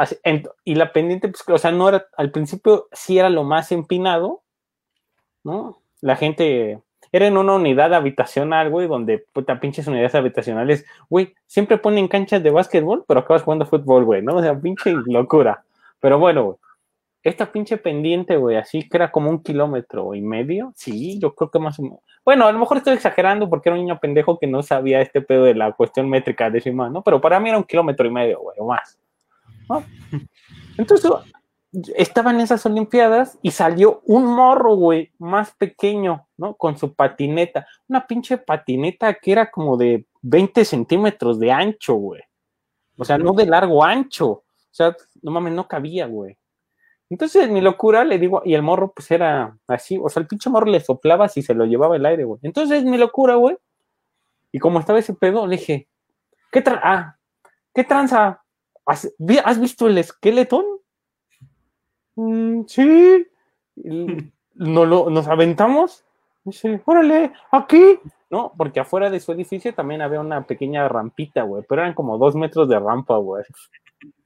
y 0.64 0.74
la 0.74 0.92
pendiente, 0.92 1.28
pues, 1.28 1.44
o 1.48 1.58
sea, 1.58 1.70
no 1.70 1.88
era, 1.88 2.06
al 2.16 2.32
principio 2.32 2.88
sí 2.90 3.16
era 3.16 3.30
lo 3.30 3.44
más 3.44 3.70
empinado, 3.70 4.42
¿no? 5.44 5.80
La 6.00 6.16
gente 6.16 6.82
era 7.12 7.26
en 7.28 7.36
una 7.36 7.54
unidad 7.54 7.94
habitacional, 7.94 8.70
güey, 8.70 8.88
donde 8.88 9.24
puta 9.32 9.60
pinches 9.60 9.86
unidades 9.86 10.16
habitacionales, 10.16 10.84
güey, 11.08 11.34
siempre 11.46 11.78
ponen 11.78 12.08
canchas 12.08 12.42
de 12.42 12.50
básquetbol, 12.50 13.04
pero 13.06 13.20
acabas 13.20 13.42
jugando 13.42 13.66
fútbol, 13.66 14.04
güey, 14.04 14.20
¿no? 14.20 14.36
O 14.36 14.42
sea, 14.42 14.58
pinche 14.58 14.92
locura. 15.06 15.62
Pero 16.00 16.18
bueno, 16.18 16.44
güey, 16.44 16.56
esta 17.22 17.50
pinche 17.50 17.76
pendiente, 17.76 18.36
güey, 18.36 18.56
así 18.56 18.88
que 18.88 18.96
era 18.96 19.10
como 19.10 19.30
un 19.30 19.42
kilómetro 19.42 20.14
y 20.14 20.22
medio, 20.22 20.72
sí, 20.76 21.18
yo 21.18 21.34
creo 21.34 21.50
que 21.50 21.58
más 21.58 21.78
o 21.78 21.82
menos. 21.82 21.98
Bueno, 22.24 22.46
a 22.46 22.52
lo 22.52 22.58
mejor 22.58 22.76
estoy 22.78 22.94
exagerando 22.94 23.48
porque 23.50 23.68
era 23.68 23.76
un 23.76 23.84
niño 23.84 23.98
pendejo 23.98 24.38
que 24.38 24.46
no 24.46 24.62
sabía 24.62 25.00
este 25.00 25.20
pedo 25.20 25.44
de 25.44 25.54
la 25.54 25.72
cuestión 25.72 26.08
métrica 26.08 26.50
decimal, 26.50 26.92
¿no? 26.92 27.02
Pero 27.02 27.20
para 27.20 27.40
mí 27.40 27.48
era 27.48 27.58
un 27.58 27.64
kilómetro 27.64 28.06
y 28.06 28.10
medio, 28.10 28.40
güey, 28.40 28.56
o 28.60 28.66
más. 28.66 28.98
¿no? 29.68 29.84
Entonces, 30.78 31.10
estaba 31.96 32.30
en 32.30 32.40
esas 32.40 32.64
Olimpiadas 32.64 33.38
y 33.42 33.50
salió 33.50 34.00
un 34.06 34.24
morro, 34.26 34.76
güey, 34.76 35.12
más 35.18 35.52
pequeño, 35.52 36.26
¿no? 36.36 36.54
Con 36.54 36.78
su 36.78 36.94
patineta. 36.94 37.66
Una 37.88 38.06
pinche 38.06 38.38
patineta 38.38 39.12
que 39.14 39.32
era 39.32 39.50
como 39.50 39.76
de 39.76 40.06
20 40.22 40.64
centímetros 40.64 41.38
de 41.38 41.52
ancho, 41.52 41.94
güey. 41.94 42.22
O 42.96 43.04
sea, 43.04 43.18
no 43.18 43.32
de 43.32 43.46
largo, 43.46 43.84
ancho. 43.84 44.28
O 44.28 44.44
sea, 44.70 44.96
no 45.22 45.30
mames, 45.30 45.52
no 45.52 45.68
cabía, 45.68 46.06
güey. 46.06 46.37
Entonces, 47.10 47.48
mi 47.48 47.60
locura, 47.60 48.04
le 48.04 48.18
digo, 48.18 48.42
y 48.44 48.54
el 48.54 48.62
morro, 48.62 48.92
pues 48.92 49.10
era 49.10 49.56
así, 49.66 49.98
o 50.00 50.08
sea, 50.08 50.20
el 50.20 50.26
pinche 50.26 50.50
morro 50.50 50.66
le 50.66 50.80
soplaba 50.80 51.28
si 51.28 51.42
se 51.42 51.54
lo 51.54 51.64
llevaba 51.64 51.96
el 51.96 52.04
aire, 52.04 52.24
güey. 52.24 52.40
Entonces, 52.42 52.84
mi 52.84 52.98
locura, 52.98 53.36
güey. 53.36 53.56
Y 54.52 54.58
como 54.58 54.80
estaba 54.80 54.98
ese 54.98 55.14
pedo, 55.14 55.46
le 55.46 55.56
dije, 55.56 55.88
¿qué 56.52 56.62
tra 56.62 56.80
ah, 56.82 57.18
¿qué 57.74 57.84
tranza? 57.84 58.42
¿Has, 58.84 59.12
¿Has 59.44 59.60
visto 59.60 59.86
el 59.86 59.98
esqueletón? 59.98 60.64
Mm, 62.16 62.62
sí, 62.66 63.26
no 64.54 64.84
lo, 64.84 65.10
nos 65.10 65.28
aventamos. 65.28 66.04
Dice, 66.44 66.80
órale, 66.84 67.32
aquí. 67.50 68.00
No, 68.30 68.52
porque 68.56 68.80
afuera 68.80 69.08
de 69.08 69.20
su 69.20 69.32
edificio 69.32 69.74
también 69.74 70.02
había 70.02 70.20
una 70.20 70.46
pequeña 70.46 70.86
rampita, 70.88 71.42
güey, 71.42 71.64
pero 71.66 71.82
eran 71.82 71.94
como 71.94 72.18
dos 72.18 72.34
metros 72.34 72.68
de 72.68 72.78
rampa, 72.78 73.16
güey. 73.16 73.44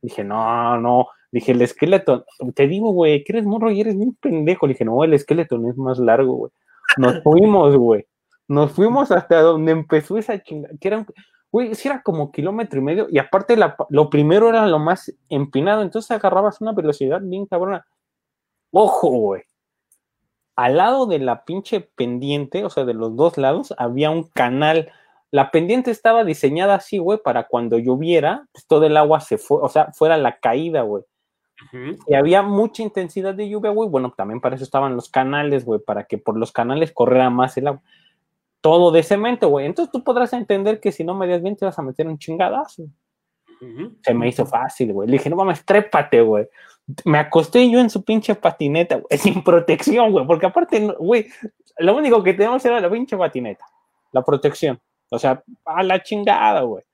Dije, 0.01 0.25
no, 0.25 0.79
no. 0.79 1.09
Dije, 1.31 1.53
el 1.53 1.63
esqueleto, 1.63 2.27
te 2.55 2.67
digo, 2.67 2.93
güey, 2.93 3.25
que 3.25 3.33
eres 3.33 3.47
morro 3.47 3.71
y 3.71 3.81
eres 3.81 3.95
un 3.95 4.15
pendejo. 4.15 4.69
dije, 4.69 4.85
no, 4.85 5.03
el 5.03 5.15
esqueleto 5.15 5.57
no 5.59 5.71
es 5.71 5.77
más 5.77 5.99
largo, 5.99 6.35
güey. 6.35 6.53
Nos 6.99 7.21
fuimos, 7.23 7.77
güey. 7.77 8.07
Nos 8.49 8.73
fuimos 8.73 9.11
hasta 9.11 9.41
donde 9.41 9.73
empezó 9.73 10.19
esa 10.19 10.43
chingada, 10.43 10.75
que 10.79 10.89
era, 10.89 11.07
güey, 11.51 11.75
si 11.75 11.89
era 11.89 12.03
como 12.03 12.33
kilómetro 12.33 12.81
y 12.81 12.83
medio, 12.83 13.07
y 13.11 13.19
aparte 13.19 13.57
lo 13.89 14.11
primero 14.11 14.49
era 14.49 14.67
lo 14.67 14.79
más 14.79 15.15
empinado, 15.29 15.83
entonces 15.83 16.11
agarrabas 16.11 16.61
una 16.61 16.73
velocidad 16.73 17.21
bien 17.23 17.47
cabrona. 17.47 17.87
Ojo, 18.73 19.09
güey. 19.09 19.43
Al 20.57 20.77
lado 20.77 21.07
de 21.07 21.19
la 21.19 21.45
pinche 21.45 21.81
pendiente, 21.81 22.65
o 22.65 22.71
sea, 22.71 22.85
de 22.85 22.95
los 22.95 23.17
dos 23.17 23.39
lados, 23.39 23.75
había 23.79 24.11
un 24.11 24.25
canal. 24.25 24.91
La 25.33 25.51
pendiente 25.51 25.91
estaba 25.91 26.23
diseñada 26.23 26.77
así, 26.77 26.99
güey, 26.99 27.19
para 27.19 27.49
cuando 27.49 27.79
lloviera, 27.79 28.47
pues 28.53 28.67
todo 28.67 28.87
el 28.87 28.97
agua 28.97 29.19
se 29.19 29.39
fue, 29.39 29.59
o 29.61 29.69
sea, 29.69 29.91
fuera 29.93 30.17
la 30.17 30.39
caída, 30.39 30.83
güey. 30.83 31.03
Y 32.07 32.15
había 32.15 32.43
mucha 32.43 32.83
intensidad 32.83 33.35
de 33.35 33.49
lluvia, 33.49 33.71
güey. 33.71 33.89
Bueno, 33.89 34.13
también 34.17 34.41
para 34.41 34.57
eso 34.57 34.65
estaban 34.65 34.95
los 34.95 35.09
canales, 35.09 35.65
güey, 35.65 35.81
para 35.81 36.05
que 36.05 36.19
por 36.19 36.37
los 36.37 36.53
canales 36.53 36.93
corriera 36.93 37.31
más 37.31 37.57
el 37.57 37.69
agua 37.69 37.83
todo 38.63 38.93
de 38.93 39.03
cemento, 39.03 39.49
güey. 39.49 39.67
Entonces 39.67 39.93
tú 39.93 40.03
podrás 40.03 40.33
entender 40.33 40.81
que 40.81 40.93
si 40.93 41.05
no 41.05 41.15
me 41.15 41.27
das 41.27 41.43
bien 41.43 41.57
te 41.57 41.67
vas 41.67 41.79
a 41.79 41.83
meter 41.83 42.07
un 42.07 42.17
chingadazo. 42.17 42.85
Se 44.03 44.15
me 44.15 44.29
hizo 44.29 44.45
fácil, 44.45 44.93
güey. 44.93 45.09
Le 45.09 45.19
dije, 45.19 45.31
no 45.31 45.37
mames, 45.37 45.65
trépate, 45.65 46.21
güey. 46.21 46.49
Me 47.05 47.19
acosté 47.19 47.71
yo 47.71 47.79
en 47.79 47.91
su 47.91 48.03
pinche 48.03 48.35
patineta, 48.35 48.97
güey, 48.97 49.07
sin 49.19 49.45
protección, 49.45 50.11
güey, 50.11 50.27
porque 50.27 50.47
aparte, 50.47 50.81
güey, 50.99 51.27
lo 51.79 51.97
único 51.97 52.23
que 52.23 52.35
teníamos 52.35 52.65
era 52.65 52.81
la 52.81 52.91
pinche 52.91 53.17
patineta, 53.17 53.65
la 54.11 54.23
protección. 54.23 54.81
O 55.13 55.19
sea, 55.19 55.45
a 55.65 55.83
la 55.83 56.03
chingada, 56.03 56.63
güey. 56.63 56.85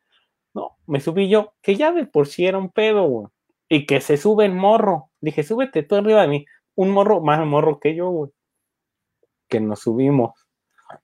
No, 0.55 0.77
me 0.87 1.01
subí 1.01 1.29
yo, 1.29 1.55
que 1.62 1.77
ya 1.77 1.93
de 1.93 2.07
por 2.07 2.27
sí 2.27 2.47
era 2.47 2.59
un 2.59 2.71
pedo, 2.71 3.05
güey. 3.05 3.29
Y 3.69 3.87
que 3.87 4.01
se 4.01 4.16
sube 4.16 4.45
el 4.45 4.55
morro. 4.55 5.11
Dije, 5.21 5.43
súbete 5.43 5.83
tú 5.83 5.97
arriba 5.97 6.23
de 6.23 6.29
mí. 6.29 6.47
Un 6.75 6.91
morro, 6.91 7.21
más 7.21 7.45
morro 7.47 7.79
que 7.81 7.95
yo, 7.95 8.09
güey. 8.11 8.31
Que 9.49 9.61
nos 9.61 9.81
subimos 9.81 10.49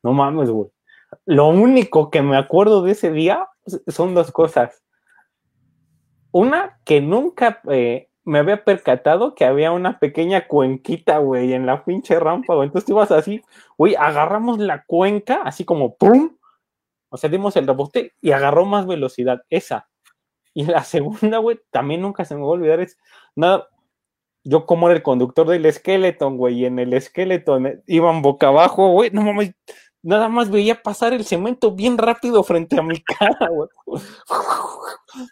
no 0.03 0.13
mames, 0.13 0.51
güey. 0.51 0.71
Lo 1.27 1.49
único 1.49 2.11
que 2.11 2.23
me 2.23 2.37
acuerdo 2.37 2.83
de 2.83 2.93
ese 2.93 3.13
día 3.13 3.49
son 3.87 4.15
dos 4.15 4.33
cosas. 4.33 4.83
Una, 6.33 6.81
que 6.85 7.01
nunca 7.01 7.61
eh, 7.71 8.09
me 8.25 8.41
había 8.41 8.65
percatado 8.65 9.35
que 9.35 9.45
había 9.45 9.71
una 9.71 10.01
pequeña 10.01 10.49
cuenquita, 10.49 11.19
güey, 11.19 11.53
en 11.53 11.67
la 11.67 11.85
pinche 11.85 12.19
rampa, 12.19 12.55
güey. 12.55 12.67
Entonces 12.67 12.87
tú 12.87 12.93
ibas 12.93 13.13
así, 13.13 13.43
güey, 13.79 13.95
agarramos 13.95 14.59
la 14.59 14.85
cuenca, 14.85 15.43
así 15.45 15.65
como 15.65 15.95
¡pum! 15.97 16.37
O 17.15 17.17
sea, 17.17 17.31
dimos 17.31 17.55
el 17.55 17.69
rebote 17.69 18.13
y 18.21 18.33
agarró 18.33 18.65
más 18.65 18.89
velocidad, 18.89 19.43
esa. 19.49 19.89
Y 20.53 20.65
la 20.65 20.83
segunda, 20.83 21.39
güey, 21.39 21.61
también 21.71 22.03
nunca 22.03 22.25
se 22.25 22.35
me 22.35 22.41
va 22.41 22.49
a 22.49 22.51
olvidar, 22.51 22.81
es 22.81 22.99
nada, 23.37 23.69
yo 24.43 24.67
como 24.67 24.89
era 24.89 24.97
el 24.97 25.05
conductor 25.05 25.47
del 25.47 25.73
Skeleton, 25.73 26.37
güey, 26.37 26.63
y 26.63 26.67
en 26.67 26.81
el 26.81 27.01
Skeleton 27.01 27.85
iban 27.87 28.21
boca 28.21 28.49
abajo, 28.49 28.89
güey, 28.89 29.11
no 29.13 29.23
mames, 29.23 29.55
nada 30.03 30.29
más 30.29 30.51
veía 30.51 30.83
pasar 30.83 31.13
el 31.13 31.25
cemento 31.25 31.71
bien 31.71 31.99
rápido 31.99 32.43
frente 32.43 32.81
a 32.81 32.83
mi 32.83 33.01
cara, 33.05 33.49
güey. 33.49 33.69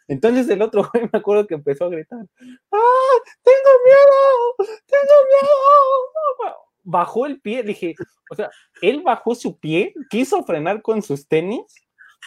Entonces 0.07 0.49
el 0.51 0.62
otro 0.62 0.89
güey 0.95 1.11
me 1.12 1.18
acuerdo 1.18 1.49
que 1.49 1.55
empezó 1.55 1.87
a 1.87 1.91
gritar, 1.91 2.20
¡ah, 2.20 3.16
tengo 3.43 3.70
miedo! 3.85 4.70
¡Tengo 4.87 5.14
miedo! 5.33 6.72
Bajó 6.83 7.26
el 7.26 7.41
pie, 7.41 7.62
dije, 7.62 7.95
o 8.30 8.35
sea, 8.35 8.51
él 8.80 9.03
bajó 9.03 9.35
su 9.35 9.59
pie, 9.59 9.95
quiso 10.11 10.43
frenar 10.43 10.83
con 10.83 11.03
sus 11.03 11.28
tenis, 11.28 11.62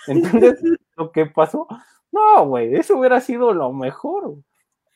entonces 0.08 0.60
lo 0.96 1.12
que 1.12 1.26
pasó, 1.26 1.68
no, 2.12 2.46
güey, 2.48 2.76
eso 2.76 2.98
hubiera 2.98 3.20
sido 3.22 3.54
lo 3.54 3.74
mejor, 3.74 4.36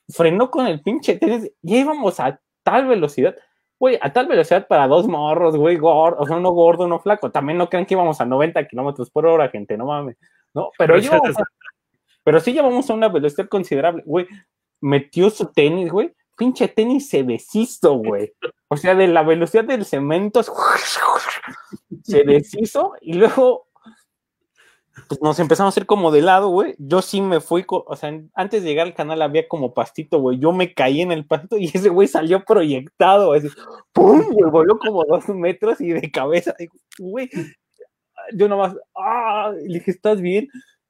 frenó 0.10 0.50
con 0.50 0.68
el 0.68 0.82
pinche 0.82 1.18
tenis, 1.18 1.52
y 1.62 1.78
íbamos 1.78 2.20
a 2.20 2.40
tal 2.64 2.88
velocidad, 2.88 3.36
güey, 3.80 3.98
a 4.02 4.14
tal 4.14 4.28
velocidad 4.28 4.68
para 4.68 4.88
dos 4.88 5.08
morros, 5.08 5.58
güey, 5.58 5.78
gordo, 5.78 6.22
o 6.22 6.28
sea, 6.28 6.40
no 6.40 6.52
gordo, 6.52 6.88
no 6.88 7.00
flaco, 7.00 7.32
también 7.32 7.58
no 7.58 7.70
crean 7.70 7.86
que 7.86 7.96
íbamos 7.96 8.22
a 8.22 8.26
90 8.26 8.68
kilómetros 8.68 9.10
por 9.10 9.26
hora, 9.26 9.50
gente, 9.50 9.78
no 9.78 9.88
mames, 9.88 10.18
¿no? 10.54 10.70
Pero 10.78 10.98
yo, 10.98 11.12
pero 12.24 12.40
sí 12.40 12.54
llevamos 12.54 12.90
a 12.90 12.94
una 12.94 13.10
velocidad 13.10 13.48
considerable, 13.48 14.04
güey, 14.06 14.28
metió 14.82 15.30
su 15.30 15.52
tenis, 15.52 15.92
güey, 15.92 16.14
pinche 16.40 16.70
tenis 16.70 17.10
se 17.10 17.24
deshizo, 17.24 17.96
güey, 17.96 18.34
o 18.70 18.78
sea, 18.78 18.96
de 18.96 19.08
la 19.08 19.22
velocidad 19.22 19.66
del 19.66 19.86
cemento, 19.86 20.42
se 22.04 22.24
deshizo, 22.24 22.94
y 23.02 23.14
luego 23.14 23.68
pues 25.08 25.22
nos 25.22 25.40
empezamos 25.40 25.72
a 25.72 25.74
hacer 25.74 25.86
como 25.86 26.12
de 26.12 26.22
lado, 26.22 26.50
güey. 26.50 26.76
Yo 26.78 27.02
sí 27.02 27.22
me 27.22 27.40
fui, 27.40 27.66
o 27.68 27.96
sea, 27.96 28.20
antes 28.34 28.64
de 28.64 28.70
llegar 28.70 28.88
al 28.88 28.94
canal 28.94 29.22
había 29.22 29.48
como 29.48 29.74
pastito, 29.74 30.20
güey. 30.20 30.40
Yo 30.40 30.52
me 30.52 30.74
caí 30.74 31.02
en 31.02 31.12
el 31.12 31.26
pasto 31.26 31.58
y 31.58 31.66
ese 31.66 31.90
güey 31.90 32.08
salió 32.08 32.44
proyectado, 32.44 33.34
así, 33.34 33.48
¡pum! 33.94 34.22
Güey, 34.32 34.52
voló 34.52 34.78
como 34.78 35.04
dos 35.06 35.28
metros 35.30 35.80
y 35.82 35.94
de 35.94 36.12
cabeza, 36.12 36.54
güey. 36.98 37.30
Yo 38.34 38.48
nomás, 38.48 38.76
¡ah! 38.96 39.52
Le 39.62 39.80
dije, 39.80 39.92
¿estás 39.92 40.22
bien? 40.22 40.48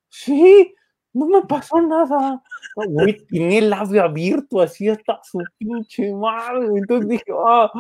Sí, 0.10 0.74
no 1.14 1.28
me 1.28 1.41
pasó 1.43 1.82
nada. 1.82 2.41
Güey, 2.76 3.26
tenía 3.28 3.60
el 3.60 3.70
labio 3.70 4.03
abierto 4.03 4.62
así 4.62 4.89
hasta 4.89 5.20
su 5.24 5.39
pinche 5.57 6.14
madre. 6.14 6.68
Entonces 6.76 7.10
dije, 7.10 7.32
¡ah! 7.45 7.72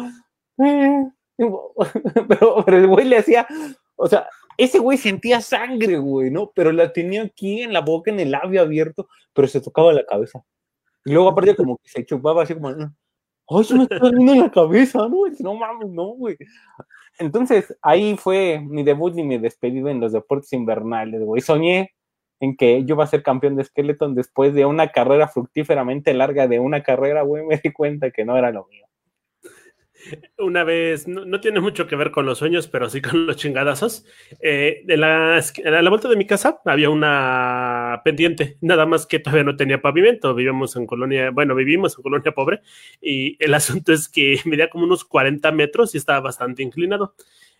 Eh". 0.63 1.05
Pero, 2.27 2.63
pero 2.65 2.77
el 2.77 2.87
güey 2.87 3.05
le 3.05 3.17
hacía, 3.17 3.47
o 3.95 4.07
sea, 4.07 4.27
ese 4.57 4.77
güey 4.77 4.97
sentía 4.97 5.39
sangre, 5.39 5.97
güey, 5.97 6.29
¿no? 6.29 6.51
Pero 6.53 6.73
la 6.73 6.91
tenía 6.91 7.23
aquí 7.23 7.61
en 7.61 7.71
la 7.71 7.79
boca, 7.79 8.11
en 8.11 8.19
el 8.19 8.31
labio 8.31 8.59
abierto, 8.61 9.07
pero 9.33 9.47
se 9.47 9.61
tocaba 9.61 9.93
la 9.93 10.05
cabeza. 10.05 10.43
Y 11.05 11.13
luego 11.13 11.29
aparte 11.29 11.55
como 11.55 11.77
que 11.77 11.87
se 11.87 12.05
chupaba 12.05 12.43
así 12.43 12.55
como, 12.55 12.67
ay, 12.67 13.63
se 13.63 13.73
me 13.73 13.83
está 13.83 13.99
doliendo 13.99 14.33
en 14.33 14.39
la 14.41 14.51
cabeza, 14.51 15.07
¿no? 15.07 15.23
no 15.39 15.53
mames, 15.55 15.89
no, 15.89 16.07
güey. 16.07 16.35
Entonces, 17.19 17.73
ahí 17.81 18.17
fue 18.17 18.59
mi 18.59 18.83
debut 18.83 19.17
y 19.17 19.23
mi 19.23 19.37
despedida 19.37 19.91
en 19.91 20.01
los 20.01 20.11
deportes 20.11 20.51
invernales, 20.51 21.23
güey. 21.23 21.41
Soñé 21.41 21.93
en 22.39 22.55
que 22.55 22.83
yo 22.85 22.95
iba 22.95 23.03
a 23.03 23.07
ser 23.07 23.23
campeón 23.23 23.55
de 23.55 23.63
Skeleton 23.63 24.15
después 24.15 24.53
de 24.53 24.65
una 24.65 24.89
carrera 24.89 25.27
fructíferamente 25.27 26.13
larga 26.13 26.47
de 26.47 26.59
una 26.59 26.83
carrera, 26.83 27.21
güey, 27.23 27.43
me 27.47 27.57
di 27.57 27.71
cuenta 27.71 28.11
que 28.11 28.25
no 28.25 28.37
era 28.37 28.51
lo 28.51 28.65
mío. 28.67 28.89
Una 30.37 30.63
vez, 30.63 31.07
no, 31.07 31.39
tiene 31.41 31.59
mucho 31.59 31.87
que 31.87 31.95
ver 31.95 32.11
con 32.11 32.25
los 32.25 32.37
sueños, 32.37 32.67
pero 32.67 32.89
sí 32.89 33.01
con 33.01 33.25
los 33.25 33.35
chingadazos. 33.35 34.05
Eh, 34.41 34.83
en, 34.87 35.01
la 35.01 35.89
vuelta 35.89 36.07
de 36.07 36.15
mi 36.15 36.25
casa 36.25 36.61
había 36.65 36.89
una 36.89 38.01
pendiente, 38.05 38.57
nada 38.61 38.85
más 38.85 39.05
que 39.05 39.19
todavía 39.19 39.43
no 39.43 39.57
tenía 39.57 39.81
pavimento. 39.81 40.33
Vivíamos 40.33 40.75
en 40.75 40.85
colonia, 40.85 41.31
bueno, 41.31 41.53
vivimos 41.53 41.97
en 41.97 42.03
colonia 42.03 42.31
pobre 42.31 42.61
y 43.01 43.35
el 43.43 43.53
asunto 43.55 43.91
es 43.91 44.07
que 44.07 44.39
medía 44.45 44.69
como 44.69 44.85
unos 44.85 45.03
40 45.03 45.51
metros 45.51 45.93
y 45.93 45.97
estaba 45.97 46.21
bastante 46.21 46.63
inclinado. 46.63 47.15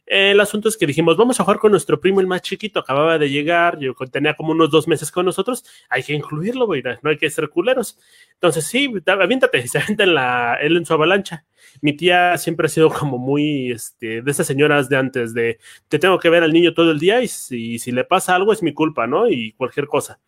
El 0.10 0.40
asunto 0.40 0.70
es 0.70 0.76
que 0.76 0.88
dijimos, 0.88 1.18
vamos 1.18 1.40
a 1.40 1.44
jugar 1.44 1.60
con 1.60 1.70
nuestro 1.70 2.02
primo 2.02 2.20
el 2.20 2.26
más 2.26 2.42
chiquito, 2.42 2.80
acababa 2.80 3.20
de 3.20 3.30
llegar, 3.30 3.78
yo 3.78 3.94
tenía 4.12 4.34
como 4.34 4.54
unos 4.54 4.72
dos 4.72 4.88
meses 4.88 5.12
con 5.12 5.24
nosotros, 5.24 5.64
hay 5.88 6.02
que 6.02 6.14
incluirlo, 6.14 6.66
güey, 6.66 6.82
no 7.04 7.12
hay 7.12 7.18
que 7.18 7.30
ser 7.30 7.48
culeros. 7.50 7.96
Entonces, 8.34 8.66
sí, 8.66 8.92
aviéntate, 9.06 9.68
se 9.68 9.78
avienta 9.78 10.06
en 10.06 10.16
la, 10.16 10.58
él 10.62 10.78
en 10.78 10.86
su 10.88 10.96
avalancha. 10.96 11.46
Mi 11.82 11.94
tía 11.94 12.36
siempre 12.40 12.66
ha 12.66 12.70
sido 12.70 12.90
como 12.90 13.20
muy, 13.20 13.72
este, 13.72 14.24
de 14.24 14.32
esas 14.32 14.48
señoras 14.48 14.90
de 14.90 14.98
antes, 14.98 15.36
de, 15.36 15.60
te 15.88 16.00
tengo 16.00 16.18
que 16.18 16.30
ver 16.30 16.42
al 16.42 16.54
niño 16.54 16.74
todo 16.74 16.90
el 16.90 16.98
día 16.98 17.22
y 17.22 17.28
si, 17.28 17.78
si 17.78 17.92
le 17.92 18.04
pasa 18.04 18.36
algo 18.36 18.52
es 18.52 18.64
mi 18.64 18.74
culpa, 18.74 19.06
¿no? 19.06 19.30
Y 19.30 19.52
cualquier 19.52 19.86
cosa. 19.86 20.20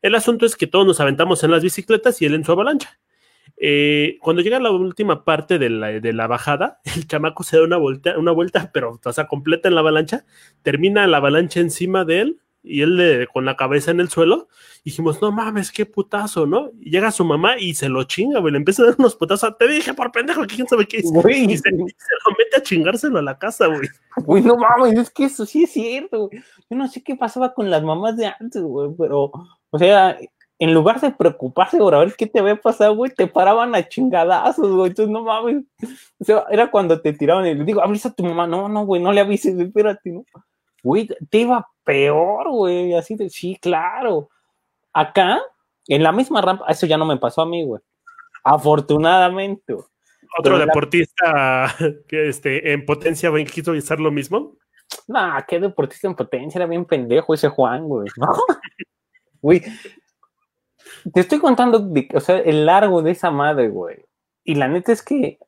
El 0.00 0.14
asunto 0.14 0.46
es 0.46 0.56
que 0.56 0.66
todos 0.66 0.86
nos 0.86 1.00
aventamos 1.00 1.44
en 1.44 1.50
las 1.50 1.62
bicicletas 1.62 2.22
y 2.22 2.24
él 2.24 2.32
en 2.32 2.44
su 2.44 2.52
avalancha. 2.52 2.98
Eh, 3.58 4.18
cuando 4.20 4.42
llega 4.42 4.60
la 4.60 4.70
última 4.70 5.24
parte 5.24 5.58
de 5.58 5.70
la, 5.70 6.26
bajada, 6.26 6.80
el 6.96 7.06
chamaco 7.06 7.42
se 7.42 7.56
da 7.56 7.64
una 7.64 7.76
vuelta, 7.76 8.18
una 8.18 8.32
vuelta, 8.32 8.70
pero 8.72 9.00
o 9.02 9.12
sea, 9.12 9.26
completa 9.26 9.68
en 9.68 9.74
la 9.74 9.80
avalancha, 9.80 10.24
termina 10.62 11.06
la 11.06 11.18
avalancha 11.18 11.60
encima 11.60 12.04
de 12.04 12.20
él 12.20 12.40
y 12.66 12.82
él 12.82 13.28
con 13.32 13.44
la 13.44 13.56
cabeza 13.56 13.92
en 13.92 14.00
el 14.00 14.08
suelo. 14.08 14.48
dijimos, 14.84 15.22
no 15.22 15.30
mames, 15.30 15.70
qué 15.70 15.86
putazo, 15.86 16.46
¿no? 16.46 16.72
Y 16.80 16.90
llega 16.90 17.12
su 17.12 17.24
mamá 17.24 17.58
y 17.58 17.74
se 17.74 17.88
lo 17.88 18.02
chinga, 18.04 18.40
güey, 18.40 18.52
le 18.52 18.58
empieza 18.58 18.82
a 18.82 18.86
dar 18.86 18.96
unos 18.98 19.14
putazos. 19.14 19.56
Te 19.56 19.68
dije, 19.68 19.94
por 19.94 20.10
pendejo, 20.10 20.44
quién 20.46 20.66
sabe 20.66 20.86
qué 20.86 20.98
hizo. 20.98 21.28
Y 21.28 21.56
se, 21.56 21.70
lo 21.70 22.34
mete 22.36 22.56
a 22.56 22.62
chingárselo 22.62 23.20
a 23.20 23.22
la 23.22 23.38
casa, 23.38 23.68
güey. 23.68 23.88
Güey, 24.16 24.42
no 24.42 24.56
mames, 24.56 24.98
es 24.98 25.10
que 25.10 25.26
eso 25.26 25.46
sí 25.46 25.62
es 25.62 25.70
cierto, 25.70 26.26
güey. 26.26 26.42
Yo 26.68 26.76
no 26.76 26.88
sé 26.88 27.04
qué 27.04 27.14
pasaba 27.14 27.54
con 27.54 27.70
las 27.70 27.84
mamás 27.84 28.16
de 28.16 28.26
antes, 28.26 28.60
güey, 28.60 28.90
pero, 28.98 29.30
o 29.70 29.78
sea, 29.78 30.18
en 30.58 30.72
lugar 30.72 31.00
de 31.00 31.10
preocuparse 31.10 31.76
por 31.76 31.94
a 31.94 31.98
ver 31.98 32.14
qué 32.16 32.26
te 32.26 32.38
había 32.38 32.56
pasado, 32.56 32.94
güey, 32.96 33.12
te 33.12 33.26
paraban 33.26 33.74
a 33.74 33.86
chingadazos, 33.86 34.70
güey. 34.70 34.88
Entonces, 34.88 35.12
no 35.12 35.22
mames. 35.22 35.64
O 36.18 36.24
sea, 36.24 36.44
era 36.50 36.70
cuando 36.70 37.00
te 37.00 37.12
tiraban 37.12 37.46
y 37.46 37.54
le 37.54 37.64
digo, 37.64 37.82
avisa 37.82 38.08
a 38.08 38.14
tu 38.14 38.24
mamá. 38.24 38.46
No, 38.46 38.68
no, 38.68 38.86
güey, 38.86 39.02
no 39.02 39.12
le 39.12 39.20
avises, 39.20 39.58
espérate, 39.58 40.10
¿no? 40.10 40.24
Güey, 40.82 41.08
te 41.28 41.38
iba 41.38 41.68
peor, 41.84 42.50
güey. 42.50 42.94
Así 42.94 43.16
de, 43.16 43.28
sí, 43.28 43.58
claro. 43.60 44.30
Acá, 44.94 45.42
en 45.88 46.02
la 46.02 46.12
misma 46.12 46.40
rampa, 46.40 46.66
eso 46.68 46.86
ya 46.86 46.96
no 46.96 47.04
me 47.04 47.18
pasó 47.18 47.42
a 47.42 47.46
mí, 47.46 47.62
güey. 47.64 47.82
Afortunadamente. 48.42 49.76
Otro 50.38 50.58
deportista 50.58 51.74
que 52.08 52.28
este, 52.28 52.72
en 52.72 52.86
potencia, 52.86 53.30
quiso 53.44 53.72
hacer 53.72 54.00
lo 54.00 54.10
mismo. 54.10 54.56
Nah, 55.06 55.42
qué 55.42 55.60
deportista 55.60 56.08
en 56.08 56.14
potencia, 56.14 56.58
era 56.58 56.66
bien 56.66 56.84
pendejo 56.84 57.34
ese 57.34 57.48
Juan, 57.48 57.84
güey. 57.84 58.08
Güey, 59.42 59.62
te 61.12 61.20
estoy 61.20 61.38
contando, 61.38 61.90
o 62.14 62.20
sea, 62.20 62.38
el 62.38 62.66
largo 62.66 63.02
de 63.02 63.12
esa 63.12 63.30
madre, 63.30 63.68
güey. 63.68 64.04
Y 64.44 64.54
la 64.54 64.68
neta 64.68 64.92
es 64.92 65.02
que 65.02 65.38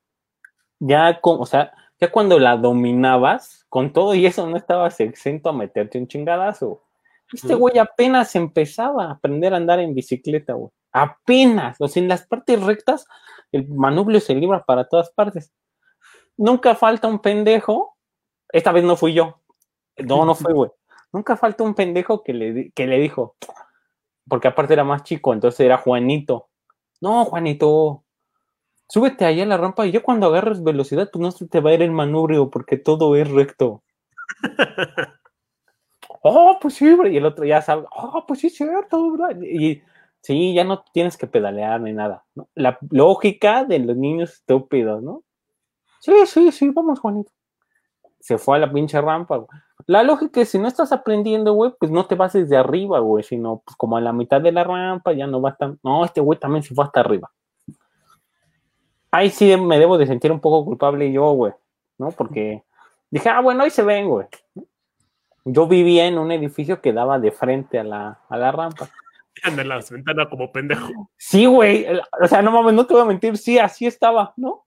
ya, 0.80 1.20
o 1.22 1.46
sea, 1.46 1.72
ya 2.00 2.10
cuando 2.10 2.38
la 2.38 2.56
dominabas, 2.56 3.66
con 3.68 3.92
todo 3.92 4.14
y 4.14 4.26
eso 4.26 4.46
no 4.46 4.56
estabas 4.56 4.98
exento 5.00 5.48
a 5.48 5.52
meterte 5.52 5.98
un 5.98 6.08
chingadazo. 6.08 6.82
Este 7.32 7.54
güey 7.54 7.78
apenas 7.78 8.34
empezaba 8.36 9.04
a 9.04 9.10
aprender 9.12 9.52
a 9.52 9.58
andar 9.58 9.80
en 9.80 9.94
bicicleta, 9.94 10.54
güey. 10.54 10.70
Apenas. 10.92 11.76
O 11.78 11.86
sea, 11.86 12.02
en 12.02 12.08
las 12.08 12.26
partes 12.26 12.62
rectas, 12.62 13.06
el 13.52 13.68
manubrio 13.68 14.20
se 14.20 14.34
libra 14.34 14.64
para 14.64 14.88
todas 14.88 15.10
partes. 15.10 15.52
Nunca 16.38 16.74
falta 16.74 17.06
un 17.06 17.18
pendejo. 17.18 17.96
Esta 18.50 18.72
vez 18.72 18.84
no 18.84 18.96
fui 18.96 19.12
yo. 19.12 19.40
No, 19.98 20.24
no 20.24 20.34
fue, 20.34 20.52
güey. 20.54 20.70
Nunca 21.12 21.36
falta 21.36 21.64
un 21.64 21.74
pendejo 21.74 22.22
que 22.22 22.32
le, 22.32 22.70
que 22.70 22.86
le 22.86 22.98
dijo, 22.98 23.36
porque 24.28 24.48
aparte 24.48 24.74
era 24.74 24.84
más 24.84 25.02
chico, 25.02 25.32
entonces 25.32 25.60
era 25.60 25.78
Juanito. 25.78 26.48
No, 27.00 27.24
Juanito, 27.24 28.04
súbete 28.88 29.24
allá 29.24 29.44
a 29.44 29.46
la 29.46 29.56
rampa 29.56 29.86
y 29.86 29.92
ya 29.92 30.02
cuando 30.02 30.26
agarres 30.26 30.62
velocidad, 30.62 31.10
pues 31.12 31.20
no 31.20 31.30
se 31.30 31.46
te 31.46 31.60
va 31.60 31.70
a 31.70 31.74
ir 31.74 31.82
el 31.82 31.92
manubrio 31.92 32.50
porque 32.50 32.76
todo 32.76 33.16
es 33.16 33.30
recto. 33.30 33.82
oh, 36.22 36.58
pues 36.60 36.74
sí, 36.74 36.86
y 37.10 37.16
el 37.16 37.26
otro 37.26 37.44
ya 37.44 37.62
sabe, 37.62 37.86
oh, 37.90 38.24
pues 38.26 38.40
sí, 38.40 38.50
cierto, 38.50 39.14
Y 39.42 39.82
sí, 40.20 40.54
ya 40.54 40.64
no 40.64 40.84
tienes 40.92 41.16
que 41.16 41.26
pedalear 41.26 41.80
ni 41.80 41.92
nada. 41.92 42.24
La 42.54 42.78
lógica 42.90 43.64
de 43.64 43.78
los 43.78 43.96
niños 43.96 44.32
estúpidos, 44.32 45.02
¿no? 45.02 45.22
Sí, 46.00 46.12
sí, 46.26 46.52
sí, 46.52 46.68
vamos, 46.70 47.00
Juanito. 47.00 47.32
Se 48.28 48.36
fue 48.36 48.58
a 48.58 48.60
la 48.60 48.70
pinche 48.70 49.00
rampa, 49.00 49.38
güey. 49.38 49.48
La 49.86 50.02
lógica 50.02 50.42
es, 50.42 50.50
si 50.50 50.58
no 50.58 50.68
estás 50.68 50.92
aprendiendo, 50.92 51.54
güey, 51.54 51.72
pues 51.80 51.90
no 51.90 52.04
te 52.04 52.14
vas 52.14 52.34
desde 52.34 52.58
arriba, 52.58 52.98
güey, 52.98 53.24
sino 53.24 53.62
pues 53.64 53.74
como 53.74 53.96
a 53.96 54.02
la 54.02 54.12
mitad 54.12 54.38
de 54.38 54.52
la 54.52 54.64
rampa 54.64 55.14
ya 55.14 55.26
no 55.26 55.40
va 55.40 55.56
tan... 55.56 55.78
No, 55.82 56.04
este 56.04 56.20
güey 56.20 56.38
también 56.38 56.62
se 56.62 56.74
fue 56.74 56.84
hasta 56.84 57.00
arriba. 57.00 57.30
Ahí 59.10 59.30
sí 59.30 59.56
me 59.56 59.78
debo 59.78 59.96
de 59.96 60.06
sentir 60.06 60.30
un 60.30 60.40
poco 60.40 60.62
culpable 60.66 61.10
yo, 61.10 61.32
güey, 61.32 61.54
¿no? 61.96 62.10
Porque 62.10 62.64
dije, 63.08 63.30
ah, 63.30 63.40
bueno, 63.40 63.62
ahí 63.62 63.70
se 63.70 63.82
ven, 63.82 64.06
güey. 64.06 64.26
Yo 65.46 65.66
vivía 65.66 66.06
en 66.06 66.18
un 66.18 66.30
edificio 66.30 66.82
que 66.82 66.92
daba 66.92 67.18
de 67.18 67.32
frente 67.32 67.78
a 67.78 67.84
la, 67.84 68.20
a 68.28 68.36
la 68.36 68.52
rampa. 68.52 68.90
Anda 69.42 69.62
en 69.62 69.70
las 69.70 69.90
ventanas 69.90 70.28
como 70.28 70.52
pendejo. 70.52 71.10
Sí, 71.16 71.46
güey. 71.46 71.86
O 72.20 72.28
sea, 72.28 72.42
no 72.42 72.50
mames, 72.50 72.74
no 72.74 72.84
te 72.84 72.92
voy 72.92 73.04
a 73.04 73.06
mentir, 73.06 73.38
sí, 73.38 73.58
así 73.58 73.86
estaba, 73.86 74.34
¿no? 74.36 74.66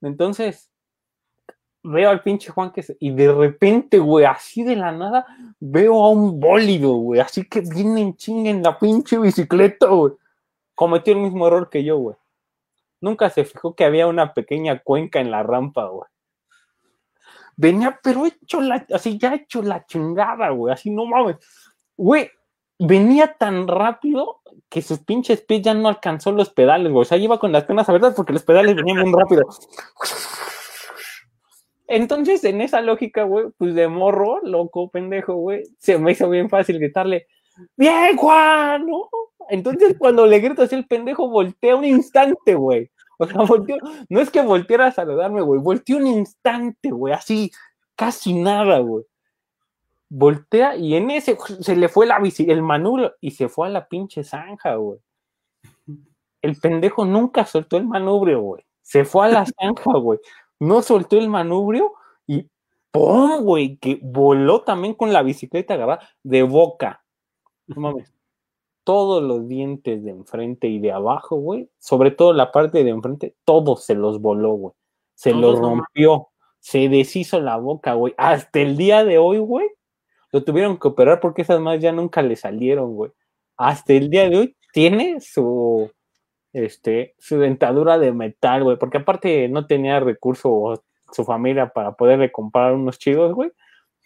Entonces, 0.00 0.70
veo 1.86 2.10
al 2.10 2.22
pinche 2.22 2.50
Juan 2.50 2.72
que 2.72 2.84
y 3.00 3.10
de 3.12 3.32
repente, 3.32 3.98
güey, 3.98 4.24
así 4.24 4.62
de 4.62 4.76
la 4.76 4.92
nada, 4.92 5.26
veo 5.60 6.04
a 6.04 6.10
un 6.10 6.40
bólido, 6.40 6.94
güey, 6.94 7.20
así 7.20 7.44
que 7.48 7.60
viene 7.60 8.00
en 8.00 8.16
chinga 8.16 8.50
en 8.50 8.62
la 8.62 8.78
pinche 8.78 9.18
bicicleta, 9.18 9.86
güey. 9.86 10.14
Cometió 10.74 11.14
el 11.14 11.20
mismo 11.20 11.46
error 11.46 11.70
que 11.70 11.84
yo, 11.84 11.96
güey. 11.96 12.16
Nunca 13.00 13.30
se 13.30 13.44
fijó 13.44 13.74
que 13.74 13.84
había 13.84 14.06
una 14.06 14.34
pequeña 14.34 14.80
cuenca 14.80 15.20
en 15.20 15.30
la 15.30 15.42
rampa, 15.42 15.86
güey. 15.86 16.08
Venía, 17.56 17.98
pero 18.02 18.26
hecho 18.26 18.60
la, 18.60 18.84
así 18.92 19.18
ya 19.18 19.34
hecho 19.34 19.62
la 19.62 19.86
chingada, 19.86 20.50
güey, 20.50 20.74
así 20.74 20.90
no 20.90 21.06
mames. 21.06 21.36
Güey, 21.96 22.30
venía 22.78 23.34
tan 23.34 23.66
rápido 23.66 24.40
que 24.68 24.82
sus 24.82 24.98
pinches 24.98 25.40
pies 25.40 25.62
ya 25.62 25.72
no 25.72 25.88
alcanzó 25.88 26.32
los 26.32 26.50
pedales, 26.50 26.92
güey. 26.92 27.02
O 27.02 27.04
sea, 27.04 27.16
iba 27.16 27.38
con 27.38 27.52
las 27.52 27.64
piernas 27.64 27.88
abiertas 27.88 28.14
porque 28.14 28.32
los 28.32 28.42
pedales 28.42 28.76
venían 28.76 29.08
muy 29.08 29.18
rápido. 29.18 29.46
Entonces, 31.88 32.42
en 32.44 32.60
esa 32.60 32.80
lógica, 32.80 33.22
güey, 33.22 33.46
pues 33.56 33.74
de 33.74 33.88
morro, 33.88 34.40
loco, 34.42 34.90
pendejo, 34.90 35.34
güey, 35.34 35.62
se 35.78 35.98
me 35.98 36.12
hizo 36.12 36.28
bien 36.28 36.48
fácil 36.48 36.78
gritarle, 36.78 37.26
¡Bien, 37.76 38.16
Juan! 38.16 38.86
¿no? 38.86 39.08
Entonces, 39.48 39.96
cuando 39.98 40.26
le 40.26 40.40
grito 40.40 40.62
así, 40.62 40.74
el 40.74 40.86
pendejo 40.86 41.28
voltea 41.28 41.76
un 41.76 41.84
instante, 41.84 42.54
güey. 42.54 42.90
O 43.18 43.26
sea, 43.26 43.42
volteó, 43.42 43.78
no 44.08 44.20
es 44.20 44.30
que 44.30 44.42
volteara 44.42 44.86
a 44.86 44.92
saludarme, 44.92 45.40
güey, 45.40 45.60
volteó 45.60 45.96
un 45.96 46.06
instante, 46.06 46.90
güey, 46.90 47.14
así, 47.14 47.50
casi 47.94 48.34
nada, 48.34 48.78
güey. 48.80 49.04
Voltea 50.08 50.76
y 50.76 50.94
en 50.94 51.10
ese 51.10 51.36
se 51.60 51.76
le 51.76 51.88
fue 51.88 52.06
la 52.06 52.20
bici, 52.20 52.48
el 52.48 52.62
manubrio 52.62 53.14
y 53.20 53.32
se 53.32 53.48
fue 53.48 53.68
a 53.68 53.70
la 53.70 53.88
pinche 53.88 54.22
zanja, 54.22 54.74
güey. 54.76 55.00
El 56.42 56.56
pendejo 56.56 57.04
nunca 57.04 57.44
soltó 57.46 57.76
el 57.78 57.86
manubrio, 57.86 58.40
güey. 58.40 58.64
Se 58.82 59.04
fue 59.04 59.26
a 59.26 59.30
la 59.30 59.46
zanja, 59.46 59.92
güey 59.98 60.20
no 60.60 60.82
soltó 60.82 61.18
el 61.18 61.28
manubrio 61.28 61.92
y 62.26 62.48
¡pum! 62.90 63.42
güey, 63.42 63.76
que 63.76 63.98
voló 64.02 64.62
también 64.62 64.94
con 64.94 65.12
la 65.12 65.22
bicicleta 65.22 65.74
agarrada 65.74 66.08
de 66.22 66.42
boca, 66.42 67.04
No 67.66 67.80
mames. 67.80 68.12
Todos 68.84 69.22
los 69.22 69.48
dientes 69.48 70.04
de 70.04 70.10
enfrente 70.10 70.68
y 70.68 70.78
de 70.78 70.92
abajo, 70.92 71.36
güey, 71.36 71.68
sobre 71.78 72.12
todo 72.12 72.32
la 72.32 72.52
parte 72.52 72.84
de 72.84 72.90
enfrente, 72.90 73.34
todos 73.44 73.84
se 73.84 73.96
los 73.96 74.20
voló, 74.20 74.52
güey. 74.52 74.74
Se 75.14 75.32
los 75.32 75.58
rompió, 75.58 76.28
se 76.60 76.88
deshizo 76.88 77.40
la 77.40 77.56
boca, 77.56 77.94
güey. 77.94 78.14
Hasta 78.16 78.60
el 78.60 78.76
día 78.76 79.04
de 79.04 79.18
hoy, 79.18 79.38
güey, 79.38 79.66
lo 80.30 80.44
tuvieron 80.44 80.78
que 80.78 80.88
operar 80.88 81.18
porque 81.18 81.42
esas 81.42 81.60
más 81.60 81.80
ya 81.80 81.90
nunca 81.90 82.22
le 82.22 82.36
salieron, 82.36 82.94
güey. 82.94 83.10
Hasta 83.56 83.92
el 83.94 84.08
día 84.08 84.28
de 84.28 84.38
hoy 84.38 84.56
tiene 84.72 85.20
su, 85.20 85.90
este, 86.56 87.14
su 87.18 87.38
dentadura 87.38 87.98
de 87.98 88.12
metal, 88.12 88.64
güey, 88.64 88.78
porque 88.78 88.98
aparte 88.98 89.48
no 89.48 89.66
tenía 89.66 90.00
recurso 90.00 90.82
su 91.12 91.24
familia 91.24 91.68
para 91.68 91.92
poderle 91.92 92.32
comprar 92.32 92.72
unos 92.72 92.98
chidos, 92.98 93.34
güey. 93.34 93.52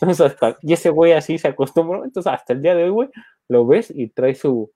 Entonces 0.01 0.27
hasta, 0.27 0.59
y 0.63 0.73
ese 0.73 0.91
güey 0.91 1.13
así 1.13 1.39
se 1.39 1.49
acostumbró, 1.49 2.05
entonces 2.05 2.33
hasta 2.33 2.53
el 2.53 2.63
día 2.63 2.75
de 2.75 2.85
hoy, 2.85 2.91
güey, 2.91 3.09
lo 3.49 3.67
ves 3.67 3.93
y 3.95 4.09
trae 4.09 4.35
su, 4.35 4.73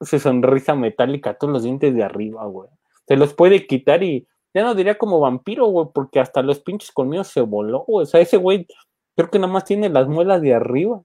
su 0.00 0.18
sonrisa 0.18 0.74
metálica, 0.74 1.34
todos 1.34 1.52
los 1.52 1.62
dientes 1.62 1.94
de 1.94 2.04
arriba, 2.04 2.44
güey. 2.44 2.68
Se 3.06 3.16
los 3.16 3.32
puede 3.32 3.66
quitar 3.66 4.02
y 4.02 4.26
ya 4.52 4.62
no 4.62 4.74
diría 4.74 4.98
como 4.98 5.18
vampiro, 5.18 5.66
güey, 5.66 5.88
porque 5.94 6.20
hasta 6.20 6.42
los 6.42 6.60
pinches 6.60 6.92
conmigo 6.92 7.24
se 7.24 7.40
voló, 7.40 7.84
güey. 7.86 8.02
O 8.02 8.06
sea, 8.06 8.20
ese 8.20 8.36
güey 8.36 8.66
creo 9.16 9.30
que 9.30 9.38
nada 9.38 9.52
más 9.52 9.64
tiene 9.64 9.88
las 9.88 10.08
muelas 10.08 10.42
de 10.42 10.52
arriba. 10.54 11.02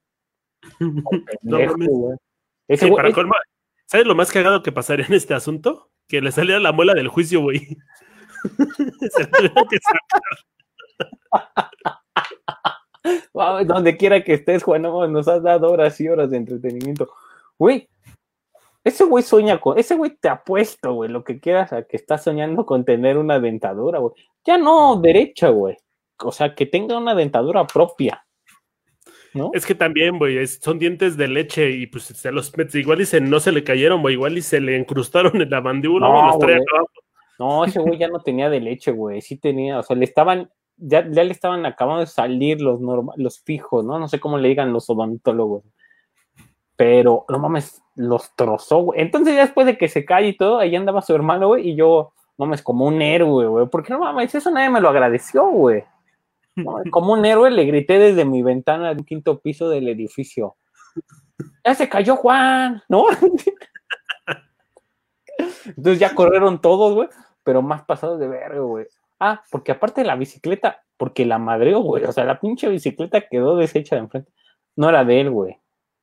Ese 2.68 2.90
güey, 2.90 3.14
¿Sabes 3.90 4.06
lo 4.06 4.14
más 4.14 4.30
cagado 4.30 4.62
que 4.62 4.70
pasaría 4.70 5.06
en 5.06 5.14
este 5.14 5.32
asunto? 5.32 5.88
Que 6.06 6.20
le 6.20 6.30
saliera 6.30 6.60
la 6.60 6.72
muela 6.72 6.92
del 6.92 7.08
juicio, 7.08 7.40
güey. 7.40 7.78
donde 13.64 13.96
quiera 13.96 14.22
que 14.22 14.34
estés, 14.34 14.62
Juan, 14.62 14.82
nos 14.82 15.26
has 15.26 15.42
dado 15.42 15.70
horas 15.70 15.98
y 16.02 16.08
horas 16.08 16.30
de 16.30 16.36
entretenimiento. 16.36 17.08
Güey, 17.58 17.88
ese 18.84 19.04
güey 19.04 19.24
sueña 19.24 19.58
con, 19.58 19.78
ese 19.78 19.94
güey 19.94 20.14
te 20.16 20.28
apuesto, 20.28 20.92
güey, 20.92 21.10
lo 21.10 21.24
que 21.24 21.40
quieras, 21.40 21.72
a 21.72 21.84
que 21.84 21.96
está 21.96 22.18
soñando 22.18 22.66
con 22.66 22.84
tener 22.84 23.16
una 23.16 23.40
dentadura, 23.40 24.00
güey. 24.00 24.12
Ya 24.44 24.58
no 24.58 25.00
derecha, 25.00 25.48
güey. 25.48 25.78
O 26.18 26.30
sea, 26.30 26.54
que 26.54 26.66
tenga 26.66 26.98
una 26.98 27.14
dentadura 27.14 27.66
propia. 27.66 28.26
¿No? 29.38 29.50
Es 29.54 29.64
que 29.64 29.74
también, 29.74 30.18
güey, 30.18 30.46
son 30.46 30.78
dientes 30.78 31.16
de 31.16 31.28
leche 31.28 31.70
y 31.70 31.86
pues 31.86 32.04
se 32.04 32.32
los 32.32 32.52
igual 32.74 33.00
y 33.00 33.06
se, 33.06 33.20
no 33.20 33.40
se 33.40 33.52
le 33.52 33.64
cayeron, 33.64 34.02
güey, 34.02 34.14
igual 34.14 34.36
y 34.36 34.42
se 34.42 34.60
le 34.60 34.76
incrustaron 34.76 35.40
en 35.40 35.48
la 35.48 35.60
mandíbula 35.60 36.08
no, 36.08 36.26
los 36.26 36.38
No, 37.38 37.64
ese 37.64 37.80
güey 37.80 37.98
ya 37.98 38.08
no 38.08 38.20
tenía 38.20 38.50
de 38.50 38.60
leche, 38.60 38.90
güey, 38.90 39.22
sí 39.22 39.36
tenía, 39.38 39.78
o 39.78 39.82
sea, 39.82 39.96
le 39.96 40.04
estaban, 40.04 40.50
ya, 40.76 41.08
ya 41.08 41.24
le 41.24 41.32
estaban 41.32 41.64
acabando 41.64 42.00
de 42.00 42.06
salir 42.06 42.60
los, 42.60 42.80
los 43.16 43.40
fijos, 43.40 43.84
¿no? 43.84 43.98
No 43.98 44.08
sé 44.08 44.20
cómo 44.20 44.38
le 44.38 44.48
digan 44.48 44.72
los 44.72 44.90
odontólogos. 44.90 45.64
Pero, 46.76 47.24
no 47.28 47.40
mames, 47.40 47.82
los 47.96 48.34
trozó, 48.36 48.78
güey. 48.78 49.00
Entonces, 49.00 49.34
ya 49.34 49.40
después 49.40 49.66
de 49.66 49.76
que 49.76 49.88
se 49.88 50.04
cae 50.04 50.28
y 50.28 50.36
todo, 50.36 50.58
ahí 50.58 50.76
andaba 50.76 51.02
su 51.02 51.14
hermano, 51.14 51.48
güey, 51.48 51.70
y 51.70 51.74
yo, 51.74 52.12
no 52.38 52.46
mames, 52.46 52.62
como 52.62 52.86
un 52.86 53.02
héroe, 53.02 53.46
güey. 53.46 53.66
Porque 53.66 53.92
no 53.92 53.98
mames, 53.98 54.34
eso 54.34 54.50
nadie 54.50 54.70
me 54.70 54.80
lo 54.80 54.88
agradeció, 54.88 55.44
güey. 55.48 55.82
Como 56.90 57.12
un 57.12 57.24
héroe 57.24 57.50
le 57.50 57.64
grité 57.64 57.98
desde 57.98 58.24
mi 58.24 58.42
ventana 58.42 58.94
del 58.94 59.04
quinto 59.04 59.40
piso 59.40 59.68
del 59.68 59.88
edificio. 59.88 60.56
Ya 61.64 61.74
se 61.74 61.88
cayó 61.88 62.16
Juan, 62.16 62.82
¿no? 62.88 63.04
Entonces 65.66 65.98
ya 65.98 66.14
corrieron 66.14 66.60
todos, 66.60 66.94
güey, 66.94 67.08
pero 67.44 67.62
más 67.62 67.84
pasados 67.84 68.18
de 68.18 68.28
verga, 68.28 68.60
güey. 68.60 68.86
Ah, 69.20 69.42
porque 69.50 69.72
aparte 69.72 70.00
de 70.02 70.06
la 70.06 70.16
bicicleta, 70.16 70.82
porque 70.96 71.24
la 71.24 71.38
madreó, 71.38 71.80
güey. 71.80 72.04
O 72.04 72.12
sea, 72.12 72.24
la 72.24 72.40
pinche 72.40 72.68
bicicleta 72.68 73.28
quedó 73.28 73.56
deshecha 73.56 73.96
de 73.96 74.02
enfrente. 74.02 74.32
No 74.76 74.88
era 74.88 75.04
de 75.04 75.20
él, 75.20 75.30
güey. 75.30 75.56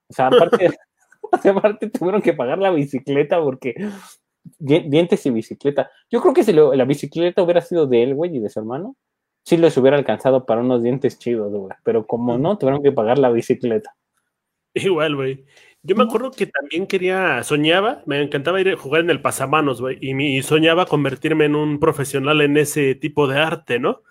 O 0.09 0.13
sea, 0.13 0.27
aparte, 0.27 0.69
aparte 1.49 1.89
tuvieron 1.89 2.21
que 2.21 2.33
pagar 2.33 2.57
la 2.59 2.71
bicicleta 2.71 3.41
porque 3.41 3.75
dientes 4.59 5.25
y 5.25 5.31
bicicleta. 5.31 5.89
Yo 6.09 6.21
creo 6.21 6.33
que 6.33 6.43
si 6.43 6.53
la 6.53 6.85
bicicleta 6.85 7.41
hubiera 7.41 7.61
sido 7.61 7.87
de 7.87 8.03
él, 8.03 8.15
güey, 8.15 8.35
y 8.35 8.39
de 8.39 8.49
su 8.49 8.59
hermano, 8.59 8.95
sí 9.45 9.57
les 9.57 9.77
hubiera 9.77 9.97
alcanzado 9.97 10.45
para 10.45 10.61
unos 10.61 10.83
dientes 10.83 11.19
chidos, 11.19 11.53
güey. 11.53 11.73
Pero 11.83 12.05
como 12.07 12.37
no, 12.37 12.57
tuvieron 12.57 12.83
que 12.83 12.91
pagar 12.91 13.19
la 13.19 13.29
bicicleta. 13.29 13.95
Igual, 14.73 15.15
güey. 15.15 15.45
Yo 15.83 15.95
me 15.95 16.03
acuerdo 16.03 16.31
que 16.31 16.47
también 16.47 16.87
quería, 16.87 17.43
soñaba, 17.43 18.01
me 18.07 18.21
encantaba 18.21 18.59
ir 18.59 18.69
a 18.69 18.77
jugar 18.77 19.01
en 19.01 19.11
el 19.11 19.21
pasamanos, 19.21 19.81
güey, 19.81 19.99
y, 20.01 20.41
soñaba 20.41 20.87
convertirme 20.87 21.45
en 21.45 21.55
un 21.55 21.79
profesional 21.79 22.41
en 22.41 22.57
ese 22.57 22.95
tipo 22.95 23.27
de 23.27 23.37
arte, 23.39 23.79
¿no? 23.79 24.01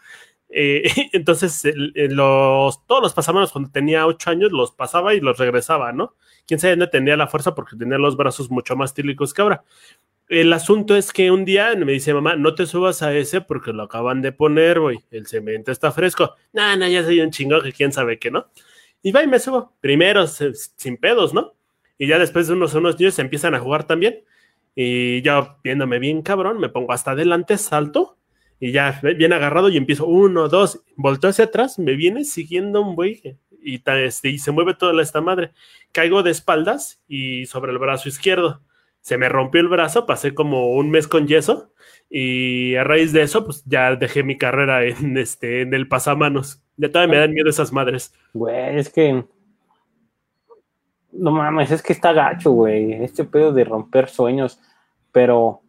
Eh, 0.51 0.85
entonces, 1.13 1.63
los, 1.75 2.87
todos 2.87 3.03
los 3.03 3.13
pasamanos 3.13 3.51
cuando 3.51 3.73
tenía 3.73 4.07
ocho 4.07 4.31
años 4.31 4.53
los 4.53 4.71
pasaba 4.71 5.15
y 5.15 5.21
los 5.21 5.37
regresaba, 5.39 5.93
¿no? 5.93 6.15
Quién 6.47 6.61
sabe 6.61 6.77
no 6.77 6.89
tenía 6.91 7.17
la 7.17 7.27
fuerza 7.27 7.57
porque 7.57 7.77
tenía 7.77 7.99
los 7.99 8.17
brazos 8.17 8.51
mucho 8.51 8.77
más 8.77 8.95
tílicos 8.95 9.35
que 9.35 9.43
ahora. 9.43 9.65
El 10.29 10.53
asunto 10.55 10.97
es 10.97 11.13
que 11.13 11.31
un 11.31 11.45
día 11.45 11.75
me 11.77 11.93
dice 11.93 12.15
mamá, 12.15 12.35
no 12.37 12.55
te 12.55 12.67
subas 12.67 13.03
a 13.03 13.15
ese 13.15 13.43
porque 13.43 13.73
lo 13.73 13.83
acaban 13.83 14.23
de 14.23 14.33
poner, 14.33 14.81
güey. 14.81 15.01
El 15.11 15.27
cemento 15.27 15.71
está 15.71 15.93
fresco. 15.93 16.35
No, 16.53 16.77
no, 16.77 16.89
ya 16.89 17.05
soy 17.05 17.21
un 17.21 17.31
chingón 17.31 17.63
que 17.63 17.73
quién 17.73 17.93
sabe 17.93 18.19
qué, 18.19 18.31
¿no? 18.31 18.47
Y 19.03 19.13
va 19.13 19.23
y 19.23 19.27
me 19.27 19.39
subo. 19.39 19.75
Primero, 19.81 20.27
sin 20.27 20.97
pedos, 20.97 21.35
¿no? 21.35 21.55
Y 21.99 22.07
ya 22.07 22.19
después 22.19 22.47
de 22.47 22.55
unos, 22.55 22.75
unos 22.75 22.97
se 22.97 23.21
empiezan 23.21 23.55
a 23.55 23.61
jugar 23.61 23.87
también. 23.87 24.25
Y 24.75 25.21
yo, 25.23 25.59
viéndome 25.63 25.99
bien 25.99 26.23
cabrón, 26.23 26.59
me 26.59 26.71
pongo 26.71 26.93
hasta 26.93 27.11
adelante, 27.11 27.59
salto. 27.59 28.17
Y 28.59 28.73
ya, 28.73 29.01
bien 29.03 29.35
agarrado 29.35 29.69
y 29.69 29.77
empiezo, 29.77 30.07
uno, 30.07 30.49
dos, 30.49 30.83
volteo 30.97 31.31
hacia 31.31 31.47
atrás, 31.47 31.79
me 31.79 31.97
viene 31.97 32.25
siguiendo 32.25 32.81
un 32.81 32.95
güey 32.95 33.21
y, 33.63 33.83
este, 33.87 34.31
y 34.31 34.39
se 34.39 34.53
mueve 34.53 34.75
toda 34.75 35.01
esta 35.03 35.21
madre. 35.21 35.53
Caigo 35.93 36.23
de 36.23 36.31
espaldas 36.31 37.03
y 37.07 37.45
sobre 37.45 37.73
el 37.73 37.79
brazo 37.79 38.09
izquierdo 38.09 38.63
se 39.05 39.19
me 39.19 39.29
rompió 39.29 39.61
el 39.61 39.69
brazo, 39.69 40.07
pasé 40.07 40.35
como 40.35 40.71
un 40.71 40.91
mes 40.91 41.07
con 41.07 41.29
yeso 41.29 41.71
y 42.09 42.75
a 42.77 42.85
raíz 42.85 43.13
de 43.13 43.21
eso, 43.21 43.45
pues 43.45 43.63
ya 43.67 43.95
dejé 43.97 44.23
mi 44.23 44.39
carrera 44.39 44.83
en 44.83 45.19
este, 45.19 45.61
en 45.61 45.75
el 45.75 45.89
pasamanos. 45.89 46.63
Ya 46.79 46.91
todavía 46.91 47.13
me 47.13 47.21
dan 47.21 47.33
miedo 47.33 47.51
esas 47.51 47.71
madres. 47.71 48.15
Güey, 48.33 48.79
es 48.79 48.89
que 48.89 49.23
no 51.13 51.31
mames, 51.31 51.71
es 51.71 51.83
que 51.83 51.93
está 51.93 52.15
gacho, 52.15 52.53
güey, 52.53 52.95
este 53.05 53.25
pedo 53.25 53.53
de 53.53 53.65
romper 53.65 54.09
sueños, 54.09 54.59
pero 55.13 55.61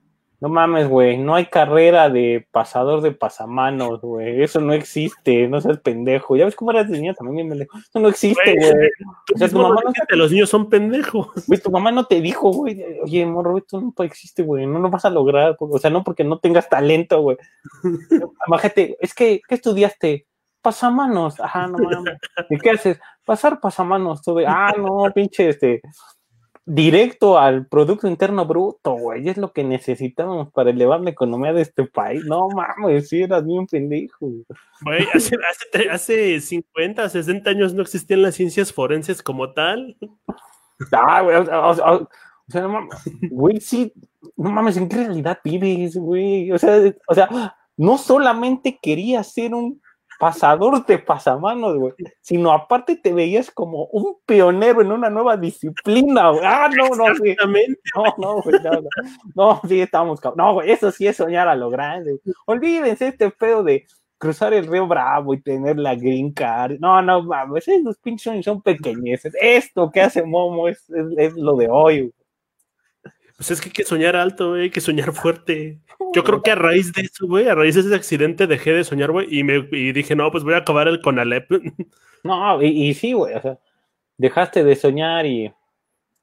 no 0.41 0.49
mames, 0.49 0.87
güey, 0.89 1.17
no 1.17 1.35
hay 1.35 1.45
carrera 1.45 2.09
de 2.09 2.47
pasador 2.51 3.01
de 3.01 3.11
pasamanos, 3.11 4.01
güey. 4.01 4.43
Eso 4.43 4.59
no 4.59 4.73
existe, 4.73 5.47
no 5.47 5.61
seas 5.61 5.79
pendejo. 5.79 6.35
Ya 6.35 6.45
ves 6.45 6.55
cómo 6.55 6.71
eras 6.71 6.89
de 6.89 6.99
niño 6.99 7.13
también, 7.13 7.47
pendejo. 7.47 7.77
Eso 7.77 7.99
no 7.99 8.09
existe, 8.09 8.55
güey. 8.55 8.89
O 9.33 9.37
sea, 9.37 9.47
tu 9.47 9.59
mamá 9.59 9.81
no 9.83 9.91
te... 9.91 10.15
los 10.15 10.31
niños 10.31 10.49
son 10.49 10.69
pendejos. 10.69 11.29
Güey, 11.47 11.61
tu 11.61 11.71
mamá 11.71 11.91
no 11.91 12.05
te 12.05 12.19
dijo, 12.19 12.51
güey, 12.51 12.83
oye, 13.01 13.25
morro, 13.25 13.57
esto 13.57 13.81
no 13.81 14.03
existe, 14.03 14.43
güey. 14.43 14.65
No 14.65 14.79
lo 14.79 14.89
vas 14.89 15.05
a 15.05 15.09
lograr. 15.09 15.55
O 15.59 15.79
sea, 15.79 15.89
no 15.89 16.03
porque 16.03 16.23
no 16.23 16.39
tengas 16.39 16.67
talento, 16.67 17.21
güey. 17.21 17.37
Imagínate, 18.47 18.97
es 18.99 19.13
que, 19.13 19.41
¿qué 19.47 19.55
estudiaste? 19.55 20.27
Pasamanos. 20.61 21.39
Ajá, 21.39 21.67
no 21.67 21.77
mames. 21.77 22.17
¿Y 22.49 22.57
qué 22.57 22.71
haces? 22.71 22.99
Pasar 23.23 23.59
pasamanos. 23.59 24.21
Todo. 24.21 24.39
Ah, 24.45 24.73
no, 24.77 25.11
pinche, 25.13 25.49
este 25.49 25.81
directo 26.65 27.37
al 27.37 27.67
Producto 27.67 28.07
Interno 28.07 28.45
Bruto, 28.45 28.93
güey. 28.93 29.29
Es 29.29 29.37
lo 29.37 29.53
que 29.53 29.63
necesitamos 29.63 30.51
para 30.51 30.71
elevar 30.71 31.01
la 31.01 31.11
economía 31.11 31.53
de 31.53 31.61
este 31.61 31.85
país. 31.85 32.23
No 32.25 32.47
mames, 32.49 33.09
si 33.09 33.21
eras 33.21 33.45
bien 33.45 33.67
pendejo. 33.67 34.31
Güey, 34.81 35.07
hace, 35.13 35.37
hace, 35.89 36.41
50, 36.41 37.07
60 37.09 37.49
años 37.49 37.73
no 37.73 37.81
existían 37.81 38.23
las 38.23 38.35
ciencias 38.35 38.73
forenses 38.73 39.21
como 39.21 39.53
tal. 39.53 39.95
Ah, 40.91 41.21
güey, 41.21 41.37
o 41.37 42.51
sea, 42.51 42.61
no 42.61 42.69
mames, 42.69 43.03
güey, 43.29 43.59
sí, 43.61 43.93
no 44.35 44.51
mames, 44.51 44.77
¿en 44.77 44.89
qué 44.89 44.97
realidad 44.97 45.39
vives, 45.43 45.95
güey? 45.95 46.51
O 46.51 46.57
sea, 46.57 46.81
o 47.07 47.15
sea, 47.15 47.55
no 47.77 47.97
solamente 47.97 48.77
quería 48.81 49.23
ser 49.23 49.53
un 49.53 49.81
pasador 50.19 50.85
de 50.85 50.97
pasamanos, 50.99 51.77
güey, 51.77 51.93
sino 52.21 52.51
aparte 52.51 52.95
te 52.95 53.13
veías 53.13 53.51
como 53.51 53.85
un 53.85 54.17
pionero 54.25 54.81
en 54.81 54.91
una 54.91 55.09
nueva 55.09 55.37
disciplina, 55.37 56.29
güey. 56.29 56.43
Ah, 56.43 56.69
no, 56.75 56.89
no, 56.89 57.15
sí. 57.15 57.35
No, 57.95 58.03
no, 58.17 58.41
güey, 58.41 58.55
no, 58.63 58.71
no, 58.71 58.89
no, 59.35 59.61
sí, 59.67 59.81
estamos, 59.81 60.19
no, 60.35 60.53
güey, 60.53 60.71
eso 60.71 60.91
sí 60.91 61.07
es 61.07 61.17
soñar 61.17 61.47
a 61.47 61.55
lo 61.55 61.69
grande. 61.69 62.19
Olvídense 62.45 63.07
este 63.07 63.29
pedo 63.31 63.63
de 63.63 63.85
cruzar 64.17 64.53
el 64.53 64.67
río 64.67 64.87
Bravo 64.87 65.33
y 65.33 65.41
tener 65.41 65.77
la 65.77 65.95
green 65.95 66.31
card. 66.31 66.77
No, 66.79 67.01
no, 67.01 67.23
mames, 67.23 67.67
esos 67.67 67.97
pinches 67.97 68.43
son 68.45 68.61
pequeñeces. 68.61 69.33
Esto 69.39 69.91
que 69.91 70.01
hace 70.01 70.23
Momo 70.23 70.67
es, 70.67 70.83
es, 71.17 71.33
lo 71.33 71.55
de 71.55 71.67
hoy, 71.69 72.01
güey. 72.01 72.13
Pues 73.37 73.51
es 73.51 73.59
que 73.59 73.69
hay 73.69 73.73
que 73.73 73.83
soñar 73.83 74.15
alto, 74.15 74.49
güey, 74.49 74.63
hay 74.63 74.69
que 74.69 74.81
soñar 74.81 75.11
fuerte. 75.13 75.79
Yo 76.13 76.23
creo 76.23 76.41
que 76.41 76.51
a 76.51 76.55
raíz 76.55 76.93
de 76.93 77.01
eso, 77.01 77.27
güey, 77.27 77.47
a 77.47 77.55
raíz 77.55 77.75
de 77.75 77.81
ese 77.81 77.95
accidente 77.95 78.47
dejé 78.47 78.71
de 78.71 78.83
soñar, 78.83 79.11
güey, 79.11 79.27
y, 79.29 79.43
me, 79.43 79.67
y 79.71 79.91
dije, 79.91 80.15
no, 80.15 80.31
pues 80.31 80.43
voy 80.43 80.53
a 80.53 80.57
acabar 80.57 80.87
el 80.87 81.01
Conalep. 81.01 81.49
No, 82.23 82.59
y, 82.59 82.91
sí, 82.95 83.13
güey, 83.13 83.35
o 83.35 83.41
sea, 83.43 83.59
dejaste 84.17 84.63
de 84.63 84.75
soñar 84.75 85.27
y 85.27 85.53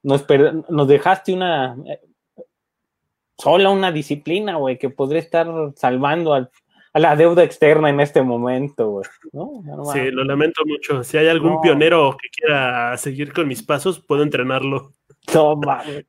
nos, 0.02 0.26
nos 0.68 0.88
dejaste 0.88 1.32
una, 1.32 1.76
sola 3.38 3.70
una 3.70 3.92
disciplina, 3.92 4.56
güey, 4.56 4.78
que 4.78 4.90
podría 4.90 5.20
estar 5.20 5.46
salvando 5.76 6.34
al, 6.34 6.50
a 6.92 6.98
la 6.98 7.16
deuda 7.16 7.44
externa 7.44 7.88
en 7.88 8.00
este 8.00 8.20
momento, 8.20 8.90
güey. 8.90 9.04
sí, 9.92 10.10
lo 10.10 10.24
lamento 10.24 10.62
mucho. 10.66 11.04
Si 11.04 11.16
hay 11.16 11.28
algún 11.28 11.60
pionero 11.60 12.16
que 12.20 12.28
quiera 12.28 12.96
seguir 12.96 13.32
con 13.32 13.48
mis 13.48 13.62
pasos, 13.62 14.00
puedo 14.00 14.22
entrenarlo. 14.22 14.92
No 15.32 15.56
mames. 15.56 16.04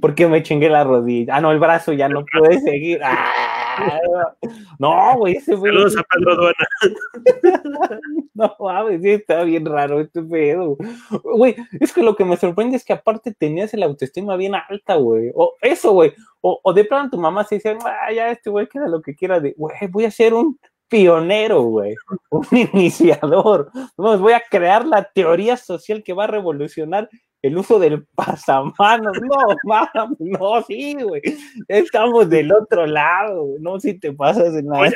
Porque 0.00 0.26
me 0.26 0.42
chingué 0.42 0.70
la 0.70 0.84
rodilla. 0.84 1.36
Ah, 1.36 1.40
no, 1.40 1.52
el 1.52 1.58
brazo 1.58 1.92
ya 1.92 2.08
no 2.08 2.24
puede 2.24 2.60
seguir. 2.60 3.00
Ah, 3.02 4.34
no, 4.78 5.16
güey, 5.18 5.36
ese 5.36 5.54
güey. 5.54 5.72
Saludos 5.72 5.96
a 5.98 6.02
Pedro 6.02 6.32
Aduana. 6.32 6.68
no 8.34 8.56
mames, 8.58 9.02
sí, 9.02 9.10
está 9.10 9.42
bien 9.44 9.66
raro 9.66 10.00
este 10.00 10.22
pedo. 10.22 10.76
Güey, 11.22 11.56
es 11.80 11.92
que 11.92 12.02
lo 12.02 12.16
que 12.16 12.24
me 12.24 12.36
sorprende 12.36 12.76
es 12.76 12.84
que 12.84 12.94
aparte 12.94 13.34
tenías 13.34 13.74
la 13.74 13.86
autoestima 13.86 14.36
bien 14.36 14.54
alta, 14.54 14.96
güey. 14.96 15.30
O 15.34 15.54
eso, 15.60 15.92
güey. 15.92 16.14
O, 16.40 16.60
o 16.62 16.72
de 16.72 16.84
pronto 16.84 17.16
tu 17.16 17.20
mamá 17.20 17.44
se 17.44 17.56
dice, 17.56 17.76
ah, 17.84 18.12
ya 18.12 18.30
este 18.30 18.50
güey 18.50 18.68
queda 18.68 18.88
lo 18.88 19.02
que 19.02 19.14
quiera 19.14 19.40
de, 19.40 19.54
güey, 19.56 19.74
voy 19.90 20.04
a 20.04 20.10
ser 20.10 20.34
un 20.34 20.58
pionero, 20.88 21.62
güey, 21.62 21.94
un 22.30 22.46
iniciador. 22.72 23.70
voy 23.96 24.32
a 24.32 24.42
crear 24.50 24.86
la 24.86 25.04
teoría 25.04 25.56
social 25.56 26.02
que 26.02 26.12
va 26.12 26.24
a 26.24 26.28
revolucionar 26.28 27.08
el 27.42 27.56
uso 27.56 27.78
del 27.78 28.06
pasamanos. 28.14 29.18
No, 29.20 29.36
mames, 29.64 30.18
no, 30.18 30.62
sí, 30.62 30.94
güey. 31.02 31.22
Estamos 31.68 32.28
del 32.28 32.52
otro 32.52 32.86
lado, 32.86 33.44
güey. 33.44 33.60
No, 33.60 33.80
si 33.80 33.98
te 33.98 34.12
pasas 34.12 34.54
en 34.54 34.66
la. 34.66 34.80
Oye, 34.80 34.94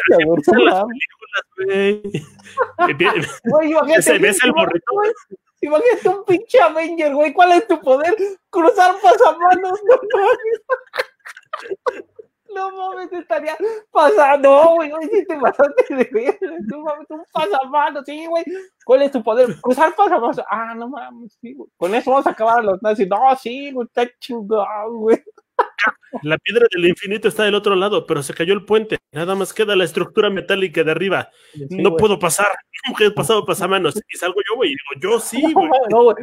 güey. 3.80 4.02
Se 4.02 4.18
ves 4.18 4.42
el 4.44 4.52
morrito. 4.52 4.84
Imagínate 5.60 6.08
un 6.08 6.24
pinche 6.24 6.60
Avenger, 6.60 7.14
güey. 7.14 7.32
¿Cuál 7.32 7.52
es 7.52 7.66
tu 7.68 7.80
poder? 7.80 8.14
Cruzar 8.50 8.94
pasamanos. 9.00 9.80
No 11.64 12.11
no 12.54 12.70
mames, 12.70 13.12
estaría 13.12 13.56
pasando. 13.90 14.50
No, 14.50 14.74
güey, 14.74 14.90
si 15.10 15.26
te 15.26 15.36
pasaste 15.36 15.94
de 15.94 16.08
ver. 16.12 16.38
No 16.66 16.80
mames, 16.80 17.10
un 17.10 17.24
pasamanos, 17.32 18.04
sí, 18.04 18.26
güey. 18.26 18.44
¿Cuál 18.84 19.02
es 19.02 19.12
tu 19.12 19.22
poder? 19.22 19.60
Cruzar 19.60 19.94
pasamanos. 19.94 20.40
Ah, 20.50 20.74
no 20.74 20.88
mames, 20.88 21.38
sí, 21.40 21.54
güey. 21.54 21.70
Con 21.76 21.94
eso 21.94 22.10
vamos 22.10 22.26
a 22.26 22.30
acabar 22.30 22.60
a 22.60 22.62
los 22.62 22.82
nazis. 22.82 23.08
No, 23.08 23.18
sí, 23.36 23.72
güey, 23.72 23.86
está 23.86 24.08
chingón, 24.18 24.66
güey. 24.98 25.22
La 26.22 26.36
piedra 26.38 26.66
del 26.70 26.86
infinito 26.88 27.28
está 27.28 27.44
del 27.44 27.54
otro 27.54 27.74
lado, 27.74 28.06
pero 28.06 28.22
se 28.22 28.34
cayó 28.34 28.52
el 28.52 28.64
puente. 28.64 28.98
Nada 29.12 29.34
más 29.34 29.52
queda 29.52 29.74
la 29.74 29.84
estructura 29.84 30.30
metálica 30.30 30.84
de 30.84 30.90
arriba. 30.90 31.30
no 31.70 31.96
puedo 31.96 32.18
pasar. 32.18 32.48
Nunca 32.86 33.04
he 33.04 33.10
pasado 33.10 33.44
pasamanos. 33.44 33.94
Y 33.96 34.16
salgo 34.16 34.40
yo, 34.48 34.56
güey. 34.56 34.70
Y 34.70 34.72
digo, 34.72 35.12
yo 35.12 35.20
sí, 35.20 35.40
güey. 35.54 35.68
No, 35.90 36.04
güey. 36.04 36.16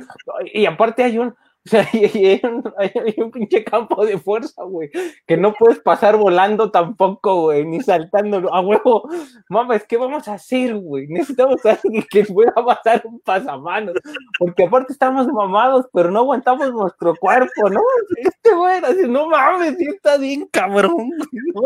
Y 0.53 0.65
aparte 0.65 1.03
hay 1.03 1.17
un, 1.17 1.36
o 1.66 1.70
sea, 1.70 1.86
hay, 1.91 3.16
un, 3.18 3.32
pinche 3.32 3.66
campo 3.66 4.05
de 4.05 4.18
fuerza, 4.18 4.64
güey, 4.64 4.89
que 5.28 5.36
no 5.36 5.53
puedes 5.53 5.80
pasar 5.80 6.16
volando 6.16 6.72
tampoco, 6.72 7.41
güey, 7.43 7.66
ni 7.66 7.82
saltando. 7.82 8.53
A 8.53 8.62
huevo, 8.62 9.10
mames, 9.49 9.86
¿qué 9.86 9.97
vamos 9.97 10.28
a 10.30 10.36
hacer, 10.36 10.76
güey? 10.76 11.07
Necesitamos 11.07 11.66
a 11.66 11.72
alguien 11.72 12.05
que 12.10 12.24
pueda 12.26 12.53
pasar 12.53 13.01
un 13.05 13.20
pasamanos, 13.20 13.95
porque 14.38 14.66
aparte 14.66 14.93
estamos 14.93 15.28
mamados, 15.28 15.88
pero 15.91 16.10
no 16.10 16.20
aguantamos 16.20 16.72
nuestro 16.72 17.14
cuerpo, 17.16 17.70
¿no? 17.70 17.82
Este 18.18 18.55
güey, 18.55 18.82
así, 18.84 19.07
no 19.07 19.28
mames, 19.28 19.76
sí 19.78 19.88
está 19.88 20.18
bien 20.18 20.47
cabrón, 20.51 21.10
No, 21.53 21.62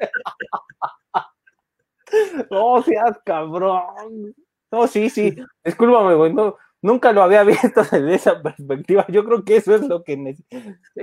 no 2.50 2.82
seas 2.82 3.18
cabrón. 3.24 4.34
No, 4.70 4.86
sí, 4.86 5.08
sí, 5.08 5.34
discúlpame, 5.64 6.14
güey, 6.14 6.34
no 6.34 6.56
Nunca 6.82 7.12
lo 7.12 7.22
había 7.22 7.44
visto 7.44 7.82
desde 7.82 8.14
esa 8.14 8.42
perspectiva. 8.42 9.04
Yo 9.08 9.24
creo 9.24 9.44
que 9.44 9.56
eso 9.56 9.74
es 9.74 9.86
lo 9.86 10.02
que 10.02 10.36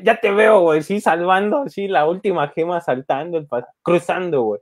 Ya 0.04 0.20
te 0.20 0.32
veo, 0.32 0.62
güey, 0.62 0.84
sí, 0.84 1.02
salvando, 1.02 1.68
sí, 1.70 1.88
la 1.88 2.08
última 2.08 2.48
gema 2.50 2.82
saltando, 2.82 3.38
el 3.38 3.48
cruzando, 3.82 4.42
güey. 4.42 4.62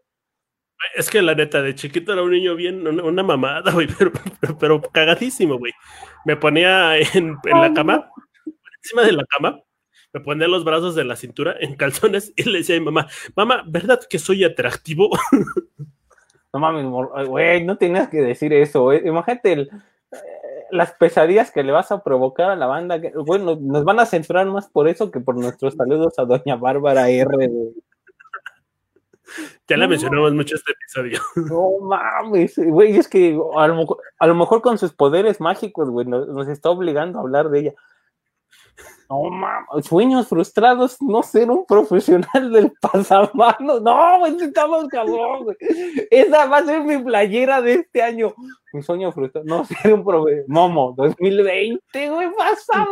Es 0.96 1.10
que 1.10 1.22
la 1.22 1.36
neta, 1.36 1.62
de 1.62 1.74
chiquito 1.74 2.14
era 2.14 2.22
un 2.22 2.32
niño 2.32 2.56
bien, 2.56 2.86
una, 2.88 3.24
mamada, 3.24 3.72
güey, 3.74 3.88
pero, 3.98 4.12
pero, 4.60 4.82
cagadísimo, 4.82 5.58
güey. 5.58 5.74
Me 6.26 6.36
ponía 6.36 6.98
en, 6.98 7.38
la 7.44 7.74
cama, 7.74 8.10
encima 8.84 9.04
de 9.04 9.14
la 9.14 9.26
cama, 9.26 9.62
me 10.14 10.20
ponía 10.20 10.48
los 10.48 10.64
brazos 10.64 10.96
de 10.96 11.06
la 11.06 11.16
cintura 11.16 11.56
en 11.60 11.76
calzones 11.76 12.34
y 12.36 12.44
le 12.44 12.60
decía 12.60 12.76
a 12.76 12.80
mi 12.80 12.86
mamá, 12.86 13.08
mamá, 13.36 13.64
¿verdad 13.68 14.02
que 14.10 14.20
soy 14.20 14.44
atractivo? 14.44 15.10
No 16.54 16.62
mames, 16.62 16.86
güey, 17.28 17.66
no 17.66 17.78
tenías 17.78 18.08
que 18.08 18.22
decir 18.22 18.54
eso, 18.54 18.84
güey. 18.84 19.06
Imagínate 19.06 19.52
el, 19.52 19.70
las 20.72 20.94
pesadillas 20.94 21.52
que 21.52 21.64
le 21.64 21.72
vas 21.72 21.92
a 21.92 22.04
provocar 22.04 22.52
a 22.52 22.56
la 22.56 22.66
banda. 22.66 23.00
bueno, 23.26 23.58
nos 23.60 23.84
van 23.84 24.00
a 24.00 24.06
censurar 24.06 24.48
más 24.48 24.68
por 24.68 24.88
eso 24.88 25.12
que 25.12 25.20
por 25.20 25.36
nuestros 25.36 25.76
saludos 25.76 26.18
a 26.18 26.26
doña 26.26 26.56
Bárbara 26.56 27.10
R. 27.10 27.50
Ya 29.68 29.78
la 29.78 29.88
mencionamos 29.88 30.34
mucho 30.34 30.56
este 30.56 30.72
episodio. 30.72 31.20
No 31.50 31.80
mames, 31.82 32.58
güey, 32.58 32.98
es 32.98 33.08
que 33.08 33.38
a 33.56 33.68
lo, 33.68 34.36
mejor 34.36 34.62
con 34.62 34.78
sus 34.78 34.94
poderes 34.94 35.42
mágicos, 35.42 35.90
güey, 35.90 36.06
nos, 36.06 36.48
está 36.48 36.70
obligando 36.70 37.18
a 37.18 37.22
hablar 37.22 37.50
de 37.50 37.60
ella. 37.60 37.74
No 39.10 39.30
mames, 39.30 39.86
sueños 39.86 40.28
frustrados, 40.28 40.98
no 41.02 41.22
ser 41.22 41.52
un 41.52 41.66
profesional 41.66 42.52
del 42.52 42.72
pasamanos. 42.82 43.82
No, 43.82 44.20
güey, 44.20 44.36
estamos 44.42 44.88
cabrón, 44.88 45.44
güey. 45.44 45.58
Esa 46.10 46.48
va 46.48 46.58
a 46.58 46.66
ser 46.66 46.82
mi 46.84 46.98
playera 46.98 47.62
de 47.62 47.74
este 47.74 48.02
año. 48.02 48.34
Mi 48.74 48.82
sueño 48.82 49.12
frustrado, 49.12 49.46
no 49.46 49.64
ser 49.66 49.94
un 49.94 50.04
profesional. 50.04 50.46
Momo, 50.48 50.94
2020, 50.98 52.10
güey, 52.10 52.30
pasado, 52.36 52.92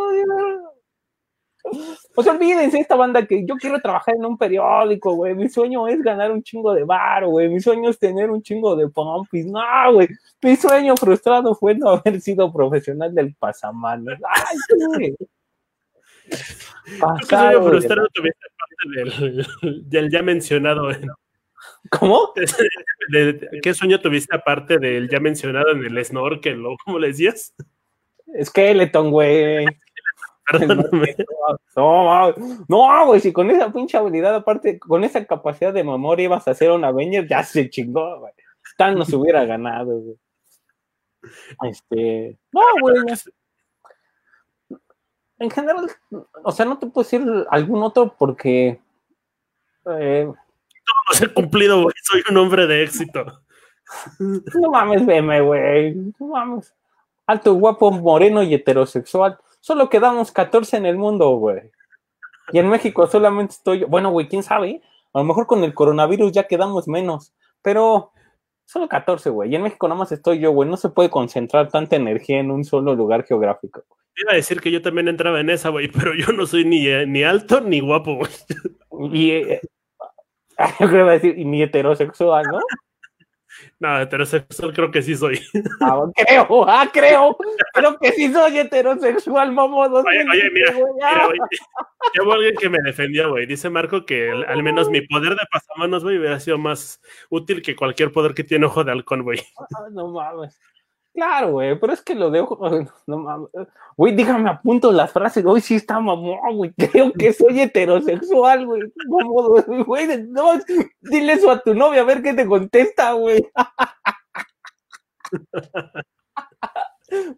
O 2.16 2.22
sea, 2.22 2.34
olvídense 2.34 2.80
esta 2.80 2.96
banda 2.96 3.26
que 3.26 3.44
yo 3.46 3.56
quiero 3.56 3.80
trabajar 3.80 4.16
en 4.16 4.26
un 4.26 4.38
periódico, 4.38 5.16
güey. 5.16 5.34
Mi 5.34 5.50
sueño 5.50 5.88
es 5.88 6.00
ganar 6.04 6.32
un 6.32 6.44
chingo 6.44 6.76
de 6.76 6.84
bar, 6.84 7.26
güey. 7.26 7.50
Mi 7.50 7.60
sueño 7.60 7.90
es 7.90 7.98
tener 7.98 8.30
un 8.30 8.44
chingo 8.44 8.76
de 8.76 8.88
pompis. 8.88 9.48
No, 9.48 9.94
güey. 9.94 10.10
Mi 10.44 10.56
sueño 10.56 10.96
frustrado 10.96 11.56
fue 11.56 11.74
no 11.74 11.90
haber 11.90 12.22
sido 12.22 12.54
profesional 12.54 13.16
del 13.16 13.34
pasamanos. 13.36 14.20
Ay, 14.30 14.58
güey. 14.88 15.16
Pasado, 17.00 17.64
frustrado 17.70 18.08
tuviste 18.14 18.48
parte 18.58 19.46
del, 19.86 20.12
ya 20.12 20.22
mencionado. 20.22 20.90
¿Cómo? 21.90 22.34
¿Qué 23.64 23.74
sueño 23.74 24.00
tuviste 24.00 24.36
aparte 24.36 24.80
del 24.80 25.10
ya 25.10 25.20
mencionado 25.20 25.72
en 25.72 25.84
el 25.84 26.04
snorkel 26.04 26.66
o 26.66 26.76
cómo 26.84 27.00
le 27.00 27.08
decías? 27.08 27.54
Skeleton, 28.42 29.12
güey. 29.12 29.66
Perdóname. 30.50 31.16
No, 31.76 32.34
no, 32.68 33.06
güey, 33.06 33.22
si 33.22 33.32
con 33.32 33.50
esa 33.50 33.72
pinche 33.72 33.98
habilidad, 33.98 34.36
aparte, 34.36 34.78
con 34.80 35.04
esa 35.04 35.26
capacidad 35.26 35.74
de 35.74 35.84
memoria 35.84 36.26
ibas 36.26 36.48
a 36.48 36.52
hacer 36.52 36.72
un 36.72 36.84
Avenger, 36.84 37.28
ya 37.28 37.44
se 37.44 37.70
chingó, 37.70 38.20
güey. 38.20 38.34
Tan 38.78 38.96
nos 38.96 39.12
hubiera 39.14 39.46
ganado, 39.46 40.00
güey. 40.00 40.18
Este. 41.70 42.38
No, 42.52 42.62
güey 42.82 42.96
en 45.40 45.50
general, 45.50 45.90
o 46.44 46.52
sea, 46.52 46.66
no 46.66 46.78
te 46.78 46.88
puedo 46.88 47.04
decir 47.04 47.24
algún 47.50 47.84
otro 47.84 48.16
porque. 48.18 48.80
Eh, 49.86 50.26
no 50.28 51.26
he 51.26 51.34
cumplido, 51.34 51.84
güey. 51.84 51.96
Soy 52.04 52.24
un 52.30 52.38
hombre 52.38 52.68
de 52.68 52.84
éxito. 52.84 53.26
No 54.20 54.72
mames, 54.72 55.06
veme, 55.06 55.42
güey. 55.42 55.96
No 56.20 56.28
mames. 56.28 56.74
Alto, 57.26 57.54
guapo, 57.54 57.92
moreno 57.92 58.44
y 58.44 58.54
heterosexual. 58.54 59.38
Solo 59.60 59.90
quedamos 59.90 60.32
14 60.32 60.78
en 60.78 60.86
el 60.86 60.98
mundo, 60.98 61.30
güey. 61.38 61.72
Y 62.52 62.60
en 62.60 62.70
México 62.70 63.08
solamente 63.08 63.54
estoy 63.54 63.80
yo. 63.80 63.88
Bueno, 63.88 64.12
güey, 64.12 64.28
quién 64.28 64.44
sabe. 64.44 64.82
A 65.14 65.20
lo 65.20 65.26
mejor 65.26 65.48
con 65.48 65.64
el 65.64 65.74
coronavirus 65.74 66.32
ya 66.32 66.48
quedamos 66.48 66.88
menos. 66.88 67.34
Pero 67.62 68.12
solo 68.66 68.90
14, 68.90 69.30
güey. 69.30 69.52
Y 69.52 69.56
en 69.56 69.64
México 69.64 69.88
nada 69.88 70.00
más 70.00 70.12
estoy 70.12 70.40
yo, 70.40 70.52
güey. 70.52 70.70
No 70.70 70.78
se 70.78 70.90
puede 70.90 71.10
concentrar 71.10 71.70
tanta 71.70 71.96
energía 71.96 72.40
en 72.40 72.52
un 72.52 72.66
solo 72.66 72.96
lugar 72.96 73.26
geográfico. 73.26 73.84
Iba 74.16 74.34
a 74.34 74.36
decir 74.36 74.62
que 74.62 74.72
yo 74.72 74.82
también 74.82 75.08
entraba 75.08 75.40
en 75.40 75.50
esa, 75.50 75.70
güey, 75.70 75.88
pero 75.88 76.14
yo 76.14 76.32
no 76.34 76.46
soy 76.46 76.66
ni, 76.66 76.88
eh, 76.88 77.06
ni 77.08 77.24
alto 77.24 77.62
ni 77.62 77.80
guapo, 77.80 78.16
güey. 78.16 78.32
Y 79.12 79.32
eh, 79.32 79.62
yo 80.80 80.88
creo 80.88 81.06
que 81.06 81.10
a 81.10 81.14
decir, 81.14 81.38
ni 81.38 81.64
heterosexual, 81.64 82.46
¿no? 82.52 82.60
No, 83.80 84.00
heterosexual 84.00 84.74
creo 84.74 84.92
que 84.92 85.02
sí 85.02 85.16
soy. 85.16 85.40
Ah, 85.82 86.00
creo, 86.16 86.66
ah, 86.68 86.90
creo. 86.92 87.38
Creo 87.74 87.98
que 87.98 88.12
sí 88.12 88.32
soy 88.32 88.60
heterosexual, 88.60 89.54
vamos. 89.54 89.90
Oye, 89.90 90.26
oye, 90.32 90.50
mira, 90.52 90.72
mira 90.72 91.28
güey. 91.28 91.40
alguien 92.32 92.56
que 92.56 92.70
me 92.70 92.80
defendió, 92.84 93.32
güey. 93.32 93.46
Dice 93.46 93.70
Marco 93.70 94.06
que 94.06 94.32
al 94.32 94.64
menos 94.64 94.90
mi 94.90 95.02
poder 95.02 95.32
de 95.36 95.46
pasamanos, 95.52 96.04
güey, 96.04 96.18
hubiera 96.18 96.40
sido 96.40 96.58
más 96.58 97.02
útil 97.30 97.62
que 97.62 97.76
cualquier 97.76 98.12
poder 98.12 98.34
que 98.34 98.44
tiene 98.44 98.66
ojo 98.66 98.84
de 98.84 98.92
halcón, 98.92 99.24
güey. 99.24 99.40
Ah, 99.58 99.88
no 99.92 100.10
mames. 100.10 100.60
Claro, 101.14 101.52
güey, 101.52 101.80
pero 101.80 101.94
es 101.94 102.02
que 102.02 102.16
lo 102.16 102.32
dejo. 102.32 102.58
No 103.08 103.18
mames. 103.18 103.50
Güey, 103.96 104.16
dígame, 104.16 104.50
apunto 104.50 104.92
las 104.92 105.12
frases. 105.12 105.46
Hoy 105.46 105.62
sí 105.62 105.76
está 105.76 106.00
mamón, 106.00 106.58
güey. 106.58 106.74
Creo 106.92 107.12
que 107.14 107.34
soy 107.34 107.60
heterosexual, 107.62 108.66
güey. 108.66 108.82
Güey, 109.86 110.24
no, 110.28 110.54
dile 111.02 111.34
eso 111.34 111.52
a 111.52 111.60
tu 111.60 111.74
novia 111.74 112.02
a 112.02 112.06
ver 112.06 112.22
qué 112.24 112.34
te 112.34 112.46
contesta, 112.46 113.14
güey. 113.14 113.46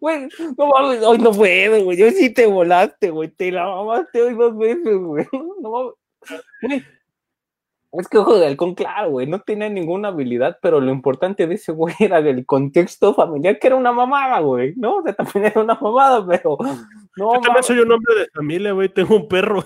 Güey, 0.00 0.28
no 0.56 0.68
mames, 0.68 1.02
hoy 1.02 1.18
no 1.18 1.32
puedo, 1.32 1.84
güey. 1.84 2.02
Hoy 2.02 2.12
sí 2.12 2.30
te 2.32 2.46
volaste, 2.46 3.10
güey. 3.10 3.28
Te 3.28 3.52
la 3.52 3.66
mamaste 3.66 4.22
hoy 4.22 4.34
dos 4.34 4.56
veces, 4.56 4.96
güey. 4.96 5.26
No 5.60 5.70
mames. 5.70 5.94
Güey, 6.62 6.84
Es 7.92 8.08
que 8.08 8.18
ojo 8.18 8.38
de 8.38 8.46
halcón, 8.46 8.74
claro, 8.74 9.10
güey, 9.10 9.26
no 9.26 9.40
tenía 9.40 9.68
ninguna 9.68 10.08
habilidad, 10.08 10.58
pero 10.60 10.80
lo 10.80 10.90
importante 10.90 11.46
de 11.46 11.54
ese 11.54 11.72
güey 11.72 11.94
era 12.00 12.20
del 12.20 12.44
contexto 12.44 13.14
familiar, 13.14 13.58
que 13.58 13.68
era 13.68 13.76
una 13.76 13.92
mamada, 13.92 14.40
güey, 14.40 14.74
¿no? 14.76 14.96
O 14.96 15.02
sea, 15.02 15.14
también 15.14 15.46
era 15.46 15.60
una 15.62 15.74
mamada, 15.74 16.26
pero 16.26 16.58
no. 17.16 17.34
Yo 17.34 17.40
también 17.40 17.62
soy 17.62 17.78
un 17.78 17.92
hombre 17.92 18.14
de 18.20 18.28
familia, 18.34 18.72
güey, 18.72 18.88
tengo 18.88 19.16
un 19.16 19.28
perro. 19.28 19.64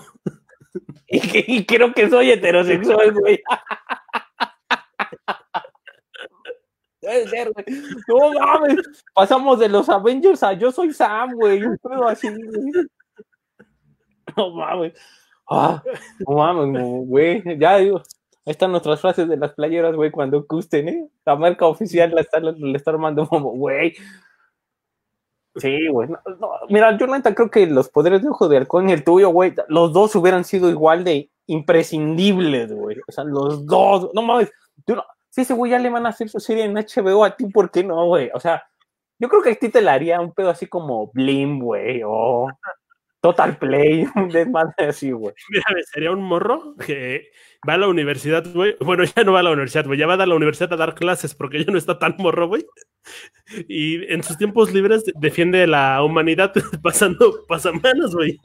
Y, 1.07 1.57
y 1.57 1.65
creo 1.65 1.93
que 1.93 2.09
soy 2.09 2.31
heterosexual, 2.31 3.11
güey. 3.19 3.41
Debe 7.01 7.27
ser, 7.27 7.51
güey. 7.51 7.65
No 8.07 8.39
mames, 8.39 9.03
pasamos 9.13 9.59
de 9.59 9.67
los 9.67 9.89
Avengers 9.89 10.43
a 10.43 10.53
yo 10.53 10.71
soy 10.71 10.93
Sam, 10.93 11.33
güey, 11.33 11.63
un 11.63 11.77
pedo 11.77 12.07
así, 12.07 12.29
güey. 12.29 12.87
No 14.37 14.51
mames. 14.51 14.93
Ah, 15.49 15.83
no 16.27 16.35
mames, 16.35 17.07
güey. 17.07 17.43
Ya 17.59 17.77
digo, 17.77 17.97
ahí 17.97 18.51
están 18.51 18.71
nuestras 18.71 19.01
frases 19.01 19.27
de 19.27 19.37
las 19.37 19.53
playeras, 19.53 19.95
güey, 19.95 20.11
cuando 20.11 20.45
gusten, 20.47 20.89
¿eh? 20.89 21.09
La 21.25 21.35
marca 21.35 21.65
oficial 21.65 22.11
la 22.13 22.21
está, 22.21 22.39
le 22.39 22.77
está 22.77 22.91
armando 22.91 23.27
como, 23.27 23.51
güey. 23.51 23.93
Sí, 25.55 25.87
güey. 25.89 26.07
Mira, 26.69 26.97
yo 26.97 27.07
neta 27.07 27.35
creo 27.35 27.49
que 27.49 27.65
los 27.67 27.89
poderes 27.89 28.21
de 28.21 28.29
ojo 28.29 28.47
de 28.47 28.57
halcón 28.57 28.89
y 28.89 28.93
el 28.93 29.03
tuyo, 29.03 29.29
güey, 29.29 29.53
los 29.67 29.91
dos 29.91 30.15
hubieran 30.15 30.45
sido 30.45 30.69
igual 30.69 31.03
de 31.03 31.29
imprescindibles, 31.47 32.71
güey. 32.71 32.97
O 33.07 33.11
sea, 33.11 33.25
los 33.25 33.65
dos. 33.65 34.09
No 34.13 34.21
mames. 34.21 34.51
Yo 34.87 34.95
no, 34.95 35.03
si 35.29 35.41
ese 35.41 35.53
güey 35.53 35.71
ya 35.71 35.79
le 35.79 35.89
van 35.89 36.05
a 36.05 36.09
hacer 36.09 36.29
su 36.29 36.39
serie 36.39 36.63
en 36.63 36.75
HBO 36.75 37.25
a 37.25 37.35
ti, 37.35 37.47
¿por 37.47 37.69
qué 37.69 37.83
no, 37.83 38.05
güey? 38.07 38.29
O 38.33 38.39
sea, 38.39 38.63
yo 39.19 39.29
creo 39.29 39.41
que 39.41 39.51
a 39.51 39.55
ti 39.55 39.69
te 39.69 39.81
la 39.81 39.93
haría 39.93 40.21
un 40.21 40.33
pedo 40.33 40.49
así 40.49 40.67
como 40.67 41.11
Blim, 41.13 41.59
güey, 41.59 42.01
o 42.05 42.47
Total 43.21 43.55
Play, 43.57 44.05
un 44.15 44.29
desmadre 44.29 44.87
así, 44.87 45.11
güey. 45.11 45.33
Mira, 45.49 45.63
sería 45.93 46.11
un 46.11 46.23
morro 46.23 46.75
que 46.75 47.29
va 47.67 47.75
a 47.75 47.77
la 47.77 47.87
universidad, 47.87 48.43
güey. 48.53 48.75
Bueno, 48.81 49.03
ya 49.03 49.23
no 49.23 49.33
va 49.33 49.39
a 49.39 49.43
la 49.43 49.51
universidad, 49.51 49.85
güey. 49.85 49.99
Ya 49.99 50.07
va 50.07 50.15
a 50.15 50.25
la 50.25 50.35
universidad 50.35 50.73
a 50.73 50.77
dar 50.77 50.95
clases 50.95 51.35
porque 51.35 51.63
ya 51.63 51.71
no 51.71 51.77
está 51.77 51.99
tan 51.99 52.15
morro, 52.17 52.47
güey. 52.47 52.65
Y 53.67 54.11
en 54.11 54.23
sus 54.23 54.37
tiempos 54.37 54.73
libres 54.73 55.05
defiende 55.15 55.67
la 55.67 56.03
humanidad 56.03 56.51
pasando 56.83 57.45
pasamanos, 57.47 58.15
güey. 58.15 58.39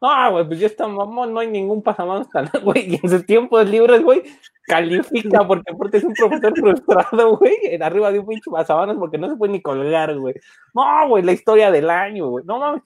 Ah, 0.00 0.28
güey, 0.30 0.46
pues 0.46 0.58
ya 0.60 0.66
está 0.66 0.86
mamón, 0.86 1.32
no 1.32 1.40
hay 1.40 1.46
ningún 1.46 1.82
pasamanos 1.82 2.28
tan, 2.30 2.48
güey. 2.62 2.94
Y 2.94 3.00
en 3.02 3.10
sus 3.10 3.24
tiempos 3.26 3.68
libres, 3.68 4.02
güey, 4.02 4.22
califica 4.66 5.46
porque 5.46 5.70
aparte 5.72 5.98
es 5.98 6.04
un 6.04 6.14
profesor 6.14 6.52
frustrado, 6.54 7.36
güey, 7.36 7.54
en 7.62 7.82
arriba 7.82 8.10
de 8.12 8.18
un 8.18 8.26
pinche 8.26 8.50
pasamanos 8.50 8.96
porque 8.98 9.18
no 9.18 9.28
se 9.30 9.36
puede 9.36 9.52
ni 9.52 9.62
colgar, 9.62 10.16
güey. 10.18 10.34
No, 10.74 11.08
güey, 11.08 11.22
la 11.22 11.32
historia 11.32 11.70
del 11.70 11.90
año, 11.90 12.28
güey. 12.28 12.44
No 12.46 12.58
mames. 12.58 12.82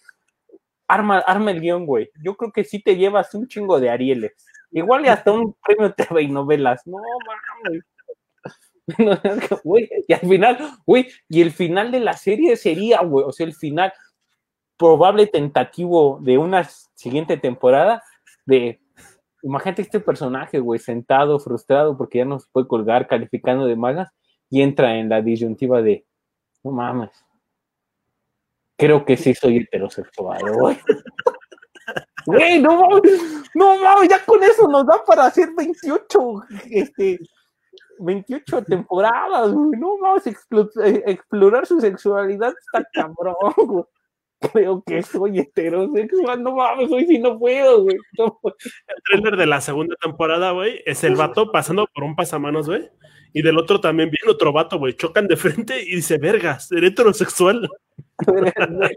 Arma, 0.88 1.18
arma 1.18 1.50
el 1.50 1.60
guion, 1.60 1.86
güey. 1.86 2.10
Yo 2.24 2.34
creo 2.36 2.50
que 2.50 2.64
sí 2.64 2.82
te 2.82 2.96
llevas 2.96 3.34
un 3.34 3.46
chingo 3.46 3.78
de 3.78 3.90
Arieles. 3.90 4.32
Igual 4.70 5.04
y 5.04 5.08
hasta 5.08 5.32
un 5.32 5.54
premio 5.64 5.92
TV 5.92 6.22
y 6.22 6.28
novelas. 6.28 6.86
No, 6.86 6.98
mames. 7.64 7.84
Y 10.08 10.12
al 10.14 10.20
final, 10.20 10.58
güey, 10.86 11.08
y 11.28 11.42
el 11.42 11.52
final 11.52 11.92
de 11.92 12.00
la 12.00 12.14
serie 12.14 12.56
sería, 12.56 13.02
güey, 13.02 13.26
o 13.26 13.32
sea, 13.32 13.46
el 13.46 13.54
final 13.54 13.92
probable 14.78 15.26
tentativo 15.26 16.18
de 16.22 16.38
una 16.38 16.64
siguiente 16.94 17.36
temporada 17.36 18.02
de 18.46 18.80
imagínate 19.42 19.82
este 19.82 20.00
personaje, 20.00 20.58
güey, 20.60 20.78
sentado, 20.78 21.38
frustrado 21.38 21.96
porque 21.96 22.18
ya 22.18 22.24
no 22.24 22.38
se 22.38 22.46
puede 22.50 22.66
colgar 22.66 23.06
calificando 23.06 23.66
de 23.66 23.76
malas 23.76 24.10
y 24.50 24.62
entra 24.62 24.96
en 24.96 25.08
la 25.08 25.20
disyuntiva 25.22 25.82
de 25.82 26.06
no 26.64 26.72
mames. 26.72 27.10
Creo 28.78 29.04
que 29.04 29.16
sí 29.16 29.34
soy 29.34 29.58
heterosexual, 29.58 30.40
güey. 30.52 30.78
No 32.60 32.88
mames, 32.88 33.22
no 33.54 33.76
mames, 33.78 34.08
ya 34.08 34.24
con 34.24 34.42
eso 34.42 34.68
nos 34.68 34.86
da 34.86 35.02
para 35.04 35.26
hacer 35.26 35.48
28, 35.56 36.42
este, 36.70 37.18
28 37.98 38.64
temporadas, 38.64 39.52
güey. 39.52 39.80
No 39.80 39.98
mames, 39.98 40.26
explorar 41.06 41.66
su 41.66 41.80
sexualidad 41.80 42.54
está 42.72 42.86
cabrón, 42.92 43.34
güey 43.56 43.84
creo 44.40 44.82
que 44.82 45.02
soy 45.02 45.40
heterosexual, 45.40 46.42
no 46.42 46.54
mames, 46.56 46.90
hoy 46.90 47.06
sí 47.06 47.18
no 47.18 47.38
puedo, 47.38 47.82
güey. 47.82 47.96
El 48.16 49.02
trailer 49.04 49.36
de 49.36 49.46
la 49.46 49.60
segunda 49.60 49.96
temporada, 50.00 50.52
güey, 50.52 50.82
es 50.86 51.04
el 51.04 51.16
vato 51.16 51.50
pasando 51.50 51.86
por 51.94 52.04
un 52.04 52.16
pasamanos, 52.16 52.68
güey. 52.68 52.88
Y 53.32 53.42
del 53.42 53.58
otro 53.58 53.80
también 53.80 54.10
viene 54.10 54.32
otro 54.32 54.52
vato, 54.52 54.78
güey. 54.78 54.94
Chocan 54.94 55.26
de 55.26 55.36
frente 55.36 55.82
y 55.82 55.96
dice, 55.96 56.18
verga, 56.18 56.58
ser 56.58 56.84
heterosexual. 56.84 57.68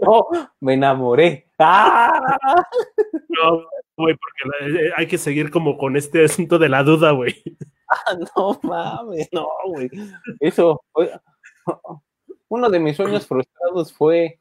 no, 0.01 0.25
me 0.61 0.73
enamoré. 0.73 1.47
¡Ah! 1.59 2.37
No, 3.29 3.63
güey, 3.97 4.15
porque 4.15 4.79
eh, 4.79 4.91
hay 4.95 5.07
que 5.07 5.17
seguir 5.17 5.51
como 5.51 5.77
con 5.77 5.97
este 5.97 6.25
asunto 6.25 6.57
de 6.59 6.69
la 6.69 6.83
duda, 6.83 7.11
güey. 7.11 7.35
Ah, 7.89 8.15
no 8.37 8.59
mames, 8.63 9.27
no, 9.33 9.47
güey. 9.67 9.89
Eso, 10.39 10.81
uno 12.47 12.69
de 12.69 12.79
mis 12.79 12.95
sueños 12.95 13.27
frustrados 13.27 13.93
fue 13.93 14.40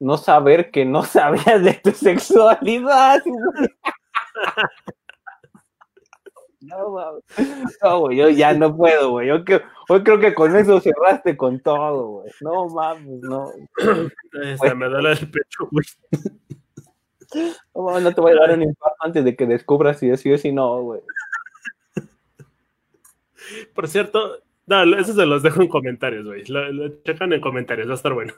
no 0.00 0.16
saber 0.16 0.70
que 0.70 0.84
no 0.84 1.02
sabías 1.04 1.62
de 1.62 1.74
tu 1.74 1.90
sexualidad. 1.92 3.22
No, 6.62 7.20
no, 7.82 8.00
güey, 8.00 8.18
yo 8.18 8.28
ya 8.28 8.52
no 8.52 8.76
puedo, 8.76 9.12
güey. 9.12 9.28
Yo 9.28 9.36
hoy 9.88 10.02
creo 10.02 10.20
que 10.20 10.34
con 10.34 10.54
eso 10.56 10.80
cerraste 10.80 11.36
con 11.36 11.60
todo, 11.60 12.06
güey. 12.08 12.30
No 12.42 12.68
mames, 12.68 13.20
no. 13.22 13.50
Esta, 14.42 14.74
me 14.74 14.88
duele 14.88 15.12
el 15.12 15.30
pecho, 15.30 15.68
güey. 15.70 15.86
No, 17.74 18.00
no 18.00 18.14
te 18.14 18.20
voy 18.20 18.32
a 18.32 18.40
dar 18.40 18.52
un 18.52 18.62
infarto 18.62 18.96
antes 19.00 19.24
de 19.24 19.36
que 19.36 19.46
descubras 19.46 19.98
si 19.98 20.10
es 20.10 20.20
sí 20.20 20.32
o 20.32 20.38
si 20.38 20.52
no, 20.52 20.82
güey. 20.82 21.00
Por 23.74 23.88
cierto, 23.88 24.42
no, 24.66 24.82
eso 24.96 25.14
se 25.14 25.26
los 25.26 25.42
dejo 25.42 25.62
en 25.62 25.68
comentarios, 25.68 26.26
güey. 26.26 26.44
Lo, 26.46 26.70
lo 26.72 27.02
checan 27.02 27.32
en 27.32 27.40
comentarios, 27.40 27.88
va 27.88 27.92
a 27.92 27.96
estar 27.96 28.12
bueno. 28.12 28.34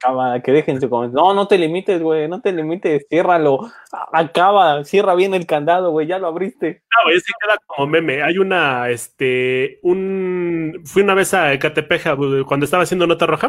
Acaba, 0.00 0.40
que 0.40 0.52
dejen 0.52 0.80
su 0.80 0.88
comentario. 0.88 1.24
No, 1.24 1.34
no 1.34 1.48
te 1.48 1.58
limites, 1.58 2.00
güey, 2.00 2.28
no 2.28 2.40
te 2.40 2.52
limites, 2.52 3.06
ciérralo. 3.08 3.70
Acaba, 4.12 4.84
cierra 4.84 5.14
bien 5.14 5.34
el 5.34 5.46
candado, 5.46 5.90
güey, 5.90 6.06
ya 6.06 6.18
lo 6.18 6.28
abriste. 6.28 6.82
No, 6.90 7.10
güey, 7.10 7.20
se 7.20 7.32
queda 7.40 7.58
como 7.66 7.88
meme. 7.88 8.22
Hay 8.22 8.38
una, 8.38 8.88
este, 8.90 9.80
un. 9.82 10.80
Fui 10.84 11.02
una 11.02 11.14
vez 11.14 11.34
a 11.34 11.58
Catepeja 11.58 12.16
cuando 12.16 12.64
estaba 12.64 12.84
haciendo 12.84 13.06
nota 13.06 13.26
roja. 13.26 13.48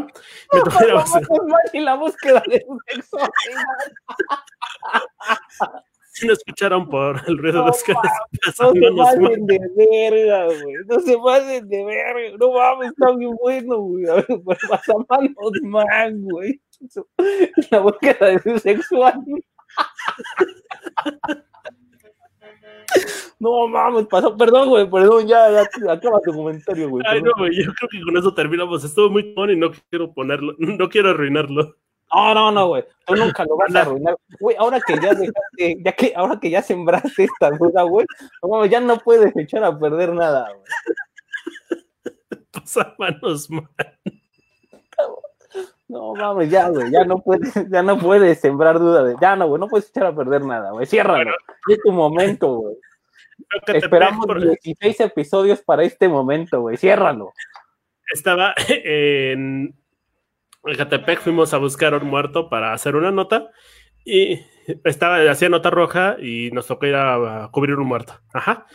Me 0.51 0.61
tocó 0.61 0.83
ir 0.83 0.91
a... 0.91 1.03
y 1.73 1.79
la 1.81 1.95
búsqueda 1.95 2.41
de 2.47 2.65
sexo. 2.87 3.17
Si 6.19 6.27
no 6.27 6.33
escucharon 6.33 6.87
por 6.89 7.21
el 7.27 7.37
ruido 7.37 7.59
no, 7.59 7.63
de 7.63 7.69
los. 7.69 7.83
No 8.59 8.73
se 8.73 8.91
pasen 8.95 9.45
de 9.45 9.59
verga, 9.75 10.45
güey. 10.45 10.75
No 10.87 10.99
se 10.99 11.17
pasen 11.17 11.69
de 11.69 11.85
verga. 11.85 12.37
No 12.39 12.51
mames, 12.53 12.91
está 12.91 13.11
bien 13.15 13.35
bueno, 13.41 13.77
güey. 13.77 14.07
A 14.07 14.15
ver, 14.15 14.25
pues 14.43 14.59
pasamanos 14.69 15.33
man, 15.63 16.21
güey. 16.21 16.61
La 17.71 17.79
búsqueda 17.79 18.27
de 18.27 18.39
su 18.39 18.59
sexual. 18.59 19.23
No 23.39 23.67
mames, 23.67 24.07
pasó, 24.07 24.35
perdón, 24.35 24.69
güey, 24.69 24.89
perdón, 24.89 25.27
ya, 25.27 25.49
ya 25.51 25.91
acaba 25.91 26.19
tu 26.21 26.33
comentario, 26.33 26.89
güey. 26.89 27.03
Ay, 27.07 27.21
no, 27.21 27.31
güey, 27.37 27.51
yo 27.55 27.71
creo 27.73 27.89
que 27.89 28.01
con 28.01 28.17
eso 28.17 28.33
terminamos. 28.33 28.83
Estuvo 28.83 29.09
muy 29.09 29.33
bueno 29.33 29.53
y 29.53 29.57
no 29.57 29.71
quiero 29.89 30.13
ponerlo, 30.13 30.55
no 30.57 30.89
quiero 30.89 31.11
arruinarlo. 31.11 31.75
No, 32.13 32.33
no, 32.33 32.51
no, 32.51 32.67
güey. 32.69 32.83
Tú 33.05 33.15
nunca 33.15 33.45
lo 33.45 33.55
vas 33.55 33.73
a 33.75 33.81
arruinar. 33.81 34.15
Güey, 34.39 34.55
ahora 34.57 34.79
que 34.81 34.95
ya 34.95 35.13
dejaste, 35.13 35.77
ya 35.83 35.91
que, 35.91 36.13
ahora 36.15 36.39
que 36.39 36.49
ya 36.49 36.61
sembraste 36.61 37.25
esta 37.25 37.51
duda, 37.51 37.83
güey, 37.83 38.05
no, 38.41 38.65
ya 38.65 38.79
no 38.79 38.97
puedes 38.97 39.35
echar 39.37 39.63
a 39.63 39.77
perder 39.77 40.13
nada, 40.13 40.49
güey. 40.51 41.81
Pasa 42.51 42.95
manos, 42.97 43.49
man. 43.49 43.69
No 45.87 46.13
mames, 46.13 46.51
ya, 46.51 46.69
güey, 46.69 46.91
ya 46.91 47.03
no 47.03 47.19
puedes, 47.19 47.53
ya 47.69 47.81
no 47.81 47.97
puedes 47.97 48.39
sembrar 48.39 48.77
duda 48.77 49.03
de, 49.03 49.15
ya 49.19 49.35
no, 49.35 49.47
güey, 49.47 49.59
no 49.59 49.67
puedes 49.67 49.89
echar 49.89 50.05
a 50.05 50.15
perder 50.15 50.43
nada, 50.43 50.71
güey. 50.71 50.85
Ciérralo. 50.85 51.23
Bueno, 51.23 51.31
es 51.67 51.79
tu 51.81 51.91
momento, 51.91 52.55
güey. 52.55 52.75
Esperamos 53.67 54.25
por... 54.25 54.39
16 54.39 54.99
episodios 54.99 55.61
para 55.61 55.83
este 55.83 56.07
momento, 56.07 56.61
güey. 56.61 56.77
Ciérralo. 56.77 57.33
Estaba 58.11 58.53
en 58.67 59.75
en 60.65 60.75
Catepec 60.75 61.19
fuimos 61.19 61.53
a 61.53 61.57
buscar 61.57 61.93
un 61.93 62.07
muerto 62.07 62.49
para 62.49 62.73
hacer 62.73 62.95
una 62.95 63.11
nota 63.11 63.49
y 64.05 64.39
estaba, 64.83 65.29
hacía 65.29 65.49
nota 65.49 65.69
roja 65.69 66.17
y 66.21 66.51
nos 66.51 66.67
tocó 66.67 66.85
ir 66.85 66.95
a, 66.95 67.45
a 67.45 67.51
cubrir 67.51 67.75
un 67.75 67.87
muerto. 67.87 68.19
Ajá. 68.33 68.65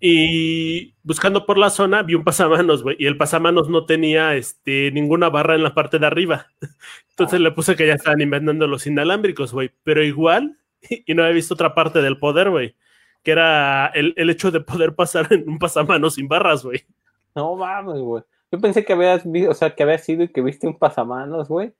Y 0.00 0.94
buscando 1.02 1.46
por 1.46 1.56
la 1.56 1.70
zona 1.70 2.02
vi 2.02 2.14
un 2.14 2.24
pasamanos, 2.24 2.82
güey, 2.82 2.96
y 2.98 3.06
el 3.06 3.16
pasamanos 3.16 3.70
no 3.70 3.86
tenía 3.86 4.34
este, 4.34 4.90
ninguna 4.92 5.30
barra 5.30 5.54
en 5.54 5.62
la 5.62 5.74
parte 5.74 5.98
de 5.98 6.06
arriba. 6.06 6.48
Entonces 7.10 7.40
le 7.40 7.50
puse 7.52 7.76
que 7.76 7.86
ya 7.86 7.94
estaban 7.94 8.20
inventando 8.20 8.66
los 8.66 8.86
inalámbricos, 8.86 9.52
güey, 9.52 9.72
pero 9.84 10.04
igual, 10.04 10.58
y 11.06 11.14
no 11.14 11.22
había 11.22 11.34
visto 11.34 11.54
otra 11.54 11.74
parte 11.74 12.02
del 12.02 12.18
poder, 12.18 12.50
güey, 12.50 12.76
que 13.22 13.30
era 13.30 13.86
el, 13.86 14.12
el 14.16 14.28
hecho 14.28 14.50
de 14.50 14.60
poder 14.60 14.94
pasar 14.94 15.28
en 15.32 15.48
un 15.48 15.58
pasamanos 15.58 16.14
sin 16.14 16.28
barras, 16.28 16.62
güey. 16.62 16.84
No 17.34 17.56
mames, 17.56 17.98
güey. 18.00 18.22
Yo 18.50 18.60
pensé 18.60 18.84
que 18.84 18.92
habías 18.92 19.30
visto, 19.30 19.50
o 19.50 19.54
sea, 19.54 19.74
que 19.74 19.82
había 19.82 19.98
sido 19.98 20.22
y 20.24 20.28
que 20.28 20.42
viste 20.42 20.66
un 20.66 20.78
pasamanos, 20.78 21.48
güey. 21.48 21.72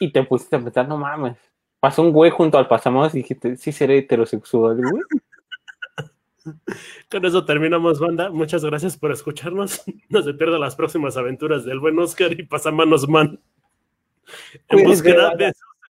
Y 0.00 0.12
te 0.12 0.22
pusiste 0.24 0.56
a 0.56 0.60
pensar, 0.60 0.88
no 0.88 0.98
mames. 0.98 1.38
Pasó 1.80 2.02
un 2.02 2.12
güey 2.12 2.30
junto 2.30 2.58
al 2.58 2.68
pasamanos 2.68 3.14
y 3.14 3.18
dijiste, 3.18 3.56
sí 3.56 3.72
seré 3.72 3.98
heterosexual, 3.98 4.76
güey. 4.76 5.02
Con 7.10 7.24
eso 7.24 7.44
terminamos, 7.44 8.00
banda. 8.00 8.30
Muchas 8.30 8.64
gracias 8.64 8.96
por 8.96 9.12
escucharnos. 9.12 9.82
No 10.08 10.22
se 10.22 10.34
pierdan 10.34 10.60
las 10.60 10.76
próximas 10.76 11.16
aventuras 11.16 11.64
del 11.64 11.80
buen 11.80 11.98
Oscar 11.98 12.32
y 12.32 12.44
pasamanos 12.44 13.08
man. 13.08 13.40
En 14.68 14.84
búsqueda 14.84 15.34
de 15.36 15.52